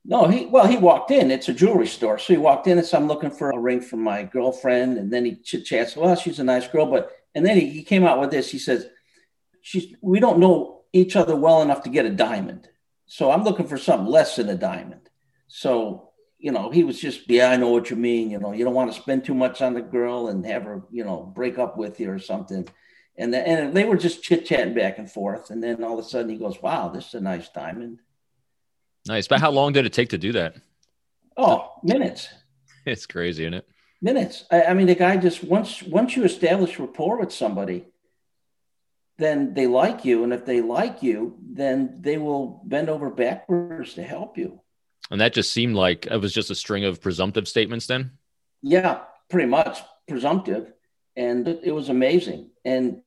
No, 0.04 0.26
he 0.26 0.46
well, 0.46 0.66
he 0.66 0.76
walked 0.76 1.10
in. 1.10 1.30
It's 1.30 1.48
a 1.48 1.54
jewelry 1.54 1.86
store. 1.86 2.18
So 2.18 2.34
he 2.34 2.38
walked 2.38 2.66
in 2.66 2.78
and 2.78 2.86
said, 2.86 3.00
I'm 3.00 3.08
looking 3.08 3.30
for 3.30 3.50
a 3.50 3.58
ring 3.58 3.80
for 3.80 3.96
my 3.96 4.22
girlfriend. 4.22 4.98
And 4.98 5.12
then 5.12 5.24
he 5.24 5.36
chit 5.36 5.64
chats, 5.64 5.96
well, 5.96 6.14
she's 6.14 6.38
a 6.38 6.44
nice 6.44 6.68
girl. 6.68 6.86
But 6.86 7.10
and 7.34 7.44
then 7.44 7.58
he, 7.58 7.70
he 7.70 7.82
came 7.82 8.04
out 8.04 8.20
with 8.20 8.30
this. 8.30 8.50
He 8.50 8.58
says, 8.58 8.86
She's 9.62 9.94
we 10.02 10.20
don't 10.20 10.38
know 10.38 10.82
each 10.92 11.16
other 11.16 11.34
well 11.34 11.62
enough 11.62 11.82
to 11.84 11.90
get 11.90 12.04
a 12.04 12.10
diamond. 12.10 12.68
So 13.06 13.30
I'm 13.30 13.44
looking 13.44 13.66
for 13.66 13.78
something 13.78 14.06
less 14.06 14.36
than 14.36 14.48
a 14.48 14.56
diamond. 14.56 15.08
So, 15.48 16.03
you 16.44 16.52
know, 16.52 16.68
he 16.68 16.84
was 16.84 17.00
just, 17.00 17.22
yeah, 17.30 17.48
I 17.50 17.56
know 17.56 17.70
what 17.70 17.88
you 17.88 17.96
mean. 17.96 18.30
You 18.30 18.38
know, 18.38 18.52
you 18.52 18.66
don't 18.66 18.74
want 18.74 18.92
to 18.92 19.00
spend 19.00 19.24
too 19.24 19.32
much 19.32 19.62
on 19.62 19.72
the 19.72 19.80
girl 19.80 20.28
and 20.28 20.44
have 20.44 20.64
her, 20.64 20.82
you 20.90 21.02
know, 21.02 21.22
break 21.34 21.58
up 21.58 21.78
with 21.78 21.98
you 21.98 22.10
or 22.10 22.18
something. 22.18 22.68
And, 23.16 23.32
the, 23.32 23.38
and 23.48 23.74
they 23.74 23.84
were 23.84 23.96
just 23.96 24.22
chit 24.22 24.44
chatting 24.44 24.74
back 24.74 24.98
and 24.98 25.10
forth. 25.10 25.48
And 25.48 25.64
then 25.64 25.82
all 25.82 25.98
of 25.98 26.04
a 26.04 26.06
sudden 26.06 26.28
he 26.28 26.36
goes, 26.36 26.60
wow, 26.60 26.90
this 26.90 27.06
is 27.08 27.14
a 27.14 27.20
nice 27.22 27.48
diamond. 27.48 28.00
Nice. 29.08 29.26
But 29.26 29.40
how 29.40 29.52
long 29.52 29.72
did 29.72 29.86
it 29.86 29.94
take 29.94 30.10
to 30.10 30.18
do 30.18 30.32
that? 30.32 30.56
Oh, 31.36 31.72
minutes. 31.82 32.28
It's 32.86 33.06
crazy, 33.06 33.44
isn't 33.44 33.54
it? 33.54 33.66
Minutes. 34.02 34.44
I, 34.50 34.64
I 34.64 34.74
mean, 34.74 34.88
the 34.88 34.94
guy 34.94 35.16
just 35.16 35.42
once 35.42 35.82
once 35.82 36.14
you 36.14 36.24
establish 36.24 36.78
rapport 36.78 37.18
with 37.18 37.32
somebody, 37.32 37.86
then 39.16 39.54
they 39.54 39.66
like 39.66 40.04
you, 40.04 40.22
and 40.22 40.34
if 40.34 40.44
they 40.44 40.60
like 40.60 41.02
you, 41.02 41.38
then 41.42 42.02
they 42.02 42.18
will 42.18 42.60
bend 42.66 42.90
over 42.90 43.08
backwards 43.08 43.94
to 43.94 44.02
help 44.02 44.36
you. 44.36 44.60
And 45.10 45.20
that 45.20 45.34
just 45.34 45.52
seemed 45.52 45.74
like 45.74 46.06
it 46.06 46.20
was 46.20 46.32
just 46.32 46.50
a 46.50 46.54
string 46.54 46.84
of 46.84 47.00
presumptive 47.00 47.46
statements, 47.46 47.86
then. 47.86 48.12
Yeah, 48.62 49.00
pretty 49.28 49.48
much 49.48 49.80
presumptive, 50.08 50.72
and 51.16 51.46
it, 51.46 51.72
was 51.72 51.88
amazing. 51.88 52.50
And 52.64 53.02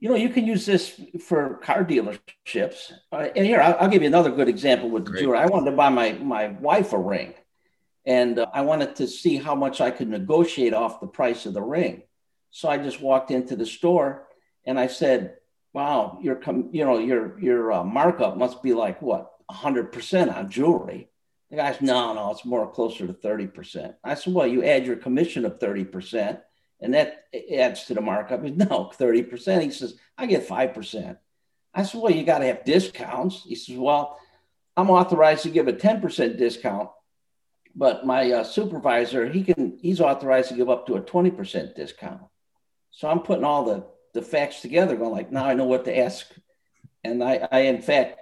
you 0.00 0.08
know, 0.08 0.14
you 0.14 0.28
can 0.28 0.46
use 0.46 0.66
this 0.66 1.00
for 1.26 1.54
car 1.56 1.84
dealerships. 1.84 2.92
Uh, 3.10 3.28
and 3.34 3.46
here, 3.46 3.60
I'll, 3.60 3.76
I'll, 3.80 3.88
give 3.88 4.02
you 4.02 4.08
another 4.08 4.30
good 4.30 4.48
example 4.48 4.90
with 4.90 5.06
the 5.06 5.18
jewelry. 5.18 5.38
I 5.38 5.46
wanted 5.46 5.70
to 5.70 5.76
buy 5.76 5.88
my 5.88 6.12
my 6.12 6.48
wife 6.48 6.92
a 6.92 6.98
ring, 6.98 7.34
and 8.04 8.38
uh, 8.38 8.46
I 8.52 8.60
wanted 8.60 8.96
to 8.96 9.08
see 9.08 9.36
how 9.36 9.54
much 9.54 9.80
I 9.80 9.90
could 9.90 10.08
negotiate 10.08 10.74
off 10.74 11.00
the 11.00 11.06
price 11.06 11.46
of 11.46 11.54
the 11.54 11.62
ring. 11.62 12.02
So 12.50 12.68
I 12.68 12.78
just 12.78 13.00
walked 13.00 13.30
into 13.30 13.56
the 13.56 13.66
store 13.66 14.28
and 14.66 14.78
I 14.78 14.86
said, 14.86 15.36
"Wow, 15.72 16.18
your 16.20 16.36
com- 16.36 16.68
you 16.72 16.84
know 16.84 16.98
your 16.98 17.40
your 17.40 17.72
uh, 17.72 17.84
markup 17.84 18.36
must 18.36 18.62
be 18.62 18.74
like 18.74 19.00
what 19.00 19.30
hundred 19.50 19.92
percent 19.92 20.30
on 20.30 20.50
jewelry." 20.50 21.08
The 21.50 21.56
guy's, 21.56 21.80
"No, 21.80 22.12
no, 22.14 22.30
it's 22.30 22.44
more 22.44 22.70
closer 22.70 23.06
to 23.06 23.12
thirty 23.12 23.46
percent." 23.46 23.94
I 24.04 24.14
said, 24.14 24.34
"Well, 24.34 24.46
you 24.46 24.64
add 24.64 24.86
your 24.86 24.96
commission 24.96 25.44
of 25.44 25.60
thirty 25.60 25.84
percent." 25.84 26.40
and 26.80 26.94
that 26.94 27.26
adds 27.52 27.84
to 27.84 27.94
the 27.94 28.00
markup. 28.00 28.44
He 28.44 28.50
no, 28.50 28.90
30%. 28.98 29.62
He 29.62 29.70
says, 29.70 29.96
I 30.16 30.26
get 30.26 30.48
5%. 30.48 31.16
I 31.74 31.82
said, 31.82 32.00
Well, 32.00 32.12
you 32.12 32.24
got 32.24 32.38
to 32.38 32.46
have 32.46 32.64
discounts. 32.64 33.42
He 33.44 33.54
says, 33.54 33.76
Well, 33.76 34.18
I'm 34.76 34.90
authorized 34.90 35.42
to 35.42 35.50
give 35.50 35.68
a 35.68 35.72
10% 35.72 36.38
discount, 36.38 36.90
but 37.74 38.06
my 38.06 38.30
uh, 38.30 38.44
supervisor, 38.44 39.28
he 39.28 39.42
can, 39.42 39.76
he's 39.80 40.00
authorized 40.00 40.50
to 40.50 40.56
give 40.56 40.70
up 40.70 40.86
to 40.86 40.94
a 40.94 41.02
20% 41.02 41.74
discount. 41.74 42.22
So 42.90 43.08
I'm 43.08 43.20
putting 43.20 43.44
all 43.44 43.64
the, 43.64 43.86
the 44.14 44.22
facts 44.22 44.60
together, 44.60 44.96
going 44.96 45.12
like, 45.12 45.32
now 45.32 45.46
I 45.46 45.54
know 45.54 45.64
what 45.64 45.84
to 45.86 45.98
ask. 45.98 46.26
And 47.04 47.22
I, 47.22 47.48
I 47.50 47.60
in 47.60 47.82
fact, 47.82 48.20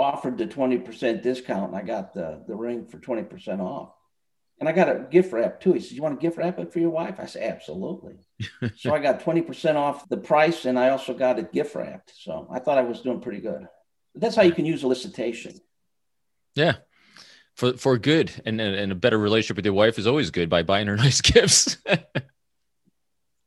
offered 0.00 0.38
the 0.38 0.46
20% 0.46 1.22
discount 1.22 1.72
and 1.72 1.76
I 1.76 1.82
got 1.82 2.14
the, 2.14 2.42
the 2.46 2.54
ring 2.54 2.86
for 2.86 2.98
20% 2.98 3.60
off. 3.60 3.92
And 4.58 4.68
I 4.68 4.72
got 4.72 4.90
a 4.90 5.06
gift 5.10 5.32
wrap 5.32 5.60
too. 5.60 5.72
He 5.72 5.80
says, 5.80 5.92
You 5.92 6.02
want 6.02 6.18
a 6.18 6.20
gift 6.20 6.36
wrap 6.36 6.58
it 6.58 6.72
for 6.72 6.80
your 6.80 6.90
wife? 6.90 7.18
I 7.18 7.26
said, 7.26 7.50
Absolutely. 7.50 8.18
so 8.76 8.94
I 8.94 8.98
got 8.98 9.20
20% 9.20 9.76
off 9.76 10.08
the 10.08 10.18
price 10.18 10.66
and 10.66 10.78
I 10.78 10.90
also 10.90 11.14
got 11.14 11.38
it 11.38 11.52
gift 11.52 11.74
wrapped. 11.74 12.12
So 12.16 12.46
I 12.52 12.58
thought 12.58 12.76
I 12.78 12.82
was 12.82 13.00
doing 13.00 13.20
pretty 13.20 13.40
good. 13.40 13.66
But 14.12 14.20
that's 14.20 14.36
how 14.36 14.42
you 14.42 14.52
can 14.52 14.66
use 14.66 14.82
elicitation. 14.82 15.58
Yeah. 16.54 16.76
For, 17.56 17.74
for 17.74 17.98
good 17.98 18.32
and, 18.44 18.60
and 18.60 18.92
a 18.92 18.94
better 18.94 19.18
relationship 19.18 19.56
with 19.56 19.64
your 19.64 19.74
wife 19.74 19.98
is 19.98 20.06
always 20.06 20.30
good 20.30 20.50
by 20.50 20.62
buying 20.62 20.88
her 20.88 20.96
nice 20.98 21.20
gifts. 21.22 21.78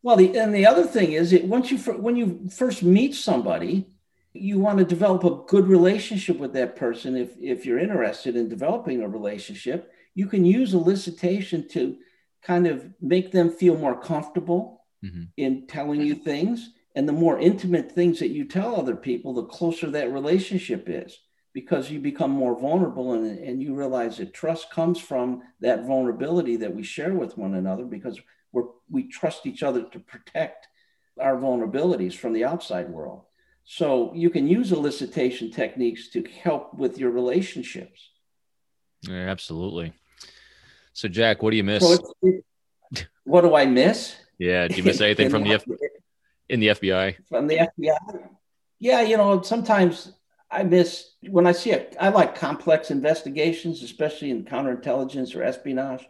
well, 0.01 0.15
the, 0.15 0.37
and 0.37 0.53
the 0.53 0.65
other 0.65 0.83
thing 0.83 1.13
is 1.13 1.31
it, 1.31 1.45
once 1.45 1.69
you, 1.69 1.77
when 1.77 2.15
you 2.15 2.49
first 2.49 2.81
meet 2.81 3.13
somebody, 3.13 3.87
you 4.33 4.59
want 4.59 4.79
to 4.79 4.85
develop 4.85 5.23
a 5.23 5.43
good 5.47 5.67
relationship 5.67 6.39
with 6.39 6.53
that 6.53 6.75
person. 6.75 7.15
If, 7.15 7.31
if 7.39 7.65
you're 7.65 7.79
interested 7.79 8.35
in 8.35 8.49
developing 8.49 9.01
a 9.01 9.07
relationship, 9.07 9.91
you 10.15 10.27
can 10.27 10.43
use 10.43 10.73
elicitation 10.73 11.69
to 11.69 11.97
kind 12.41 12.67
of 12.67 12.89
make 12.99 13.31
them 13.31 13.49
feel 13.49 13.77
more 13.77 13.99
comfortable 13.99 14.85
mm-hmm. 15.03 15.23
in 15.37 15.67
telling 15.67 16.01
you 16.01 16.15
things. 16.15 16.71
And 16.95 17.07
the 17.07 17.13
more 17.13 17.39
intimate 17.39 17.91
things 17.91 18.19
that 18.19 18.29
you 18.29 18.45
tell 18.45 18.75
other 18.75 18.95
people, 18.95 19.33
the 19.33 19.45
closer 19.45 19.89
that 19.91 20.11
relationship 20.11 20.85
is 20.87 21.17
because 21.53 21.91
you 21.91 21.99
become 21.99 22.31
more 22.31 22.59
vulnerable 22.59 23.13
and, 23.13 23.39
and 23.39 23.61
you 23.61 23.75
realize 23.75 24.17
that 24.17 24.33
trust 24.33 24.71
comes 24.71 24.99
from 24.99 25.43
that 25.61 25.85
vulnerability 25.85 26.55
that 26.57 26.73
we 26.73 26.83
share 26.83 27.13
with 27.13 27.37
one 27.37 27.53
another 27.53 27.85
because 27.85 28.19
where 28.51 28.65
we 28.89 29.03
trust 29.07 29.45
each 29.45 29.63
other 29.63 29.83
to 29.83 29.99
protect 29.99 30.67
our 31.19 31.37
vulnerabilities 31.37 32.13
from 32.13 32.33
the 32.33 32.43
outside 32.43 32.89
world. 32.89 33.23
So 33.65 34.13
you 34.13 34.29
can 34.29 34.47
use 34.47 34.71
elicitation 34.71 35.53
techniques 35.53 36.09
to 36.09 36.23
help 36.23 36.73
with 36.73 36.97
your 36.97 37.11
relationships. 37.11 38.09
Yeah, 39.01 39.29
absolutely. 39.29 39.93
So, 40.93 41.07
Jack, 41.07 41.41
what 41.41 41.51
do 41.51 41.57
you 41.57 41.63
miss? 41.63 41.83
So 41.83 42.13
it, 42.21 42.45
what 43.23 43.41
do 43.41 43.55
I 43.55 43.65
miss? 43.65 44.15
Yeah, 44.37 44.67
do 44.67 44.75
you 44.75 44.83
miss 44.83 45.01
anything 45.01 45.29
from 45.29 45.43
the 45.43 45.53
F- 45.53 45.65
in 46.49 46.59
the 46.59 46.67
FBI? 46.67 47.15
From 47.27 47.47
the 47.47 47.57
FBI? 47.57 48.29
Yeah, 48.79 49.01
you 49.01 49.17
know, 49.17 49.41
sometimes 49.41 50.11
I 50.51 50.63
miss 50.63 51.11
when 51.29 51.47
I 51.47 51.51
see 51.51 51.71
it. 51.71 51.95
I 51.99 52.09
like 52.09 52.35
complex 52.35 52.91
investigations, 52.91 53.81
especially 53.81 54.29
in 54.29 54.45
counterintelligence 54.45 55.35
or 55.35 55.43
espionage. 55.43 56.07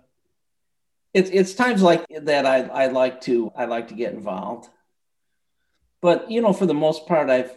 It's 1.14 1.30
it's 1.30 1.54
times 1.54 1.82
like 1.82 2.06
that 2.24 2.46
I, 2.46 2.64
I 2.64 2.88
like 2.88 3.22
to 3.22 3.52
I 3.56 3.66
like 3.66 3.90
to 3.90 3.94
get 3.94 4.14
involved. 4.14 4.70
But 6.04 6.30
you 6.30 6.42
know, 6.42 6.52
for 6.52 6.66
the 6.66 6.74
most 6.74 7.08
part, 7.08 7.30
I've 7.30 7.56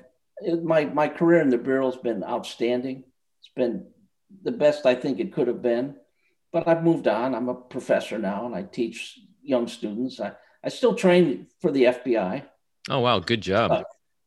my 0.63 0.85
my 0.85 1.09
career 1.09 1.43
in 1.43 1.51
the 1.51 1.59
bureau 1.59 1.91
has 1.91 2.01
been 2.01 2.23
outstanding. 2.23 3.03
It's 3.41 3.51
been 3.57 3.89
the 4.45 4.53
best 4.53 4.87
I 4.87 4.95
think 4.95 5.19
it 5.19 5.33
could 5.33 5.49
have 5.49 5.61
been. 5.61 5.97
But 6.53 6.69
I've 6.69 6.85
moved 6.85 7.09
on. 7.09 7.35
I'm 7.35 7.49
a 7.49 7.55
professor 7.55 8.19
now, 8.19 8.47
and 8.47 8.55
I 8.55 8.63
teach 8.63 9.19
young 9.43 9.67
students. 9.67 10.21
I, 10.21 10.33
I 10.63 10.69
still 10.69 10.95
train 10.95 11.49
for 11.61 11.73
the 11.73 11.85
FBI. 11.85 12.45
Oh 12.89 13.01
wow, 13.01 13.19
good 13.19 13.41
job. 13.41 13.73
Uh, 13.73 13.83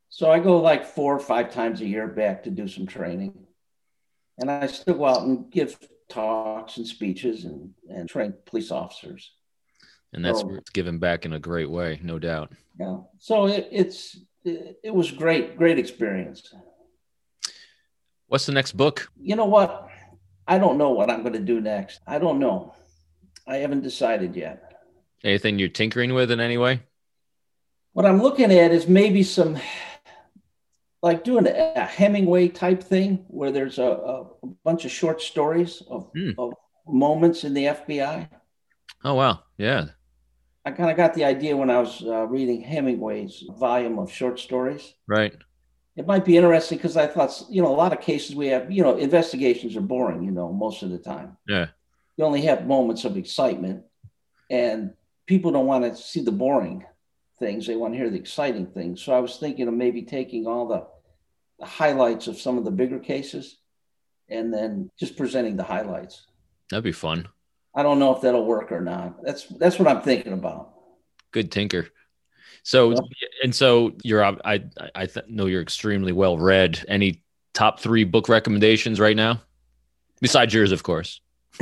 so 0.09 0.30
I 0.30 0.39
go 0.39 0.59
like 0.59 0.86
four 0.86 1.15
or 1.15 1.20
five 1.20 1.53
times 1.53 1.80
a 1.80 1.88
year 1.88 2.07
back 2.07 2.43
to 2.43 2.49
do 2.49 2.67
some 2.67 2.88
training, 2.88 3.47
and 4.38 4.51
I 4.51 4.67
still 4.67 4.95
go 4.95 5.05
out 5.05 5.22
and 5.22 5.49
give 5.49 5.80
talks 6.09 6.76
and 6.76 6.86
speeches 6.86 7.45
and 7.45 7.74
and 7.89 8.09
train 8.09 8.34
police 8.45 8.70
officers. 8.70 9.32
And 10.14 10.26
that's 10.26 10.41
so, 10.41 10.60
given 10.74 10.97
back 10.97 11.26
in 11.26 11.34
a 11.34 11.39
great 11.39 11.70
way, 11.70 11.99
no 12.03 12.18
doubt. 12.18 12.51
Yeah. 12.80 12.97
So 13.20 13.47
it, 13.47 13.68
it's 13.72 14.18
it, 14.43 14.80
it 14.84 14.93
was 14.93 15.12
great, 15.12 15.57
great 15.57 15.78
experience. 15.78 16.53
What's 18.28 18.45
the 18.45 18.51
next 18.51 18.74
book? 18.74 19.10
You 19.20 19.36
know 19.36 19.45
what? 19.45 19.89
I 20.47 20.57
don't 20.57 20.78
know 20.78 20.91
what 20.91 21.10
I'm 21.10 21.22
going 21.22 21.34
to 21.34 21.39
do 21.39 21.62
next. 21.62 21.99
I 22.07 22.20
don't 22.20 22.39
know. 22.39 22.74
I 23.47 23.57
haven't 23.57 23.82
decided 23.82 24.36
yet. 24.36 24.82
Anything 25.24 25.60
you're 25.60 25.70
tinkering 25.70 26.14
with 26.14 26.32
in 26.32 26.39
any 26.39 26.57
way? 26.57 26.82
What 27.93 28.05
I'm 28.05 28.22
looking 28.22 28.51
at 28.51 28.72
is 28.72 28.88
maybe 28.88 29.24
some, 29.24 29.57
like 31.01 31.24
doing 31.24 31.47
a, 31.47 31.86
Hemingway 31.86 32.47
type 32.49 32.84
thing 32.84 33.26
where 33.28 33.51
there's 33.51 33.80
a, 33.80 33.84
a 33.84 34.26
bunch 34.64 34.86
of 34.86 34.91
short 34.91 35.22
stories 35.22 35.84
of, 35.89 36.10
hmm. 36.16 36.32
of 36.38 36.53
moments 36.88 37.43
in 37.43 37.53
the 37.53 37.66
FBI. 37.66 38.30
Oh, 39.03 39.16
wow. 39.16 39.39
Yeah. 39.57 39.88
I 40.66 40.72
kind 40.72 40.91
of 40.91 40.97
got 40.97 41.14
the 41.14 41.24
idea 41.24 41.55
when 41.55 41.70
I 41.70 41.80
was 41.80 42.03
uh, 42.05 42.26
reading 42.26 42.62
Hemingway's 42.62 43.43
volume 43.57 43.97
of 43.97 44.12
short 44.12 44.39
stories. 44.39 44.93
Right. 45.07 45.36
It 45.95 46.05
might 46.05 46.26
be 46.26 46.38
interesting 46.38 46.78
because 46.78 46.97
I 46.97 47.07
thought, 47.07 47.43
you 47.49 47.62
know, 47.62 47.70
a 47.70 47.76
lot 47.76 47.93
of 47.93 48.01
cases 48.01 48.36
we 48.36 48.47
have, 48.47 48.72
you 48.72 48.84
know, 48.84 48.97
investigations 48.97 49.76
are 49.76 49.82
boring, 49.82 50.24
you 50.24 50.32
know, 50.32 50.51
most 50.51 50.84
of 50.84 50.89
the 50.89 50.97
time. 50.97 51.38
Yeah. 51.47 51.68
You 52.18 52.26
only 52.26 52.41
have 52.41 52.68
moments 52.68 53.05
of 53.05 53.18
excitement, 53.18 53.84
and 54.49 54.93
people 55.26 55.51
don't 55.51 55.66
want 55.66 55.86
to 55.86 55.95
see 55.95 56.22
the 56.22 56.32
boring 56.32 56.86
things. 57.38 57.66
They 57.66 57.76
want 57.76 57.93
to 57.93 57.97
hear 57.97 58.10
the 58.10 58.18
exciting 58.20 58.68
things. 58.68 59.01
So 59.01 59.14
I 59.14 59.20
was 59.20 59.38
thinking 59.38 59.68
of 59.68 59.74
maybe 59.74 60.01
taking 60.01 60.45
all 60.45 60.68
the, 60.68 60.86
the 61.60 61.66
highlights 61.66 62.28
of 62.28 62.39
some 62.39 62.57
of 62.57 62.66
the 62.66 62.72
bigger 62.72 62.99
cases 62.99 63.57
and 64.28 64.53
then 64.53 64.89
just 64.99 65.18
presenting 65.18 65.55
the 65.55 65.64
highlights. 65.64 66.28
That'd 66.70 66.84
be 66.84 66.91
fun. 66.91 67.28
I 67.76 67.84
don't 67.84 67.99
know 67.99 68.15
if 68.15 68.22
that'll 68.22 68.45
work 68.45 68.72
or 68.72 68.82
not. 68.82 69.24
That's 69.24 69.45
that's 69.45 69.78
what 69.80 69.88
I'm 69.88 70.01
thinking 70.01 70.34
about. 70.34 70.74
Good 71.32 71.51
tinker. 71.51 71.88
So 72.63 72.95
and 73.43 73.53
so 73.53 73.93
you're 74.03 74.24
I 74.24 74.63
I 74.95 75.05
th- 75.05 75.28
know 75.28 75.45
you're 75.45 75.61
extremely 75.61 76.11
well 76.11 76.38
read. 76.38 76.84
Any 76.88 77.24
top 77.53 77.80
three 77.80 78.03
book 78.03 78.30
recommendations 78.30 78.99
right 78.99 79.15
now, 79.15 79.41
besides 80.22 80.53
yours, 80.53 80.72
of 80.72 80.84
course. 80.84 81.22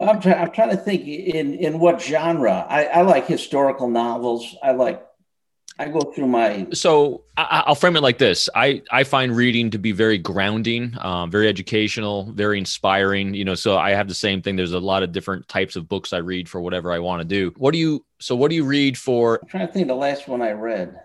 I'm, 0.00 0.20
try- 0.20 0.34
I'm 0.34 0.52
trying 0.52 0.70
to 0.70 0.76
think 0.76 1.06
in 1.06 1.54
in 1.54 1.78
what 1.80 2.00
genre. 2.00 2.66
I, 2.68 2.84
I 2.84 3.02
like 3.02 3.26
historical 3.26 3.88
novels. 3.88 4.54
I 4.62 4.72
like 4.72 5.04
I 5.80 5.88
go 5.88 6.00
through 6.00 6.26
my. 6.26 6.66
So 6.72 7.22
I, 7.36 7.64
will 7.68 7.76
frame 7.76 7.96
it 7.96 8.02
like 8.02 8.18
this: 8.18 8.48
I 8.54 8.82
I 8.90 9.04
find 9.04 9.34
reading 9.36 9.70
to 9.70 9.78
be 9.78 9.92
very 9.92 10.18
grounding, 10.18 10.96
um, 11.00 11.30
very 11.30 11.48
educational, 11.48 12.32
very 12.32 12.58
inspiring. 12.58 13.32
You 13.32 13.44
know, 13.44 13.54
so 13.54 13.78
I 13.78 13.90
have 13.90 14.08
the 14.08 14.14
same 14.14 14.42
thing. 14.42 14.56
There's 14.56 14.72
a 14.72 14.80
lot 14.80 15.04
of 15.04 15.12
different 15.12 15.46
types 15.46 15.76
of 15.76 15.88
books 15.88 16.12
I 16.12 16.18
read 16.18 16.48
for 16.48 16.60
whatever 16.60 16.90
I 16.92 16.98
want 16.98 17.20
to 17.20 17.24
do. 17.24 17.54
What 17.58 17.72
do 17.72 17.78
you? 17.78 18.04
So 18.18 18.34
what 18.34 18.50
do 18.50 18.56
you 18.56 18.64
read 18.64 18.98
for? 18.98 19.38
I'm 19.40 19.48
trying 19.48 19.66
to 19.68 19.72
think. 19.72 19.86
The 19.86 19.94
last 19.94 20.26
one 20.26 20.42
I 20.42 20.50
read. 20.52 21.00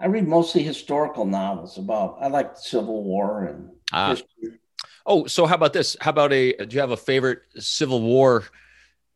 I 0.00 0.06
read 0.06 0.26
mostly 0.26 0.64
historical 0.64 1.24
novels 1.24 1.78
about. 1.78 2.18
I 2.20 2.26
like 2.26 2.54
the 2.54 2.60
Civil 2.60 3.04
War 3.04 3.44
and 3.44 3.70
ah. 3.92 4.10
history. 4.10 4.58
Oh, 5.06 5.26
so 5.26 5.46
how 5.46 5.54
about 5.54 5.72
this? 5.72 5.96
How 6.00 6.10
about 6.10 6.32
a? 6.32 6.54
Do 6.54 6.74
you 6.74 6.80
have 6.80 6.90
a 6.90 6.96
favorite 6.96 7.42
Civil 7.58 8.02
War 8.02 8.44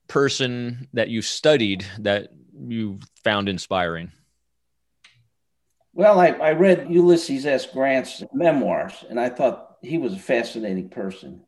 person 0.06 0.86
that 0.92 1.08
you 1.08 1.22
studied 1.22 1.84
that 1.98 2.30
you 2.66 2.98
found 3.24 3.48
inspiring? 3.48 4.12
Well, 5.92 6.20
I, 6.20 6.28
I 6.28 6.52
read 6.52 6.90
Ulysses 6.90 7.46
S. 7.46 7.66
Grant's 7.66 8.22
memoirs, 8.32 9.04
and 9.08 9.18
I 9.18 9.30
thought 9.30 9.76
he 9.80 9.98
was 9.98 10.12
a 10.12 10.18
fascinating 10.18 10.90
person 10.90 11.42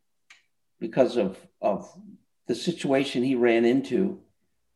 because 0.80 1.16
of 1.16 1.36
of 1.60 1.90
the 2.46 2.54
situation 2.54 3.22
he 3.22 3.34
ran 3.34 3.64
into, 3.64 4.20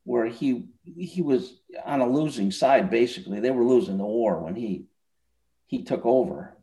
where 0.05 0.26
he 0.26 0.68
he 0.85 1.22
was 1.22 1.59
on 1.85 2.01
a 2.01 2.09
losing 2.09 2.51
side. 2.51 2.91
Basically, 2.91 3.41
they 3.41 3.51
were 3.51 3.64
losing 3.64 3.97
the 3.97 4.05
war 4.05 4.41
when 4.41 4.55
he 4.55 4.87
he 5.66 5.85
took 5.85 6.05
over, 6.05 6.55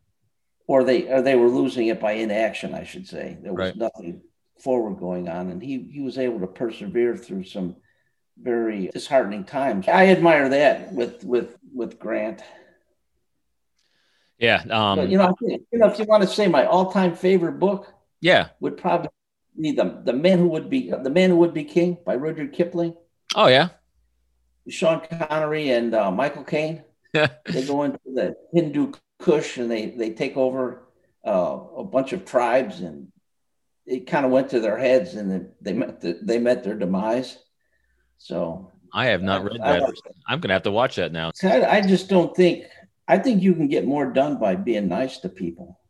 or 0.68 0.84
they 0.84 1.12
or 1.12 1.20
they 1.20 1.34
were 1.34 1.48
losing 1.48 1.88
it 1.88 2.00
by 2.00 2.12
inaction. 2.12 2.74
I 2.74 2.84
should 2.84 3.08
say 3.08 3.38
there 3.42 3.52
was 3.52 3.70
right. 3.70 3.76
nothing 3.76 4.22
forward 4.60 5.00
going 5.00 5.28
on, 5.28 5.50
and 5.50 5.60
he 5.60 5.88
he 5.90 6.00
was 6.00 6.16
able 6.16 6.38
to 6.38 6.46
persevere 6.46 7.16
through 7.16 7.42
some 7.42 7.74
very 8.40 8.88
disheartening 8.88 9.44
times. 9.44 9.88
I 9.88 10.08
admire 10.08 10.48
that 10.50 10.92
with 10.92 11.24
with 11.24 11.56
with 11.72 11.98
Grant. 11.98 12.42
Yeah, 14.38 14.62
um, 14.70 14.98
but, 14.98 15.08
you 15.10 15.18
know, 15.18 15.34
you 15.40 15.60
know, 15.72 15.88
if 15.88 15.98
you 15.98 16.06
want 16.06 16.22
to 16.22 16.28
say 16.28 16.48
my 16.48 16.64
all-time 16.64 17.14
favorite 17.14 17.58
book, 17.58 17.92
yeah, 18.20 18.48
would 18.60 18.76
probably 18.76 19.10
be 19.60 19.72
the 19.72 20.00
the 20.04 20.14
man 20.14 20.38
who 20.38 20.48
would 20.48 20.70
be 20.70 20.90
the 20.90 21.10
man 21.10 21.30
who 21.30 21.36
would 21.36 21.54
be 21.54 21.64
king 21.64 21.98
by 22.06 22.14
Rudyard 22.14 22.52
Kipling. 22.52 22.94
Oh 23.34 23.48
yeah, 23.48 23.68
Sean 24.68 25.00
Connery 25.00 25.70
and 25.70 25.94
uh, 25.94 26.10
Michael 26.10 26.44
Caine. 26.44 26.84
they 27.12 27.66
go 27.66 27.82
into 27.82 27.98
the 28.06 28.36
Hindu 28.52 28.92
Kush 29.18 29.58
and 29.58 29.70
they 29.70 29.86
they 29.90 30.10
take 30.10 30.36
over 30.36 30.88
uh, 31.26 31.58
a 31.76 31.84
bunch 31.84 32.12
of 32.12 32.24
tribes 32.24 32.80
and 32.80 33.08
it 33.86 34.06
kind 34.06 34.24
of 34.24 34.30
went 34.30 34.50
to 34.50 34.60
their 34.60 34.78
heads 34.78 35.14
and 35.14 35.50
they 35.60 35.72
met 35.72 36.00
the, 36.00 36.18
they 36.22 36.38
met 36.38 36.64
their 36.64 36.76
demise. 36.76 37.36
So 38.20 38.70
I 38.92 39.06
have 39.06 39.22
not 39.22 39.44
read 39.44 39.60
that. 39.62 39.82
I, 40.28 40.32
am 40.34 40.40
going 40.40 40.48
to 40.48 40.52
have 40.52 40.62
to 40.64 40.70
watch 40.70 40.96
that 40.96 41.10
now. 41.10 41.32
I, 41.42 41.64
I 41.64 41.80
just 41.80 42.08
don't 42.08 42.36
think. 42.36 42.66
I 43.08 43.18
think 43.18 43.42
you 43.42 43.54
can 43.54 43.66
get 43.66 43.86
more 43.86 44.12
done 44.12 44.38
by 44.38 44.54
being 44.54 44.88
nice 44.88 45.18
to 45.18 45.28
people. 45.28 45.80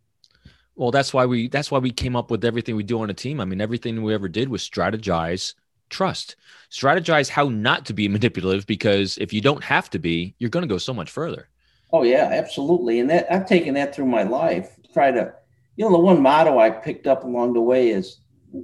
Well, 0.76 0.92
that's 0.92 1.12
why 1.12 1.26
we 1.26 1.48
that's 1.48 1.72
why 1.72 1.78
we 1.78 1.90
came 1.90 2.14
up 2.14 2.30
with 2.30 2.44
everything 2.44 2.76
we 2.76 2.84
do 2.84 3.02
on 3.02 3.10
a 3.10 3.14
team. 3.14 3.40
I 3.40 3.44
mean, 3.44 3.60
everything 3.60 4.00
we 4.02 4.14
ever 4.14 4.28
did 4.28 4.48
was 4.48 4.62
strategize, 4.62 5.54
trust, 5.90 6.36
strategize 6.70 7.28
how 7.28 7.48
not 7.48 7.84
to 7.86 7.92
be 7.92 8.06
manipulative. 8.16 8.64
Because 8.64 9.18
if 9.18 9.32
you 9.32 9.40
don't 9.40 9.64
have 9.64 9.90
to 9.90 9.98
be, 9.98 10.36
you're 10.38 10.50
going 10.50 10.62
to 10.62 10.72
go 10.72 10.78
so 10.78 10.94
much 10.94 11.10
further. 11.10 11.48
Oh 11.92 12.04
yeah, 12.04 12.28
absolutely. 12.30 13.00
And 13.00 13.10
that 13.10 13.30
I've 13.30 13.46
taken 13.46 13.74
that 13.74 13.92
through 13.92 14.06
my 14.06 14.22
life. 14.22 14.76
Try 14.94 15.10
to, 15.10 15.34
you 15.76 15.84
know, 15.84 15.90
the 15.90 15.98
one 15.98 16.22
motto 16.22 16.60
I 16.60 16.70
picked 16.70 17.08
up 17.08 17.24
along 17.24 17.54
the 17.54 17.60
way 17.60 17.88
is 17.88 18.20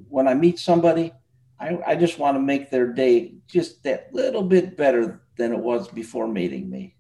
when 0.08 0.28
I 0.28 0.34
meet 0.34 0.60
somebody, 0.60 1.12
I, 1.58 1.78
I 1.86 1.96
just 1.96 2.18
want 2.18 2.36
to 2.36 2.40
make 2.40 2.70
their 2.70 2.92
day 2.92 3.34
just 3.46 3.82
that 3.84 4.12
little 4.12 4.42
bit 4.42 4.76
better 4.76 5.22
than 5.36 5.52
it 5.52 5.58
was 5.58 5.88
before 5.88 6.28
meeting 6.28 6.68
me. 6.68 6.96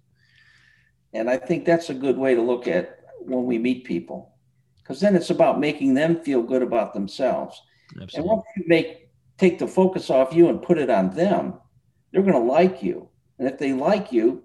And 1.12 1.30
I 1.30 1.36
think 1.36 1.64
that's 1.64 1.90
a 1.90 1.94
good 1.94 2.16
way 2.16 2.34
to 2.34 2.42
look 2.42 2.66
at 2.66 3.00
when 3.20 3.44
we 3.44 3.58
meet 3.58 3.84
people, 3.84 4.34
because 4.78 5.00
then 5.00 5.16
it's 5.16 5.30
about 5.30 5.60
making 5.60 5.94
them 5.94 6.20
feel 6.22 6.42
good 6.42 6.62
about 6.62 6.94
themselves. 6.94 7.60
Absolutely. 7.90 8.18
And 8.18 8.24
once 8.26 8.42
you 8.56 8.64
make 8.66 9.10
take 9.38 9.58
the 9.58 9.66
focus 9.66 10.08
off 10.10 10.34
you 10.34 10.48
and 10.48 10.62
put 10.62 10.78
it 10.78 10.88
on 10.88 11.14
them, 11.14 11.54
they're 12.10 12.22
going 12.22 12.32
to 12.32 12.38
like 12.38 12.82
you. 12.82 13.08
And 13.38 13.46
if 13.46 13.58
they 13.58 13.74
like 13.74 14.12
you, 14.12 14.44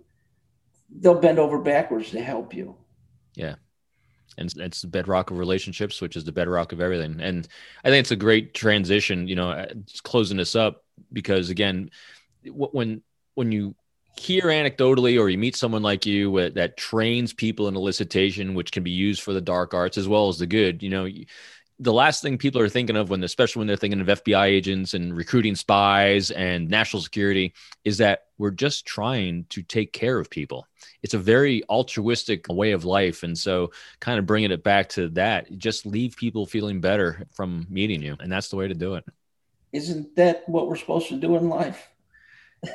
they'll 1.00 1.20
bend 1.20 1.40
over 1.40 1.60
backwards 1.60 2.12
to 2.12 2.22
help 2.22 2.54
you. 2.54 2.76
Yeah 3.36 3.56
and 4.38 4.54
it's 4.58 4.82
the 4.82 4.88
bedrock 4.88 5.32
of 5.32 5.38
relationships 5.38 6.02
which 6.02 6.16
is 6.16 6.24
the 6.24 6.32
bedrock 6.32 6.72
of 6.72 6.82
everything. 6.82 7.20
And 7.22 7.48
i 7.84 7.90
think 7.90 8.02
it's 8.02 8.12
a 8.12 8.16
great 8.16 8.54
transition 8.54 9.28
you 9.28 9.36
know 9.36 9.52
uh, 9.52 9.74
just 9.86 10.04
closing 10.04 10.38
this 10.38 10.56
up 10.56 10.84
because 11.12 11.50
again 11.50 11.92
when 12.46 13.02
when 13.36 13.52
you 13.52 13.76
hear 14.18 14.44
anecdotally 14.44 15.20
or 15.20 15.30
you 15.30 15.38
meet 15.38 15.56
someone 15.56 15.82
like 15.82 16.06
you 16.06 16.50
that 16.52 16.78
trains 16.78 17.34
people 17.34 17.68
in 17.68 17.76
elicitation 17.76 18.54
which 18.54 18.72
can 18.72 18.84
be 18.84 18.92
used 18.92 19.22
for 19.22 19.34
the 19.34 19.42
dark 19.42 19.74
arts 19.74 19.98
as 19.98 20.08
well 20.08 20.28
as 20.28 20.38
the 20.38 20.46
good 20.48 20.84
you 20.84 20.90
know 20.90 21.08
the 21.82 21.92
last 21.92 22.22
thing 22.22 22.38
people 22.38 22.62
are 22.62 22.70
thinking 22.70 22.96
of 22.96 23.10
when, 23.10 23.24
especially 23.24 23.60
when 23.60 23.68
they're 23.68 23.76
thinking 23.76 24.02
of 24.02 24.08
FBI 24.08 24.46
agents 24.46 24.94
and 24.94 25.18
recruiting 25.18 25.56
spies 25.56 26.30
and 26.30 26.70
national 26.70 27.02
security, 27.02 27.54
is 27.84 27.98
that 27.98 28.28
we're 28.38 28.52
just 28.52 28.86
trying 28.86 29.46
to 29.50 29.64
take 29.64 29.92
care 29.92 30.20
of 30.20 30.30
people. 30.30 30.68
It's 31.02 31.16
a 31.16 31.20
very 31.20 31.64
altruistic 31.70 32.48
way 32.50 32.72
of 32.72 32.86
life. 32.86 33.24
And 33.24 33.36
so, 33.36 33.72
kind 34.00 34.20
of 34.20 34.28
bringing 34.28 34.52
it 34.52 34.64
back 34.64 34.90
to 34.90 35.10
that, 35.10 35.58
just 35.58 35.88
leave 35.88 36.16
people 36.16 36.46
feeling 36.46 36.82
better 36.82 37.26
from 37.32 37.66
meeting 37.68 38.04
you. 38.04 38.16
And 38.20 38.32
that's 38.32 38.50
the 38.50 38.58
way 38.58 38.68
to 38.68 38.76
do 38.76 38.94
it. 38.94 39.06
Isn't 39.74 40.16
that 40.18 40.48
what 40.48 40.68
we're 40.68 40.76
supposed 40.76 41.10
to 41.10 41.18
do 41.18 41.36
in 41.36 41.50
life? 41.50 41.90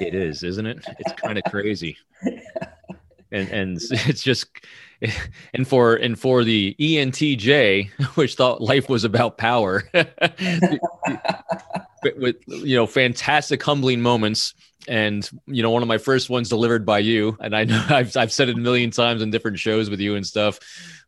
It 0.01 0.17
is, 0.17 0.43
isn't 0.43 0.67
it? 0.67 0.85
It's 0.99 1.13
kind 1.13 1.39
of 1.39 1.45
crazy. 1.45 1.97
And 3.33 3.49
and 3.49 3.79
it's 3.91 4.23
just 4.23 4.49
and 5.53 5.67
for 5.67 5.95
and 5.95 6.19
for 6.19 6.45
the 6.45 6.75
ENTJ, 6.79 7.91
which 8.17 8.35
thought 8.35 8.61
life 8.61 8.89
was 8.89 9.05
about 9.05 9.39
power, 9.39 9.89
with 12.17 12.37
you 12.47 12.77
know 12.77 12.87
fantastic 12.87 13.63
humbling 13.63 14.01
moments 14.01 14.55
and 14.89 15.29
you 15.47 15.63
know 15.63 15.71
one 15.71 15.83
of 15.83 15.89
my 15.89 15.99
first 15.99 16.31
ones 16.31 16.49
delivered 16.49 16.85
by 16.85 16.99
you. 16.99 17.37
And 17.41 17.55
i 17.55 17.65
know 17.65 17.85
i've, 17.91 18.17
I've 18.17 18.33
said 18.33 18.49
it 18.49 18.57
a 18.57 18.61
million 18.61 18.91
times 18.91 19.23
in 19.23 19.31
different 19.31 19.59
shows 19.59 19.91
with 19.91 20.01
you 20.01 20.15
and 20.17 20.27
stuff. 20.27 20.59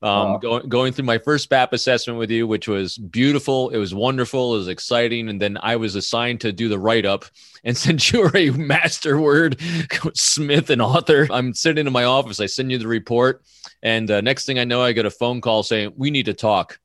Um, 0.01 0.11
wow. 0.11 0.37
going, 0.39 0.69
going 0.69 0.93
through 0.93 1.07
my 1.07 1.19
first 1.19 1.49
BAP 1.49 1.73
assessment 1.73 2.19
with 2.19 2.31
you 2.31 2.47
which 2.47 2.69
was 2.69 2.99
beautiful. 2.99 3.71
It 3.71 3.79
was 3.79 3.95
wonderful. 3.95 4.55
It 4.55 4.59
was 4.59 4.69
exciting. 4.69 5.29
And 5.29 5.41
then 5.41 5.59
i 5.63 5.77
was 5.77 5.95
assigned 5.95 6.41
to 6.43 6.53
do 6.53 6.69
the 6.69 6.79
write-up 6.79 7.25
and 7.65 7.77
since 7.77 8.13
you're 8.13 8.37
a 8.37 8.51
master 8.51 9.21
word 9.21 9.61
smith 10.15 10.71
and 10.71 10.83
author. 10.83 11.27
I'm 11.31 11.55
sitting 11.55 11.87
in 11.87 11.93
my 11.93 12.05
office. 12.05 12.41
I 12.41 12.47
send 12.47 12.71
you 12.71 12.79
the 12.79 12.89
report. 12.89 13.43
And 13.83 14.11
uh, 14.11 14.21
next 14.21 14.45
thing 14.45 14.59
i 14.59 14.65
know 14.65 14.83
i 14.83 14.93
get 14.93 15.07
a 15.07 15.11
phone 15.11 15.41
call 15.41 15.63
saying 15.63 15.93
we 15.97 16.11
need 16.11 16.27
to 16.27 16.35
talk 16.35 16.79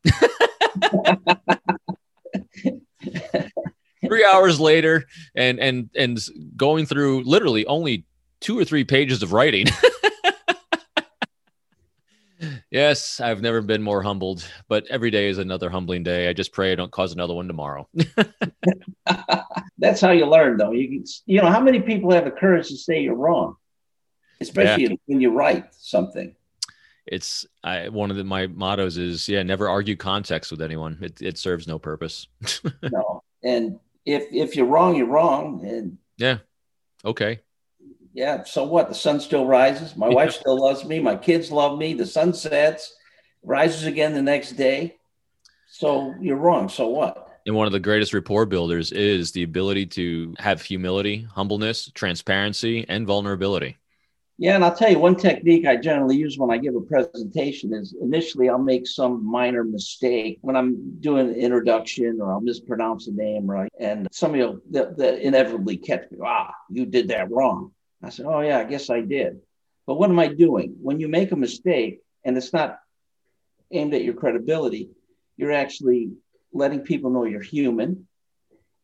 three 4.13 4.25
hours 4.31 4.59
later 4.59 5.05
and 5.35 5.59
and 5.59 5.89
and 5.95 6.19
going 6.55 6.85
through 6.85 7.23
literally 7.23 7.65
only 7.65 8.05
two 8.39 8.57
or 8.59 8.65
three 8.65 8.83
pages 8.83 9.23
of 9.23 9.33
writing. 9.33 9.67
Yes 12.69 13.21
i've 13.21 13.41
never 13.41 13.61
been 13.61 13.83
more 13.83 14.01
humbled 14.01 14.45
but 14.67 14.85
every 14.89 15.11
day 15.11 15.29
is 15.29 15.37
another 15.37 15.69
humbling 15.69 16.03
day. 16.03 16.27
I 16.27 16.33
just 16.33 16.51
pray 16.51 16.71
i 16.71 16.75
don't 16.75 16.91
cause 16.91 17.13
another 17.13 17.33
one 17.33 17.47
tomorrow. 17.47 17.87
That's 19.77 20.01
how 20.01 20.11
you 20.11 20.25
learn 20.25 20.57
though. 20.57 20.71
You 20.71 21.05
you 21.25 21.39
know 21.39 21.49
how 21.49 21.61
many 21.61 21.79
people 21.79 22.11
have 22.11 22.25
the 22.25 22.31
courage 22.31 22.69
to 22.69 22.75
say 22.75 23.01
you're 23.01 23.15
wrong? 23.15 23.55
Especially 24.41 24.83
yeah. 24.87 24.95
when 25.05 25.21
you 25.21 25.31
write 25.31 25.73
something. 25.75 26.35
It's 27.05 27.45
I, 27.63 27.89
one 27.89 28.11
of 28.11 28.17
the, 28.17 28.23
my 28.23 28.47
mottos 28.47 28.97
is 28.97 29.29
yeah 29.29 29.43
never 29.43 29.69
argue 29.69 29.95
context 29.95 30.51
with 30.51 30.61
anyone. 30.61 30.97
It, 31.01 31.21
it 31.21 31.37
serves 31.37 31.67
no 31.67 31.79
purpose. 31.79 32.27
No. 32.91 33.23
And 33.43 33.79
if 34.05 34.27
if 34.31 34.55
you're 34.55 34.65
wrong, 34.65 34.95
you're 34.95 35.07
wrong. 35.07 35.65
And 35.65 35.97
yeah, 36.17 36.39
okay. 37.03 37.39
Yeah. 38.13 38.43
So 38.43 38.63
what? 38.65 38.89
The 38.89 38.95
sun 38.95 39.19
still 39.19 39.45
rises. 39.45 39.95
My 39.95 40.09
yeah. 40.09 40.15
wife 40.15 40.33
still 40.33 40.59
loves 40.59 40.85
me. 40.85 40.99
My 40.99 41.15
kids 41.15 41.51
love 41.51 41.77
me. 41.77 41.93
The 41.93 42.05
sun 42.05 42.33
sets, 42.33 42.95
rises 43.43 43.85
again 43.85 44.13
the 44.13 44.21
next 44.21 44.53
day. 44.53 44.95
So 45.69 46.13
you're 46.21 46.37
wrong. 46.37 46.69
So 46.69 46.87
what? 46.87 47.41
And 47.45 47.55
one 47.55 47.67
of 47.67 47.73
the 47.73 47.79
greatest 47.79 48.13
rapport 48.13 48.45
builders 48.45 48.91
is 48.91 49.31
the 49.31 49.43
ability 49.43 49.87
to 49.87 50.33
have 50.39 50.61
humility, 50.61 51.27
humbleness, 51.29 51.91
transparency, 51.93 52.85
and 52.87 53.05
vulnerability. 53.05 53.77
Yeah, 54.39 54.55
and 54.55 54.65
I'll 54.65 54.75
tell 54.75 54.89
you 54.89 54.97
one 54.97 55.15
technique 55.15 55.67
I 55.67 55.75
generally 55.75 56.17
use 56.17 56.39
when 56.39 56.49
I 56.49 56.57
give 56.57 56.75
a 56.75 56.81
presentation 56.81 57.71
is 57.73 57.95
initially 58.01 58.49
I'll 58.49 58.57
make 58.57 58.87
some 58.87 59.23
minor 59.23 59.63
mistake 59.63 60.39
when 60.41 60.55
I'm 60.55 60.99
doing 60.99 61.29
an 61.29 61.35
introduction 61.35 62.19
or 62.19 62.31
I'll 62.31 62.41
mispronounce 62.41 63.07
a 63.07 63.11
name 63.11 63.45
right, 63.45 63.71
and 63.79 64.07
somebody 64.11 64.43
will 64.43 64.59
they'll, 64.69 64.93
they'll 64.95 65.17
inevitably 65.17 65.77
catch 65.77 66.09
me. 66.09 66.17
Ah, 66.25 66.51
you 66.69 66.87
did 66.87 67.09
that 67.09 67.29
wrong. 67.29 67.71
I 68.01 68.09
said, 68.09 68.25
Oh 68.27 68.41
yeah, 68.41 68.57
I 68.57 68.63
guess 68.63 68.89
I 68.89 69.01
did. 69.01 69.39
But 69.85 69.95
what 69.95 70.09
am 70.09 70.19
I 70.19 70.27
doing? 70.27 70.77
When 70.81 70.99
you 70.99 71.07
make 71.07 71.31
a 71.31 71.35
mistake 71.35 72.01
and 72.25 72.35
it's 72.35 72.53
not 72.53 72.79
aimed 73.71 73.93
at 73.93 74.03
your 74.03 74.15
credibility, 74.15 74.89
you're 75.37 75.51
actually 75.51 76.11
letting 76.51 76.81
people 76.81 77.11
know 77.11 77.25
you're 77.25 77.41
human, 77.41 78.07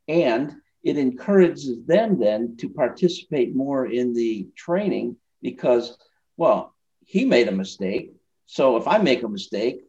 and 0.07 0.55
it 0.83 0.97
encourages 0.97 1.83
them 1.85 2.19
then 2.19 2.55
to 2.57 2.69
participate 2.69 3.55
more 3.55 3.87
in 3.87 4.13
the 4.13 4.47
training 4.55 5.17
because, 5.41 5.97
well, 6.37 6.75
he 7.05 7.25
made 7.25 7.47
a 7.47 7.51
mistake. 7.51 8.13
So 8.45 8.77
if 8.77 8.87
I 8.87 8.97
make 8.97 9.23
a 9.23 9.29
mistake, 9.29 9.81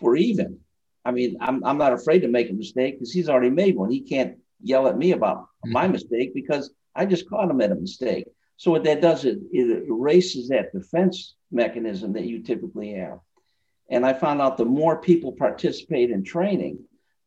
we're 0.00 0.16
even. 0.16 0.58
I 1.04 1.10
mean, 1.10 1.36
I'm, 1.40 1.64
I'm 1.64 1.78
not 1.78 1.92
afraid 1.92 2.20
to 2.20 2.28
make 2.28 2.50
a 2.50 2.54
mistake 2.54 2.94
because 2.94 3.12
he's 3.12 3.28
already 3.28 3.50
made 3.50 3.76
one. 3.76 3.90
He 3.90 4.00
can't 4.00 4.38
yell 4.62 4.88
at 4.88 4.98
me 4.98 5.12
about 5.12 5.38
mm-hmm. 5.38 5.72
my 5.72 5.88
mistake 5.88 6.34
because 6.34 6.70
I 6.94 7.06
just 7.06 7.28
caught 7.28 7.50
him 7.50 7.60
at 7.60 7.72
a 7.72 7.76
mistake. 7.76 8.26
So 8.56 8.70
what 8.70 8.84
that 8.84 9.00
does 9.00 9.24
is 9.24 9.36
it 9.52 9.88
erases 9.88 10.48
that 10.48 10.72
defense 10.72 11.36
mechanism 11.50 12.12
that 12.14 12.24
you 12.24 12.42
typically 12.42 12.94
have. 12.94 13.20
And 13.88 14.04
I 14.04 14.12
found 14.12 14.42
out 14.42 14.56
the 14.56 14.64
more 14.64 15.00
people 15.00 15.32
participate 15.32 16.10
in 16.10 16.24
training, 16.24 16.80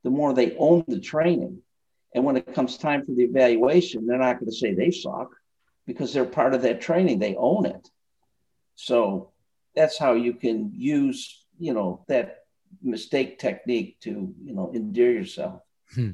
the 0.03 0.09
more 0.09 0.33
they 0.33 0.55
own 0.57 0.83
the 0.87 0.99
training. 0.99 1.59
And 2.13 2.25
when 2.25 2.37
it 2.37 2.53
comes 2.53 2.77
time 2.77 3.05
for 3.05 3.13
the 3.13 3.23
evaluation, 3.23 4.05
they're 4.05 4.17
not 4.17 4.39
going 4.39 4.51
to 4.51 4.55
say 4.55 4.73
they 4.73 4.91
suck 4.91 5.31
because 5.85 6.13
they're 6.13 6.25
part 6.25 6.53
of 6.53 6.61
that 6.63 6.81
training. 6.81 7.19
They 7.19 7.35
own 7.35 7.65
it. 7.65 7.89
So 8.75 9.31
that's 9.75 9.97
how 9.97 10.13
you 10.13 10.33
can 10.33 10.71
use, 10.73 11.43
you 11.59 11.73
know, 11.73 12.03
that 12.07 12.45
mistake 12.81 13.39
technique 13.39 13.99
to, 14.01 14.33
you 14.43 14.53
know, 14.53 14.71
endear 14.73 15.11
yourself. 15.11 15.61
Hmm. 15.93 16.11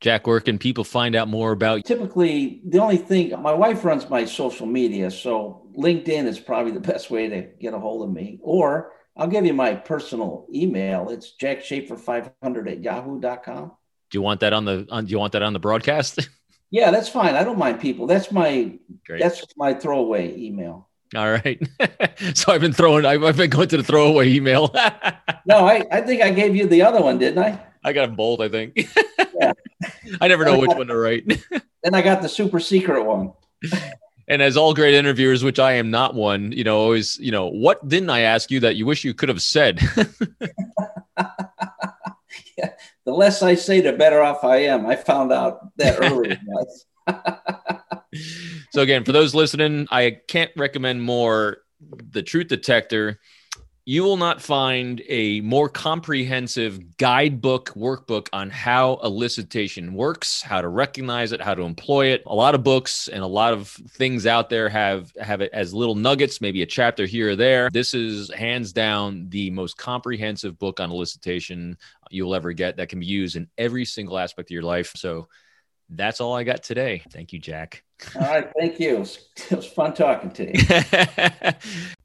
Jack, 0.00 0.26
where 0.26 0.40
can 0.40 0.58
people 0.58 0.82
find 0.82 1.14
out 1.14 1.28
more 1.28 1.52
about 1.52 1.76
you? 1.76 1.82
Typically, 1.82 2.60
the 2.66 2.80
only 2.80 2.96
thing 2.96 3.40
my 3.40 3.52
wife 3.52 3.84
runs 3.84 4.10
my 4.10 4.24
social 4.24 4.66
media, 4.66 5.12
so 5.12 5.68
LinkedIn 5.76 6.26
is 6.26 6.40
probably 6.40 6.72
the 6.72 6.80
best 6.80 7.08
way 7.08 7.28
to 7.28 7.42
get 7.60 7.72
a 7.72 7.78
hold 7.78 8.08
of 8.08 8.12
me. 8.12 8.40
Or 8.42 8.92
I'll 9.16 9.28
give 9.28 9.46
you 9.46 9.54
my 9.54 9.76
personal 9.76 10.46
email. 10.52 11.08
It's 11.10 11.34
jackschaefer500 11.40 12.70
at 12.70 12.82
yahoo.com. 12.82 13.72
Do 14.10 14.18
you 14.18 14.22
want 14.22 14.40
that 14.40 14.52
on 14.52 14.64
the 14.64 14.86
on, 14.90 15.06
do 15.06 15.12
you 15.12 15.18
want 15.18 15.32
that 15.34 15.42
on 15.42 15.52
the 15.52 15.60
broadcast? 15.60 16.28
Yeah, 16.72 16.90
that's 16.90 17.08
fine. 17.10 17.34
I 17.34 17.44
don't 17.44 17.58
mind 17.58 17.80
people. 17.80 18.06
That's 18.06 18.32
my 18.32 18.72
Great. 19.06 19.20
that's 19.20 19.44
my 19.58 19.74
throwaway 19.74 20.34
email. 20.38 20.88
All 21.14 21.30
right. 21.30 21.60
so 22.34 22.50
I've 22.50 22.62
been 22.62 22.72
throwing. 22.72 23.04
I've, 23.04 23.22
I've 23.22 23.36
been 23.36 23.50
going 23.50 23.68
to 23.68 23.76
the 23.76 23.82
throwaway 23.82 24.32
email. 24.32 24.70
no, 25.46 25.66
I, 25.66 25.84
I 25.92 26.00
think 26.00 26.22
I 26.22 26.30
gave 26.30 26.56
you 26.56 26.66
the 26.66 26.80
other 26.80 27.02
one, 27.02 27.18
didn't 27.18 27.44
I? 27.44 27.60
I 27.84 27.92
got 27.92 28.06
them 28.06 28.16
both. 28.16 28.40
I 28.40 28.48
think. 28.48 28.74
yeah. 29.38 29.52
I 30.22 30.28
never 30.28 30.46
know 30.46 30.58
which 30.58 30.70
one 30.70 30.86
to 30.86 30.96
write. 30.96 31.26
then 31.82 31.94
I 31.94 32.00
got 32.00 32.22
the 32.22 32.28
super 32.28 32.58
secret 32.58 33.04
one. 33.04 33.34
and 34.26 34.40
as 34.40 34.56
all 34.56 34.72
great 34.72 34.94
interviewers, 34.94 35.44
which 35.44 35.58
I 35.58 35.72
am 35.72 35.90
not 35.90 36.14
one, 36.14 36.52
you 36.52 36.64
know, 36.64 36.78
always, 36.78 37.18
you 37.18 37.32
know, 37.32 37.48
what 37.48 37.86
didn't 37.86 38.08
I 38.08 38.20
ask 38.20 38.50
you 38.50 38.60
that 38.60 38.76
you 38.76 38.86
wish 38.86 39.04
you 39.04 39.12
could 39.12 39.28
have 39.28 39.42
said? 39.42 39.78
the 43.04 43.12
less 43.12 43.42
I 43.42 43.54
say, 43.54 43.80
the 43.80 43.92
better 43.92 44.22
off 44.22 44.44
I 44.44 44.58
am. 44.58 44.86
I 44.86 44.96
found 44.96 45.32
out 45.32 45.76
that 45.76 45.98
early. 46.00 46.38
so 48.70 48.82
again, 48.82 49.04
for 49.04 49.12
those 49.12 49.34
listening, 49.34 49.88
I 49.90 50.18
can't 50.28 50.52
recommend 50.56 51.02
more 51.02 51.58
the 51.80 52.22
Truth 52.22 52.48
Detector. 52.48 53.20
You 53.84 54.04
will 54.04 54.16
not 54.16 54.40
find 54.40 55.02
a 55.08 55.40
more 55.40 55.68
comprehensive 55.68 56.96
guidebook 56.98 57.70
workbook 57.70 58.28
on 58.32 58.48
how 58.48 59.00
elicitation 59.02 59.92
works, 59.92 60.40
how 60.40 60.60
to 60.60 60.68
recognize 60.68 61.32
it, 61.32 61.40
how 61.40 61.56
to 61.56 61.62
employ 61.62 62.06
it. 62.06 62.22
A 62.26 62.34
lot 62.34 62.54
of 62.54 62.62
books 62.62 63.08
and 63.08 63.24
a 63.24 63.26
lot 63.26 63.52
of 63.52 63.68
things 63.68 64.24
out 64.24 64.48
there 64.48 64.68
have 64.68 65.12
have 65.20 65.40
it 65.40 65.50
as 65.52 65.74
little 65.74 65.96
nuggets, 65.96 66.40
maybe 66.40 66.62
a 66.62 66.66
chapter 66.66 67.06
here 67.06 67.30
or 67.30 67.36
there. 67.36 67.70
This 67.70 67.92
is 67.92 68.32
hands 68.32 68.72
down 68.72 69.28
the 69.30 69.50
most 69.50 69.76
comprehensive 69.76 70.60
book 70.60 70.78
on 70.78 70.90
elicitation 70.90 71.74
you'll 72.08 72.36
ever 72.36 72.52
get 72.52 72.76
that 72.76 72.88
can 72.88 73.00
be 73.00 73.06
used 73.06 73.34
in 73.34 73.48
every 73.58 73.84
single 73.84 74.16
aspect 74.16 74.50
of 74.50 74.54
your 74.54 74.62
life. 74.62 74.92
So 74.94 75.26
that's 75.88 76.20
all 76.20 76.34
I 76.34 76.44
got 76.44 76.62
today. 76.62 77.02
Thank 77.10 77.32
you, 77.32 77.40
Jack. 77.40 77.82
All 78.14 78.22
right. 78.22 78.48
Thank 78.58 78.78
you. 78.78 78.96
It 78.96 79.00
was, 79.00 79.28
it 79.50 79.56
was 79.56 79.66
fun 79.66 79.92
talking 79.92 80.30
to 80.30 80.56
you. 80.56 81.88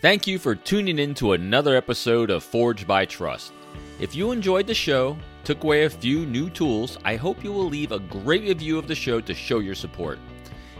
Thank 0.00 0.26
you 0.26 0.38
for 0.38 0.54
tuning 0.54 0.98
in 0.98 1.12
to 1.16 1.32
another 1.32 1.76
episode 1.76 2.30
of 2.30 2.42
Forged 2.42 2.86
by 2.86 3.04
Trust. 3.04 3.52
If 3.98 4.14
you 4.14 4.32
enjoyed 4.32 4.66
the 4.66 4.72
show, 4.72 5.18
took 5.44 5.62
away 5.62 5.84
a 5.84 5.90
few 5.90 6.24
new 6.24 6.48
tools, 6.48 6.96
I 7.04 7.16
hope 7.16 7.44
you 7.44 7.52
will 7.52 7.66
leave 7.66 7.92
a 7.92 7.98
great 7.98 8.44
review 8.44 8.78
of 8.78 8.88
the 8.88 8.94
show 8.94 9.20
to 9.20 9.34
show 9.34 9.58
your 9.58 9.74
support. 9.74 10.18